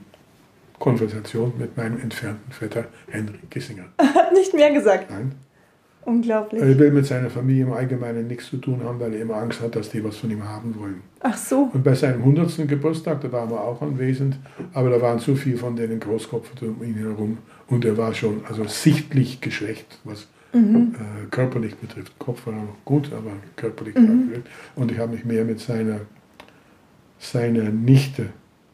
[0.78, 3.86] Konversation mit meinem entfernten Vetter Henry Kissinger.
[3.98, 5.10] Hat nicht mehr gesagt.
[5.10, 5.32] Nein.
[6.08, 6.62] Unglaublich.
[6.62, 9.60] Er will mit seiner Familie im Allgemeinen nichts zu tun haben, weil er immer Angst
[9.60, 11.02] hat, dass die was von ihm haben wollen.
[11.20, 11.70] Ach so.
[11.72, 12.66] Und bei seinem 100.
[12.66, 14.38] Geburtstag, da waren wir auch anwesend,
[14.72, 18.40] aber da waren zu viele von denen Großkopf um ihn herum und er war schon
[18.48, 20.94] also sichtlich geschwächt, was mhm.
[20.94, 22.18] äh, körperlich betrifft.
[22.18, 24.30] Kopf war noch gut, aber körperlich mhm.
[24.76, 26.00] Und ich habe mich mehr mit seiner,
[27.18, 28.30] seiner Nichte,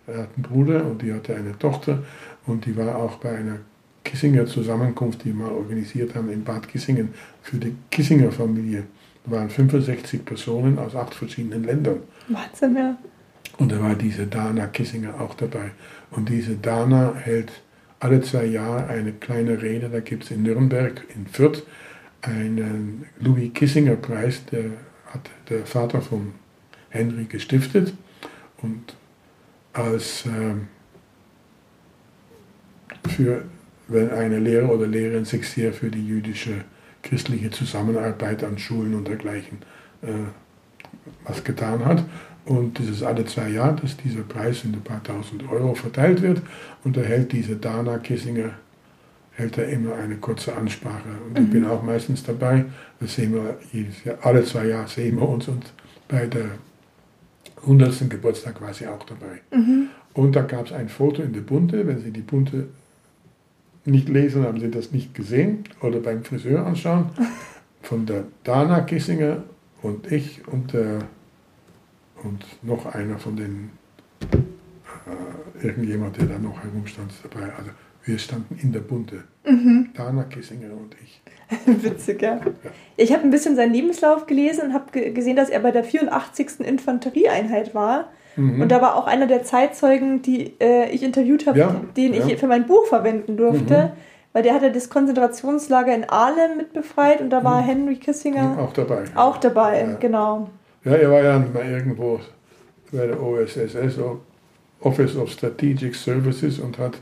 [0.06, 2.05] er hat einen Bruder und die hatte eine Tochter
[2.47, 3.59] und die war auch bei einer
[4.05, 7.09] Kissinger Zusammenkunft, die wir mal organisiert haben in Bad Kissingen
[7.43, 8.85] für die Kissinger Familie.
[9.24, 12.01] Da waren 65 Personen aus acht verschiedenen Ländern.
[12.28, 12.97] Wahnsinn, ja.
[13.59, 15.70] Und da war diese Dana Kissinger auch dabei.
[16.10, 17.52] Und diese Dana hält
[18.01, 19.89] alle zwei Jahre eine kleine Rede.
[19.89, 21.62] Da gibt es in Nürnberg, in Fürth,
[22.20, 24.64] einen Louis Kissinger Preis, der
[25.06, 26.32] hat der Vater von
[26.90, 27.94] Henry gestiftet.
[28.60, 28.97] Und
[29.72, 30.68] als ähm,
[33.09, 33.44] für
[33.89, 36.65] wenn eine Lehrer oder Lehrerin sich sehr für die jüdische
[37.02, 39.59] christliche Zusammenarbeit an Schulen und dergleichen
[40.02, 40.06] äh,
[41.24, 42.05] was getan hat.
[42.47, 46.23] Und das ist alle zwei Jahre, dass dieser Preis in ein paar tausend Euro verteilt
[46.23, 46.43] wird.
[46.82, 48.51] Und da hält diese Dana Kissinger
[49.36, 51.09] hält er immer eine kurze Ansprache.
[51.27, 51.44] Und mhm.
[51.44, 52.65] ich bin auch meistens dabei.
[53.01, 55.65] Das sehen wir jedes Jahr, alle zwei Jahre sehen wir uns und
[56.09, 56.51] bei der
[57.62, 58.11] 100.
[58.11, 59.40] Geburtstag war sie auch dabei.
[59.52, 59.89] Mhm.
[60.12, 62.69] Und da gab es ein Foto in der Bunte, wenn Sie die Bunte
[63.85, 67.11] nicht lesen, haben Sie das nicht gesehen oder beim Friseur anschauen,
[67.82, 69.44] von der Dana Kissinger
[69.82, 71.01] und ich und, der,
[72.23, 73.70] und noch einer von den,
[74.32, 77.52] äh, irgendjemand, der da noch herumstand, dabei.
[77.56, 77.70] Also
[78.05, 79.24] wir standen in der Bunte.
[79.47, 79.90] Mhm.
[79.94, 81.23] Dana Kissinger und ich.
[81.85, 82.36] Witzig, ja.
[82.36, 82.52] ja.
[82.97, 86.61] Ich habe ein bisschen seinen Lebenslauf gelesen und habe gesehen, dass er bei der 84.
[86.61, 88.11] Infanterieeinheit war.
[88.36, 88.62] Mhm.
[88.62, 92.27] Und da war auch einer der Zeitzeugen, die äh, ich interviewt habe, ja, den ja.
[92.27, 93.93] ich für mein Buch verwenden durfte.
[93.94, 94.15] Mhm.
[94.35, 97.66] Weil der hatte das Konzentrationslager in Ahlem mit befreit und da war mhm.
[97.66, 99.05] Henry Kissinger auch dabei.
[99.15, 99.94] Auch dabei, ja.
[99.94, 100.51] genau.
[100.85, 102.20] Ja, er war ja mal irgendwo
[102.90, 103.98] bei der OSSS,
[104.81, 106.98] Office of Strategic Services, und hat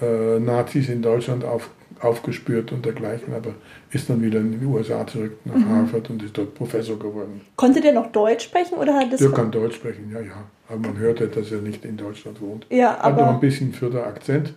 [0.00, 3.54] äh, Nazis in Deutschland auf, aufgespürt und dergleichen, aber
[3.90, 5.68] ist dann wieder in die USA zurück nach mhm.
[5.68, 7.40] Harvard und ist dort Professor geworden.
[7.56, 9.20] Konnte der noch Deutsch sprechen oder hat das?
[9.20, 10.44] Der kann Deutsch sprechen, ja, ja.
[10.68, 12.66] Aber man hörte, dass er nicht in Deutschland wohnt.
[12.70, 14.54] Ja, aber hat noch ein bisschen Fürther Akzent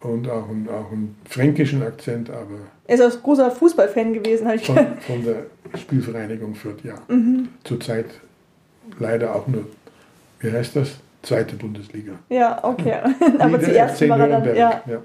[0.00, 2.58] und auch, ein, auch einen fränkischen Akzent, aber.
[2.86, 5.46] Er ist auch großer Fußballfan gewesen, habe ich von, von der
[5.78, 6.94] Spielvereinigung Fürth, ja.
[7.08, 7.48] Mhm.
[7.64, 8.06] Zurzeit
[8.98, 9.66] leider auch nur,
[10.40, 10.98] wie heißt das?
[11.22, 12.12] zweite Bundesliga.
[12.28, 12.94] Ja, okay.
[13.38, 14.56] Aber zuerst war er dann.
[14.56, 14.82] Ja.
[14.86, 15.02] ja.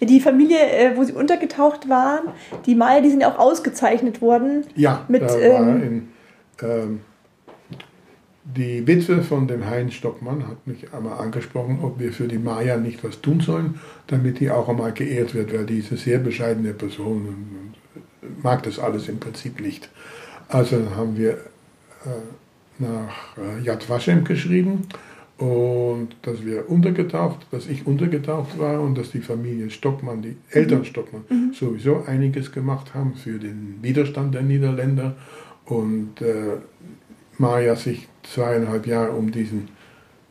[0.00, 2.28] Die Familie, äh, wo sie untergetaucht waren,
[2.64, 4.64] die Maya, die sind ja auch ausgezeichnet worden.
[4.74, 6.08] Ja, mit, da ähm, in,
[6.62, 7.00] ähm,
[8.54, 12.76] die Witwe von dem Heinz Stockmann hat mich einmal angesprochen, ob wir für die Maya
[12.76, 17.74] nicht was tun sollen, damit die auch einmal geehrt wird, weil diese sehr bescheidene Person
[18.42, 19.88] mag das alles im Prinzip nicht.
[20.48, 24.86] Also haben wir äh, nach äh, Yad Vashem geschrieben
[25.38, 30.80] und dass wir untergetaucht, dass ich untergetaucht war und dass die Familie Stockmann, die Eltern
[30.80, 30.84] mhm.
[30.84, 31.52] Stockmann, mhm.
[31.52, 35.16] sowieso einiges gemacht haben für den Widerstand der Niederländer
[35.64, 36.58] und äh,
[37.38, 39.68] Maja sich zweieinhalb Jahre um diesen,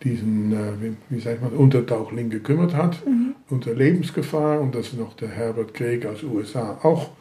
[0.04, 3.36] diesen äh, wie, wie sagt man, Untertauchling gekümmert hat, mhm.
[3.50, 7.12] unter Lebensgefahr und dass noch der Herbert Krieg aus USA auch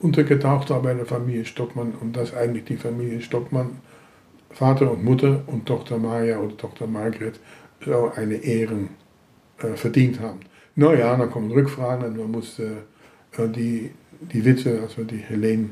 [0.00, 3.78] untergetaucht war bei der Familie Stockmann und dass eigentlich die Familie Stockmann
[4.50, 7.38] Vater und Mutter und Tochter Maria oder Tochter Margret
[7.84, 8.90] so eine Ehren
[9.58, 10.40] äh, verdient haben.
[10.74, 13.90] Naja, dann kommen Rückfragen und man muss äh, die,
[14.20, 15.70] die Witwe, also die Helene,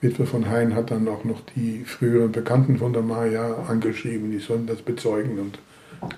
[0.00, 4.38] Witwe von Hein, hat dann auch noch die früheren Bekannten von der Maja angeschrieben, die
[4.38, 5.38] sollen das bezeugen.
[5.38, 5.58] Und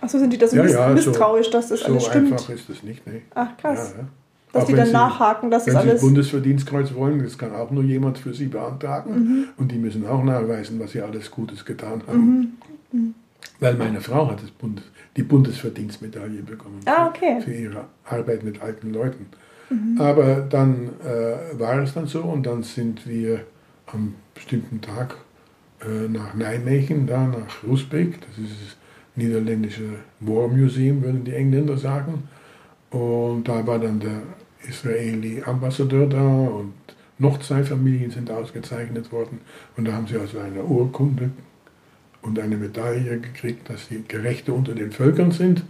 [0.01, 2.29] Achso, sind die da so ja, ja, misstrauisch, so, dass das so alles stimmt?
[2.29, 3.23] So einfach ist das nicht, ne?
[3.35, 3.95] Ach, krass.
[3.97, 4.05] Ja,
[4.53, 6.01] dass auch die dann Sie, nachhaken, dass wenn das alles.
[6.01, 9.13] Sie Bundesverdienstkreuz wollen, das kann auch nur jemand für Sie beantragen.
[9.13, 9.45] Mhm.
[9.57, 12.19] Und die müssen auch nachweisen, was Sie alles Gutes getan haben.
[12.19, 12.53] Mhm.
[12.93, 13.15] Mhm.
[13.61, 14.85] Weil meine Frau hat das Bundes,
[15.17, 17.41] die Bundesverdienstmedaille bekommen ah, okay.
[17.41, 19.27] für, für ihre Arbeit mit alten Leuten.
[19.71, 20.01] Mhm.
[20.01, 23.41] Aber dann äh, war es dann so und dann sind wir
[23.93, 25.17] am bestimmten Tag
[25.81, 28.77] äh, nach Nijmegen, da nach Rusbeek, das ist
[29.17, 32.29] niederländische War Museum, würden die Engländer sagen.
[32.91, 34.23] Und da war dann der
[34.67, 36.73] Israeli Ambassadeur da und
[37.19, 39.41] noch zwei Familien sind ausgezeichnet worden.
[39.77, 41.31] Und da haben sie also eine Urkunde
[42.23, 45.65] und eine Medaille gekriegt, dass sie Gerechte unter den Völkern sind.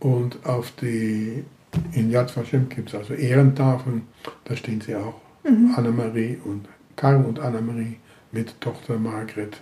[0.00, 1.44] Und auf die,
[1.92, 4.02] in Yad Vashem gibt es also Ehrentafeln,
[4.44, 5.72] da stehen sie auch, mhm.
[5.76, 6.66] Annemarie und
[6.96, 7.98] Karl und Annemarie
[8.32, 9.60] mit Tochter Margret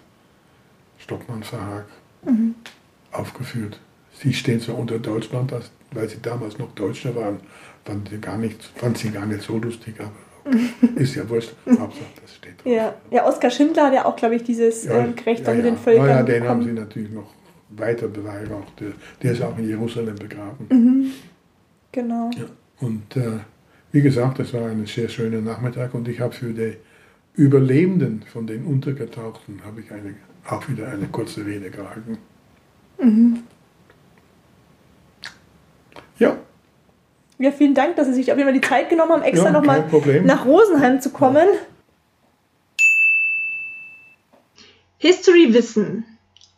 [0.98, 1.84] Stockmann-Verhag
[2.24, 2.54] mhm.
[3.12, 3.80] aufgeführt.
[4.12, 5.52] Sie stehen so unter Deutschland,
[5.92, 7.40] weil sie damals noch Deutsche waren,
[7.84, 10.12] fand sie gar nicht, fand sie gar nicht so lustig, aber
[10.96, 11.54] Ist ja wurscht.
[11.66, 12.72] Hauptsache, das steht drauf.
[12.72, 12.94] Ja.
[13.10, 15.76] ja, Oskar Schindler hat ja auch, glaube ich, dieses ja, äh, Gerecht ja, unter den
[15.76, 16.06] Völkern.
[16.06, 17.32] Ja, den haben sie natürlich noch
[17.70, 18.80] weiter beweihräucht.
[18.80, 18.92] Der,
[19.22, 20.66] der ist auch in Jerusalem begraben.
[20.70, 21.12] Mhm.
[21.92, 22.30] Genau.
[22.36, 22.44] Ja.
[22.80, 23.38] Und äh,
[23.92, 26.74] wie gesagt, das war ein sehr schöner Nachmittag und ich habe für die
[27.34, 30.14] Überlebenden von den Untergetauchten habe ich eine,
[30.48, 32.18] auch wieder eine kurze Rede gehalten.
[32.98, 33.42] Mhm.
[36.18, 36.36] Ja,
[37.38, 39.52] ja, vielen Dank, dass Sie sich auf jeden Fall die Zeit genommen haben, extra ja,
[39.52, 39.84] nochmal
[40.24, 41.46] nach Rosenheim zu kommen.
[44.98, 46.04] History Wissen.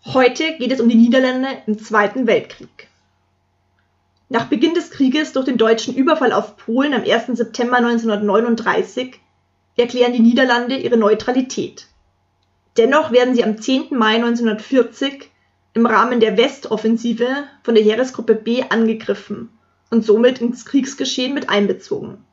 [0.05, 2.89] Heute geht es um die Niederländer im Zweiten Weltkrieg.
[4.28, 7.36] Nach Beginn des Krieges durch den deutschen Überfall auf Polen am 1.
[7.36, 9.19] September 1939
[9.82, 11.86] erklären die Niederlande ihre Neutralität.
[12.77, 13.97] Dennoch werden sie am 10.
[13.97, 15.31] Mai 1940
[15.74, 19.51] im Rahmen der Westoffensive von der Heeresgruppe B angegriffen
[19.90, 22.24] und somit ins Kriegsgeschehen mit einbezogen.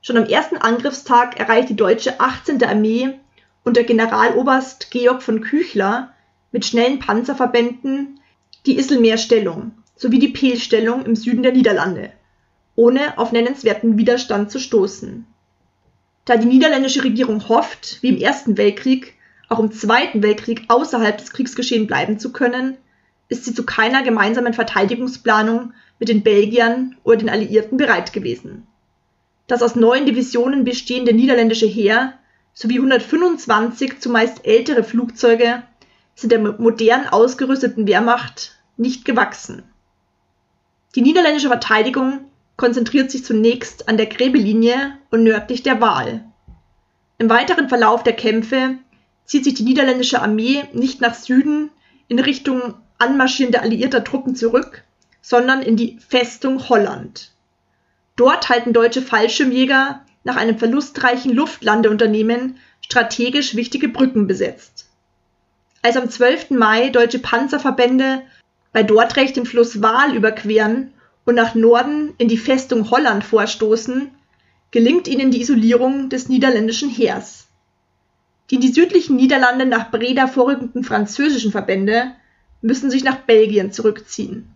[0.00, 2.62] Schon am ersten Angriffstag erreicht die deutsche 18.
[2.64, 3.18] Armee
[3.64, 6.12] unter Generaloberst Georg von Küchler
[6.52, 8.20] mit schnellen Panzerverbänden
[8.66, 12.12] die Isselmeerstellung sowie die Peelstellung im Süden der Niederlande,
[12.76, 15.26] ohne auf nennenswerten Widerstand zu stoßen.
[16.24, 19.14] Da die niederländische Regierung hofft, wie im Ersten Weltkrieg,
[19.48, 22.78] auch im Zweiten Weltkrieg außerhalb des Kriegsgeschehens bleiben zu können,
[23.28, 28.66] ist sie zu keiner gemeinsamen Verteidigungsplanung mit den Belgiern oder den Alliierten bereit gewesen.
[29.46, 32.14] Das aus neun Divisionen bestehende niederländische Heer
[32.54, 35.62] sowie 125 zumeist ältere Flugzeuge
[36.14, 39.62] sind der modern ausgerüsteten Wehrmacht nicht gewachsen.
[40.94, 42.20] Die niederländische Verteidigung
[42.56, 46.24] konzentriert sich zunächst an der Gräbelinie und nördlich der Waal.
[47.18, 48.76] Im weiteren Verlauf der Kämpfe
[49.24, 51.70] zieht sich die niederländische Armee nicht nach Süden
[52.08, 54.84] in Richtung anmarschierender alliierter Truppen zurück,
[55.20, 57.32] sondern in die Festung Holland.
[58.16, 64.88] Dort halten deutsche Fallschirmjäger nach einem verlustreichen Luftlandeunternehmen strategisch wichtige Brücken besetzt.
[65.82, 66.50] Als am 12.
[66.50, 68.22] Mai deutsche Panzerverbände
[68.72, 70.93] bei Dordrecht den Fluss Waal überqueren
[71.24, 74.10] und nach Norden in die Festung Holland vorstoßen,
[74.70, 77.46] gelingt ihnen die Isolierung des niederländischen Heers.
[78.50, 82.12] Die in die südlichen Niederlande nach Breda vorrückenden französischen Verbände
[82.60, 84.50] müssen sich nach Belgien zurückziehen.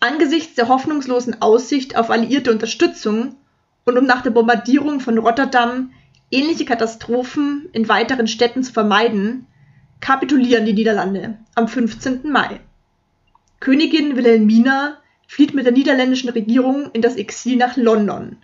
[0.00, 3.36] Angesichts der hoffnungslosen Aussicht auf alliierte Unterstützung
[3.84, 5.92] und um nach der Bombardierung von Rotterdam
[6.30, 9.46] ähnliche Katastrophen in weiteren Städten zu vermeiden,
[10.00, 12.30] kapitulieren die Niederlande am 15.
[12.30, 12.60] Mai.
[13.60, 14.98] Königin Wilhelmina
[15.28, 18.38] flieht mit der niederländischen Regierung in das Exil nach London.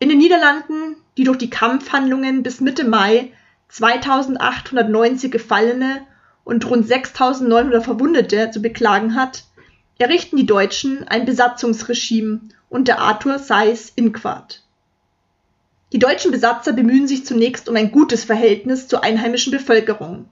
[0.00, 3.30] In den Niederlanden, die durch die Kampfhandlungen bis Mitte Mai
[3.68, 6.04] 2890 Gefallene
[6.44, 9.44] und rund 6900 Verwundete zu beklagen hat,
[9.98, 14.64] errichten die Deutschen ein Besatzungsregime unter Arthur Seyß-Inquart.
[15.92, 20.24] Die deutschen Besatzer bemühen sich zunächst um ein gutes Verhältnis zur einheimischen Bevölkerung,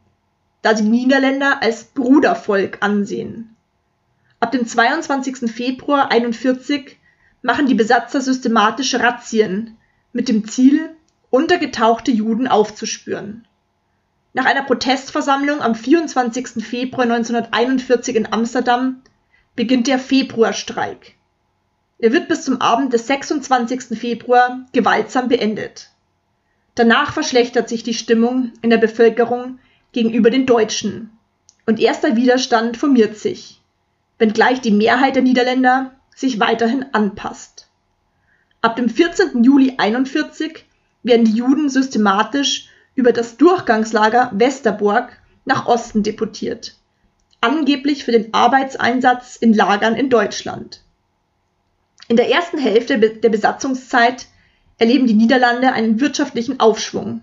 [0.62, 3.54] da sie die Niederländer als Brudervolk ansehen.
[4.40, 5.50] Ab dem 22.
[5.52, 6.96] Februar 41
[7.42, 9.76] machen die Besatzer systematische Razzien
[10.14, 10.96] mit dem Ziel,
[11.28, 13.46] untergetauchte Juden aufzuspüren.
[14.32, 16.64] Nach einer Protestversammlung am 24.
[16.64, 19.02] Februar 1941 in Amsterdam
[19.56, 21.16] beginnt der Februarstreik.
[21.98, 23.98] Er wird bis zum Abend des 26.
[23.98, 25.90] Februar gewaltsam beendet.
[26.76, 29.58] Danach verschlechtert sich die Stimmung in der Bevölkerung
[29.92, 31.10] gegenüber den Deutschen
[31.66, 33.59] und erster Widerstand formiert sich,
[34.20, 37.68] wenngleich die Mehrheit der Niederländer sich weiterhin anpasst.
[38.60, 39.42] Ab dem 14.
[39.42, 40.66] Juli 1941
[41.02, 46.76] werden die Juden systematisch über das Durchgangslager Westerbork nach Osten deportiert,
[47.40, 50.82] angeblich für den Arbeitseinsatz in Lagern in Deutschland.
[52.08, 54.26] In der ersten Hälfte der Besatzungszeit
[54.76, 57.22] erleben die Niederlande einen wirtschaftlichen Aufschwung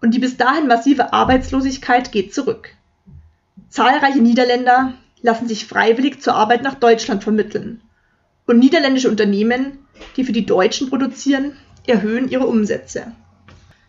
[0.00, 2.70] und die bis dahin massive Arbeitslosigkeit geht zurück.
[3.68, 7.82] Zahlreiche Niederländer lassen sich freiwillig zur Arbeit nach Deutschland vermitteln
[8.46, 9.78] und niederländische Unternehmen,
[10.16, 11.56] die für die Deutschen produzieren,
[11.86, 13.12] erhöhen ihre Umsätze.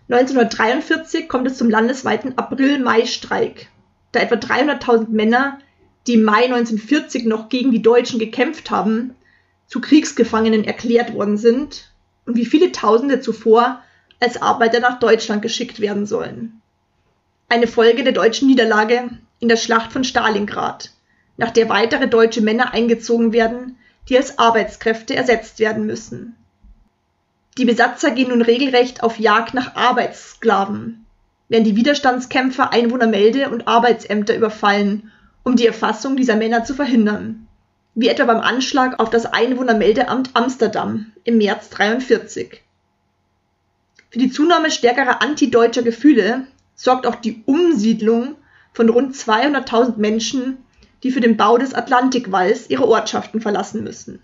[0.09, 3.67] 1943 kommt es zum landesweiten April-Mai-Streik,
[4.11, 5.59] da etwa 300.000 Männer
[6.07, 9.15] die im Mai 1940 noch gegen die Deutschen gekämpft haben,
[9.67, 11.91] zu Kriegsgefangenen erklärt worden sind
[12.25, 13.81] und wie viele Tausende zuvor
[14.19, 16.61] als Arbeiter nach Deutschland geschickt werden sollen.
[17.49, 19.09] Eine Folge der deutschen Niederlage
[19.39, 20.91] in der Schlacht von Stalingrad,
[21.41, 23.75] nach der weitere deutsche Männer eingezogen werden,
[24.07, 26.35] die als Arbeitskräfte ersetzt werden müssen.
[27.57, 31.03] Die Besatzer gehen nun regelrecht auf Jagd nach Arbeitssklaven,
[31.49, 35.11] während die Widerstandskämpfer Einwohnermelde- und Arbeitsämter überfallen,
[35.43, 37.47] um die Erfassung dieser Männer zu verhindern,
[37.95, 42.61] wie etwa beim Anschlag auf das Einwohnermeldeamt Amsterdam im März 43.
[44.11, 46.45] Für die Zunahme stärkerer antideutscher Gefühle
[46.75, 48.35] sorgt auch die Umsiedlung
[48.73, 50.59] von rund 200.000 Menschen,
[51.03, 54.21] die für den Bau des Atlantikwalls ihre Ortschaften verlassen müssen.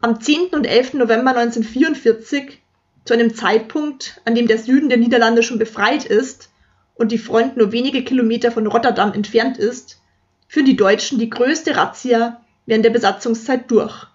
[0.00, 0.48] Am 10.
[0.52, 0.94] und 11.
[0.94, 2.60] November 1944,
[3.04, 6.50] zu einem Zeitpunkt, an dem der Süden der Niederlande schon befreit ist
[6.94, 10.00] und die Front nur wenige Kilometer von Rotterdam entfernt ist,
[10.48, 14.06] führen die Deutschen die größte Razzia während der Besatzungszeit durch,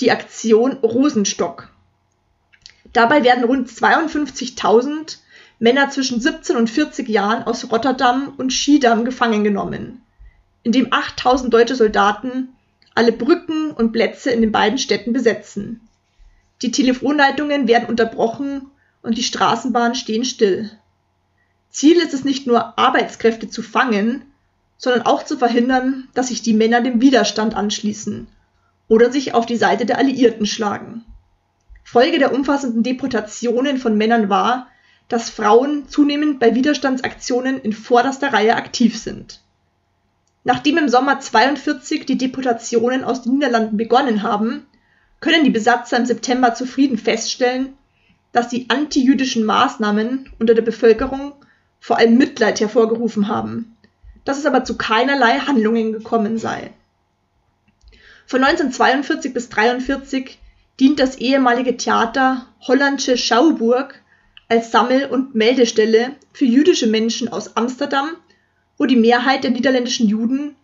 [0.00, 1.70] die Aktion Rosenstock.
[2.92, 5.18] Dabei werden rund 52.000
[5.58, 10.02] Männer zwischen 17 und 40 Jahren aus Rotterdam und Schiedam gefangen genommen,
[10.64, 12.48] indem 8000 deutsche Soldaten
[12.96, 15.80] alle Brücken und Plätze in den beiden Städten besetzen.
[16.62, 18.70] Die Telefonleitungen werden unterbrochen
[19.02, 20.70] und die Straßenbahnen stehen still.
[21.70, 24.22] Ziel ist es nicht nur, Arbeitskräfte zu fangen,
[24.78, 28.26] sondern auch zu verhindern, dass sich die Männer dem Widerstand anschließen
[28.88, 31.04] oder sich auf die Seite der Alliierten schlagen.
[31.82, 34.68] Folge der umfassenden Deportationen von Männern war,
[35.08, 39.43] dass Frauen zunehmend bei Widerstandsaktionen in vorderster Reihe aktiv sind.
[40.44, 44.66] Nachdem im Sommer 42 die Deportationen aus den Niederlanden begonnen haben,
[45.20, 47.78] können die Besatzer im September zufrieden feststellen,
[48.32, 51.32] dass die antijüdischen Maßnahmen unter der Bevölkerung
[51.80, 53.76] vor allem Mitleid hervorgerufen haben,
[54.24, 56.72] dass es aber zu keinerlei Handlungen gekommen sei.
[58.26, 60.38] Von 1942 bis 1943
[60.78, 64.02] dient das ehemalige Theater Hollandsche Schauburg
[64.48, 68.10] als Sammel- und Meldestelle für jüdische Menschen aus Amsterdam
[68.78, 70.56] wo die Mehrheit der niederländischen Juden,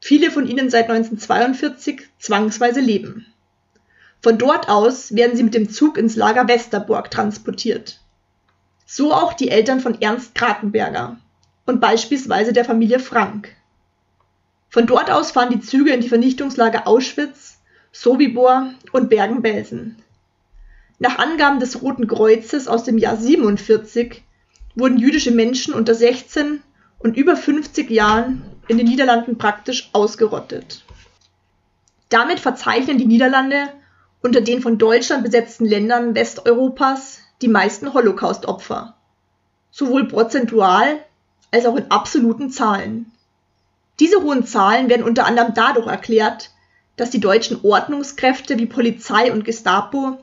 [0.00, 3.26] viele von ihnen seit 1942, zwangsweise leben.
[4.22, 8.00] Von dort aus werden sie mit dem Zug ins Lager Westerbork transportiert.
[8.86, 11.18] So auch die Eltern von Ernst Krakenberger
[11.66, 13.54] und beispielsweise der Familie Frank.
[14.68, 17.60] Von dort aus fahren die Züge in die Vernichtungslager Auschwitz,
[17.92, 19.96] Sobibor und Bergen-Belsen.
[20.98, 24.22] Nach Angaben des Roten Kreuzes aus dem Jahr 47
[24.74, 26.62] wurden jüdische Menschen unter 16
[27.00, 30.84] und über 50 Jahren in den Niederlanden praktisch ausgerottet.
[32.10, 33.68] Damit verzeichnen die Niederlande
[34.22, 38.94] unter den von Deutschland besetzten Ländern Westeuropas die meisten Holocaust-Opfer,
[39.70, 40.98] sowohl prozentual
[41.50, 43.10] als auch in absoluten Zahlen.
[43.98, 46.50] Diese hohen Zahlen werden unter anderem dadurch erklärt,
[46.96, 50.18] dass die deutschen Ordnungskräfte wie Polizei und Gestapo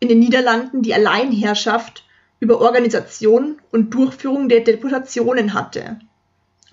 [0.00, 2.04] in den Niederlanden die Alleinherrschaft
[2.40, 5.98] über Organisation und Durchführung der Deportationen hatte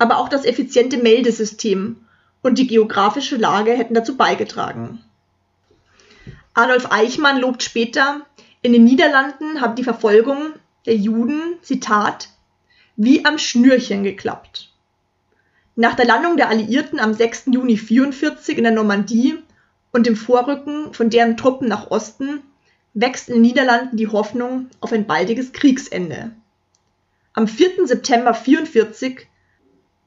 [0.02, 1.95] aber auch das effiziente Meldesystem
[2.41, 5.03] und die geografische Lage hätten dazu beigetragen.
[6.56, 8.22] Adolf Eichmann lobt später,
[8.64, 10.53] in den Niederlanden habe die Verfolgung
[10.88, 12.30] der Juden, Zitat,
[12.95, 14.73] wie am Schnürchen geklappt.
[15.76, 17.45] Nach der Landung der Alliierten am 6.
[17.52, 19.38] Juni 1944 in der Normandie
[19.91, 22.41] und dem Vorrücken von deren Truppen nach Osten
[22.95, 26.32] wächst in den Niederlanden die Hoffnung auf ein baldiges Kriegsende.
[27.34, 27.86] Am 4.
[27.86, 29.28] September 1944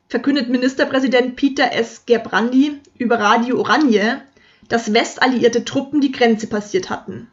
[0.08, 2.06] verkündet Ministerpräsident Peter S.
[2.06, 4.22] Gerbrandy über Radio Oranje,
[4.68, 7.28] dass westalliierte Truppen die Grenze passiert hatten.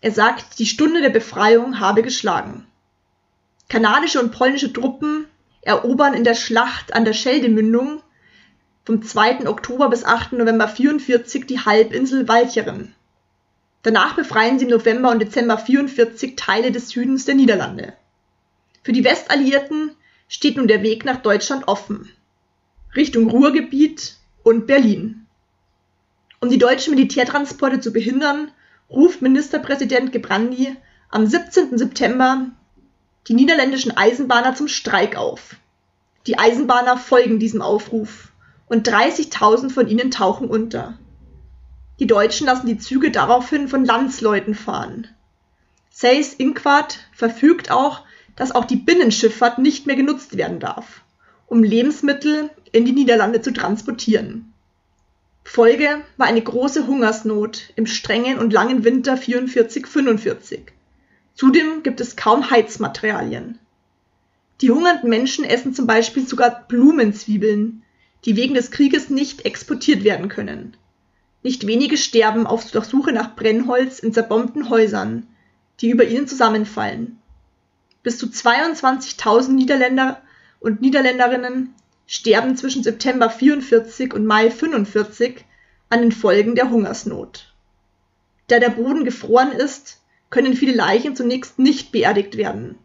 [0.00, 2.66] Er sagt, die Stunde der Befreiung habe geschlagen.
[3.68, 5.26] Kanadische und polnische Truppen
[5.62, 8.00] erobern in der Schlacht an der Scheldemündung
[8.84, 9.48] vom 2.
[9.48, 10.32] Oktober bis 8.
[10.32, 12.94] November 1944 die Halbinsel Walcheren.
[13.82, 17.92] Danach befreien sie im November und Dezember 1944 Teile des Südens der Niederlande.
[18.82, 19.90] Für die Westalliierten
[20.28, 22.08] steht nun der Weg nach Deutschland offen.
[22.94, 25.26] Richtung Ruhrgebiet und Berlin.
[26.40, 28.50] Um die deutschen Militärtransporte zu behindern,
[28.88, 30.76] ruft Ministerpräsident Gebrandi
[31.10, 31.76] am 17.
[31.76, 32.50] September
[33.26, 35.56] die niederländischen Eisenbahner zum Streik auf.
[36.26, 38.32] Die Eisenbahner folgen diesem Aufruf
[38.68, 40.98] und 30.000 von ihnen tauchen unter.
[41.98, 45.08] Die Deutschen lassen die Züge daraufhin von Landsleuten fahren.
[45.90, 48.02] Seys Inquart verfügt auch
[48.38, 51.02] dass auch die Binnenschifffahrt nicht mehr genutzt werden darf,
[51.48, 54.52] um Lebensmittel in die Niederlande zu transportieren.
[55.42, 60.60] Folge war eine große Hungersnot im strengen und langen Winter 44-45.
[61.34, 63.58] Zudem gibt es kaum Heizmaterialien.
[64.60, 67.82] Die hungernden Menschen essen zum Beispiel sogar Blumenzwiebeln,
[68.24, 70.76] die wegen des Krieges nicht exportiert werden können.
[71.42, 75.26] Nicht wenige sterben auf der Suche nach Brennholz in zerbombten Häusern,
[75.80, 77.17] die über ihnen zusammenfallen.
[78.02, 80.22] Bis zu 22.000 Niederländer
[80.60, 81.74] und Niederländerinnen
[82.06, 85.44] sterben zwischen September 44 und Mai 45
[85.90, 87.54] an den Folgen der Hungersnot.
[88.48, 90.00] Da der Boden gefroren ist,
[90.30, 92.78] können viele Leichen zunächst nicht beerdigt werden.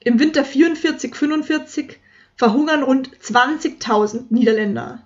[0.00, 1.96] Im Winter 44-45
[2.36, 5.04] verhungern rund 20.000 Niederländer.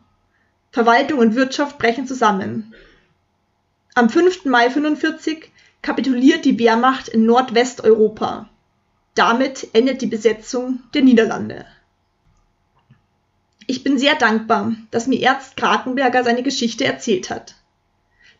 [0.72, 2.74] Verwaltung und Wirtschaft brechen zusammen.
[3.94, 4.44] Am 5.
[4.46, 5.50] Mai 45
[5.82, 8.48] kapituliert die Wehrmacht in Nordwesteuropa.
[9.16, 11.64] Damit endet die Besetzung der Niederlande.
[13.66, 17.54] Ich bin sehr dankbar, dass mir Ernst Krakenberger seine Geschichte erzählt hat.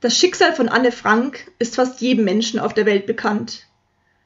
[0.03, 3.67] Das Schicksal von Anne Frank ist fast jedem Menschen auf der Welt bekannt.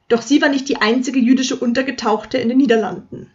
[0.09, 3.31] Doch sie war nicht die einzige jüdische Untergetauchte in den Niederlanden.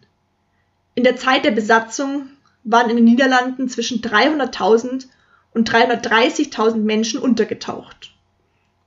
[0.93, 2.29] In der Zeit der Besatzung
[2.63, 5.07] waren in den Niederlanden zwischen 300.000
[5.55, 8.13] und 330.000 Menschen untergetaucht.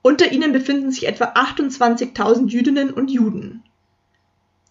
[0.02, 3.64] Unter ihnen befinden sich etwa 28.000 Jüdinnen und Juden.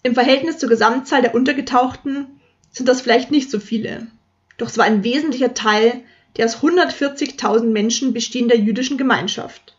[0.02, 2.40] Im Verhältnis zur Gesamtzahl der Untergetauchten
[2.72, 4.08] sind das vielleicht nicht so viele,
[4.58, 6.04] doch es war ein wesentlicher Teil
[6.38, 9.76] der aus 140.000 Menschen bestehender jüdischen Gemeinschaft.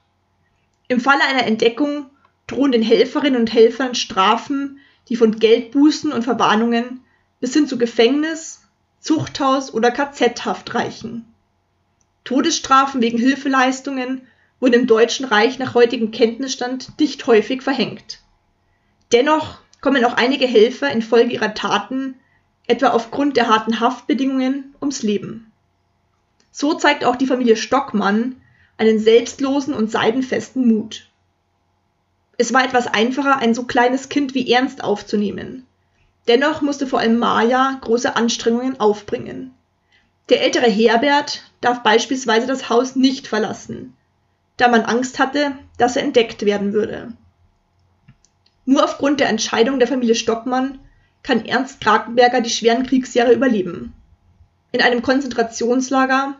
[0.88, 2.06] Im Falle einer Entdeckung
[2.46, 7.00] drohen den Helferinnen und Helfern Strafen, die von Geldbußen und Verwarnungen
[7.40, 8.62] bis hin zu Gefängnis,
[8.98, 11.24] Zuchthaus oder KZ-Haft reichen.
[12.24, 14.22] Todesstrafen wegen Hilfeleistungen
[14.58, 18.20] wurden im Deutschen Reich nach heutigem Kenntnisstand nicht häufig verhängt.
[19.12, 22.16] Dennoch kommen auch einige Helfer infolge ihrer Taten,
[22.66, 25.50] etwa aufgrund der harten Haftbedingungen, ums Leben.
[26.52, 28.36] So zeigt auch die Familie Stockmann
[28.76, 31.08] einen selbstlosen und seidenfesten Mut.
[32.38, 35.66] Es war etwas einfacher, ein so kleines Kind wie Ernst aufzunehmen.
[36.28, 39.54] Dennoch musste vor allem Maja große Anstrengungen aufbringen.
[40.28, 43.96] Der ältere Herbert darf beispielsweise das Haus nicht verlassen,
[44.56, 47.12] da man Angst hatte, dass er entdeckt werden würde.
[48.70, 50.78] Nur aufgrund der Entscheidung der Familie Stockmann
[51.24, 53.94] kann Ernst Krakenberger die schweren Kriegsjahre überleben.
[54.70, 56.36] In einem Konzentrationslager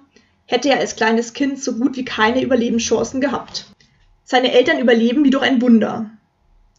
[0.47, 3.67] hätte er als kleines Kind so gut wie keine Überlebenschancen gehabt.
[4.23, 6.09] Seine Eltern überleben wie durch ein Wunder.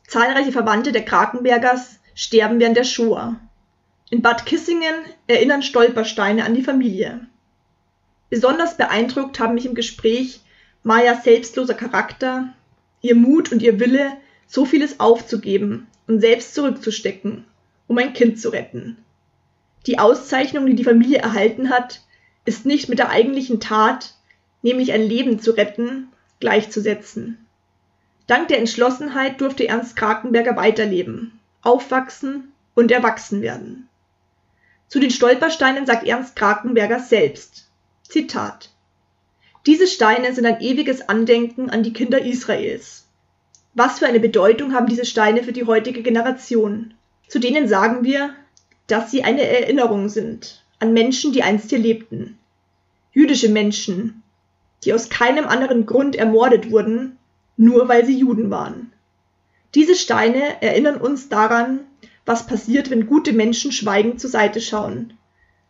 [0.07, 3.36] Zahlreiche Verwandte der Krakenbergers sterben während der Shoah.
[4.10, 4.95] In Bad Kissingen
[5.28, 7.28] erinnern Stolpersteine an die Familie.
[8.30, 10.40] Besonders beeindruckt haben mich im Gespräch
[10.84, 12.53] Mayas selbstloser Charakter,
[13.02, 14.14] ihr Mut und ihr Wille,
[14.52, 17.45] so vieles aufzugeben und selbst zurückzustecken,
[17.88, 18.98] um ein Kind zu retten.
[19.88, 22.02] Die Auszeichnung, die die Familie erhalten hat,
[22.44, 24.14] ist nicht mit der eigentlichen Tat,
[24.61, 26.10] nämlich ein Leben zu retten,
[26.41, 27.48] gleichzusetzen.
[28.28, 33.88] Dank der Entschlossenheit durfte Ernst Krakenberger weiterleben aufwachsen und erwachsen werden.
[34.88, 37.69] Zu den Stolpersteinen sagt Ernst Krakenberger selbst.
[38.03, 38.72] Zitat.
[39.65, 43.01] Diese Steine sind ein ewiges Andenken an die Kinder Israels.
[43.73, 46.93] Was für eine Bedeutung haben diese Steine für die heutige Generation?
[47.30, 48.35] Zu denen sagen wir,
[48.88, 52.38] dass sie eine Erinnerung sind an Menschen, die einst hier lebten.
[53.14, 54.23] Jüdische Menschen,
[54.84, 57.18] die aus keinem anderen Grund ermordet wurden,
[57.56, 58.91] nur weil sie Juden waren.
[59.76, 61.81] Diese Steine erinnern uns daran,
[62.26, 65.14] was passiert, wenn gute Menschen schweigend zur Seite schauen,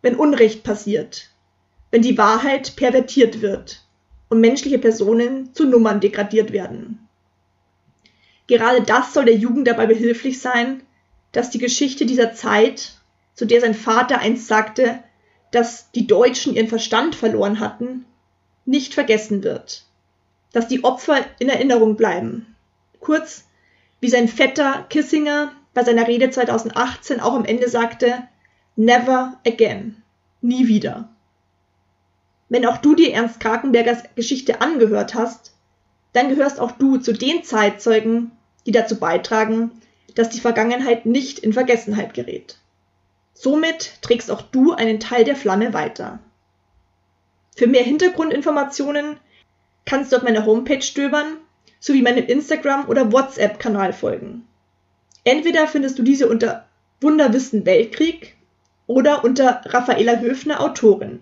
[0.02, 1.30] wenn Unrecht passiert,
[1.91, 3.84] wenn die Wahrheit pervertiert wird
[4.30, 7.01] und menschliche Personen zu Nummern degradiert werden.
[8.52, 10.84] Gerade das soll der Jugend dabei behilflich sein,
[11.32, 12.95] dass die Geschichte dieser Zeit,
[13.34, 15.02] zu der sein Vater einst sagte,
[15.52, 18.03] dass die Deutschen ihren Verstand verloren hatten,
[18.65, 19.86] nicht vergessen wird,
[20.52, 22.57] dass die Opfer in Erinnerung bleiben.
[22.99, 23.45] Kurz,
[24.02, 28.28] wie sein Vetter Kissinger bei seiner Rede 2018 auch am Ende sagte,
[28.76, 30.03] Never again,
[30.41, 31.07] nie wieder.
[32.49, 35.53] Wenn auch du dir Ernst Krakenbergers Geschichte angehört hast,
[36.11, 38.34] dann gehörst auch du zu den Zeitzeugen,
[38.66, 39.72] die dazu beitragen,
[40.16, 42.58] dass die Vergangenheit nicht in Vergessenheit gerät.
[43.34, 46.20] Somit trägst auch du einen Teil der Flamme weiter.
[47.56, 49.18] Für mehr Hintergrundinformationen
[49.86, 51.38] kannst du auf meiner Homepage stöbern
[51.80, 54.48] sowie meinem Instagram- oder WhatsApp-Kanal folgen.
[55.24, 56.68] Entweder findest du diese unter
[57.02, 58.36] Wunderwissen Weltkrieg
[58.86, 61.22] oder unter Raffaela Höfner Autorin.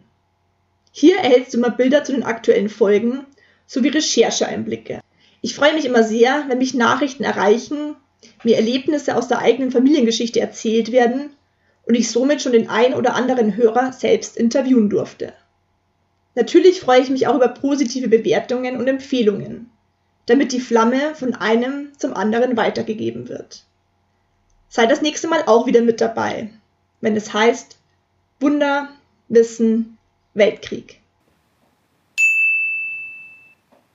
[0.91, 3.25] Hier erhältst du immer Bilder zu den aktuellen Folgen
[3.65, 5.01] sowie Rechercheeinblicke.
[5.41, 7.95] Ich freue mich immer sehr, wenn mich Nachrichten erreichen,
[8.43, 11.31] mir Erlebnisse aus der eigenen Familiengeschichte erzählt werden
[11.85, 15.33] und ich somit schon den ein oder anderen Hörer selbst interviewen durfte.
[16.35, 19.71] Natürlich freue ich mich auch über positive Bewertungen und Empfehlungen
[20.29, 23.63] damit die Flamme von einem zum anderen weitergegeben wird.
[24.67, 26.51] Sei das nächste Mal auch wieder mit dabei,
[27.01, 27.77] wenn es heißt
[28.39, 28.89] Wunder,
[29.27, 29.97] Wissen,
[30.35, 30.98] Weltkrieg.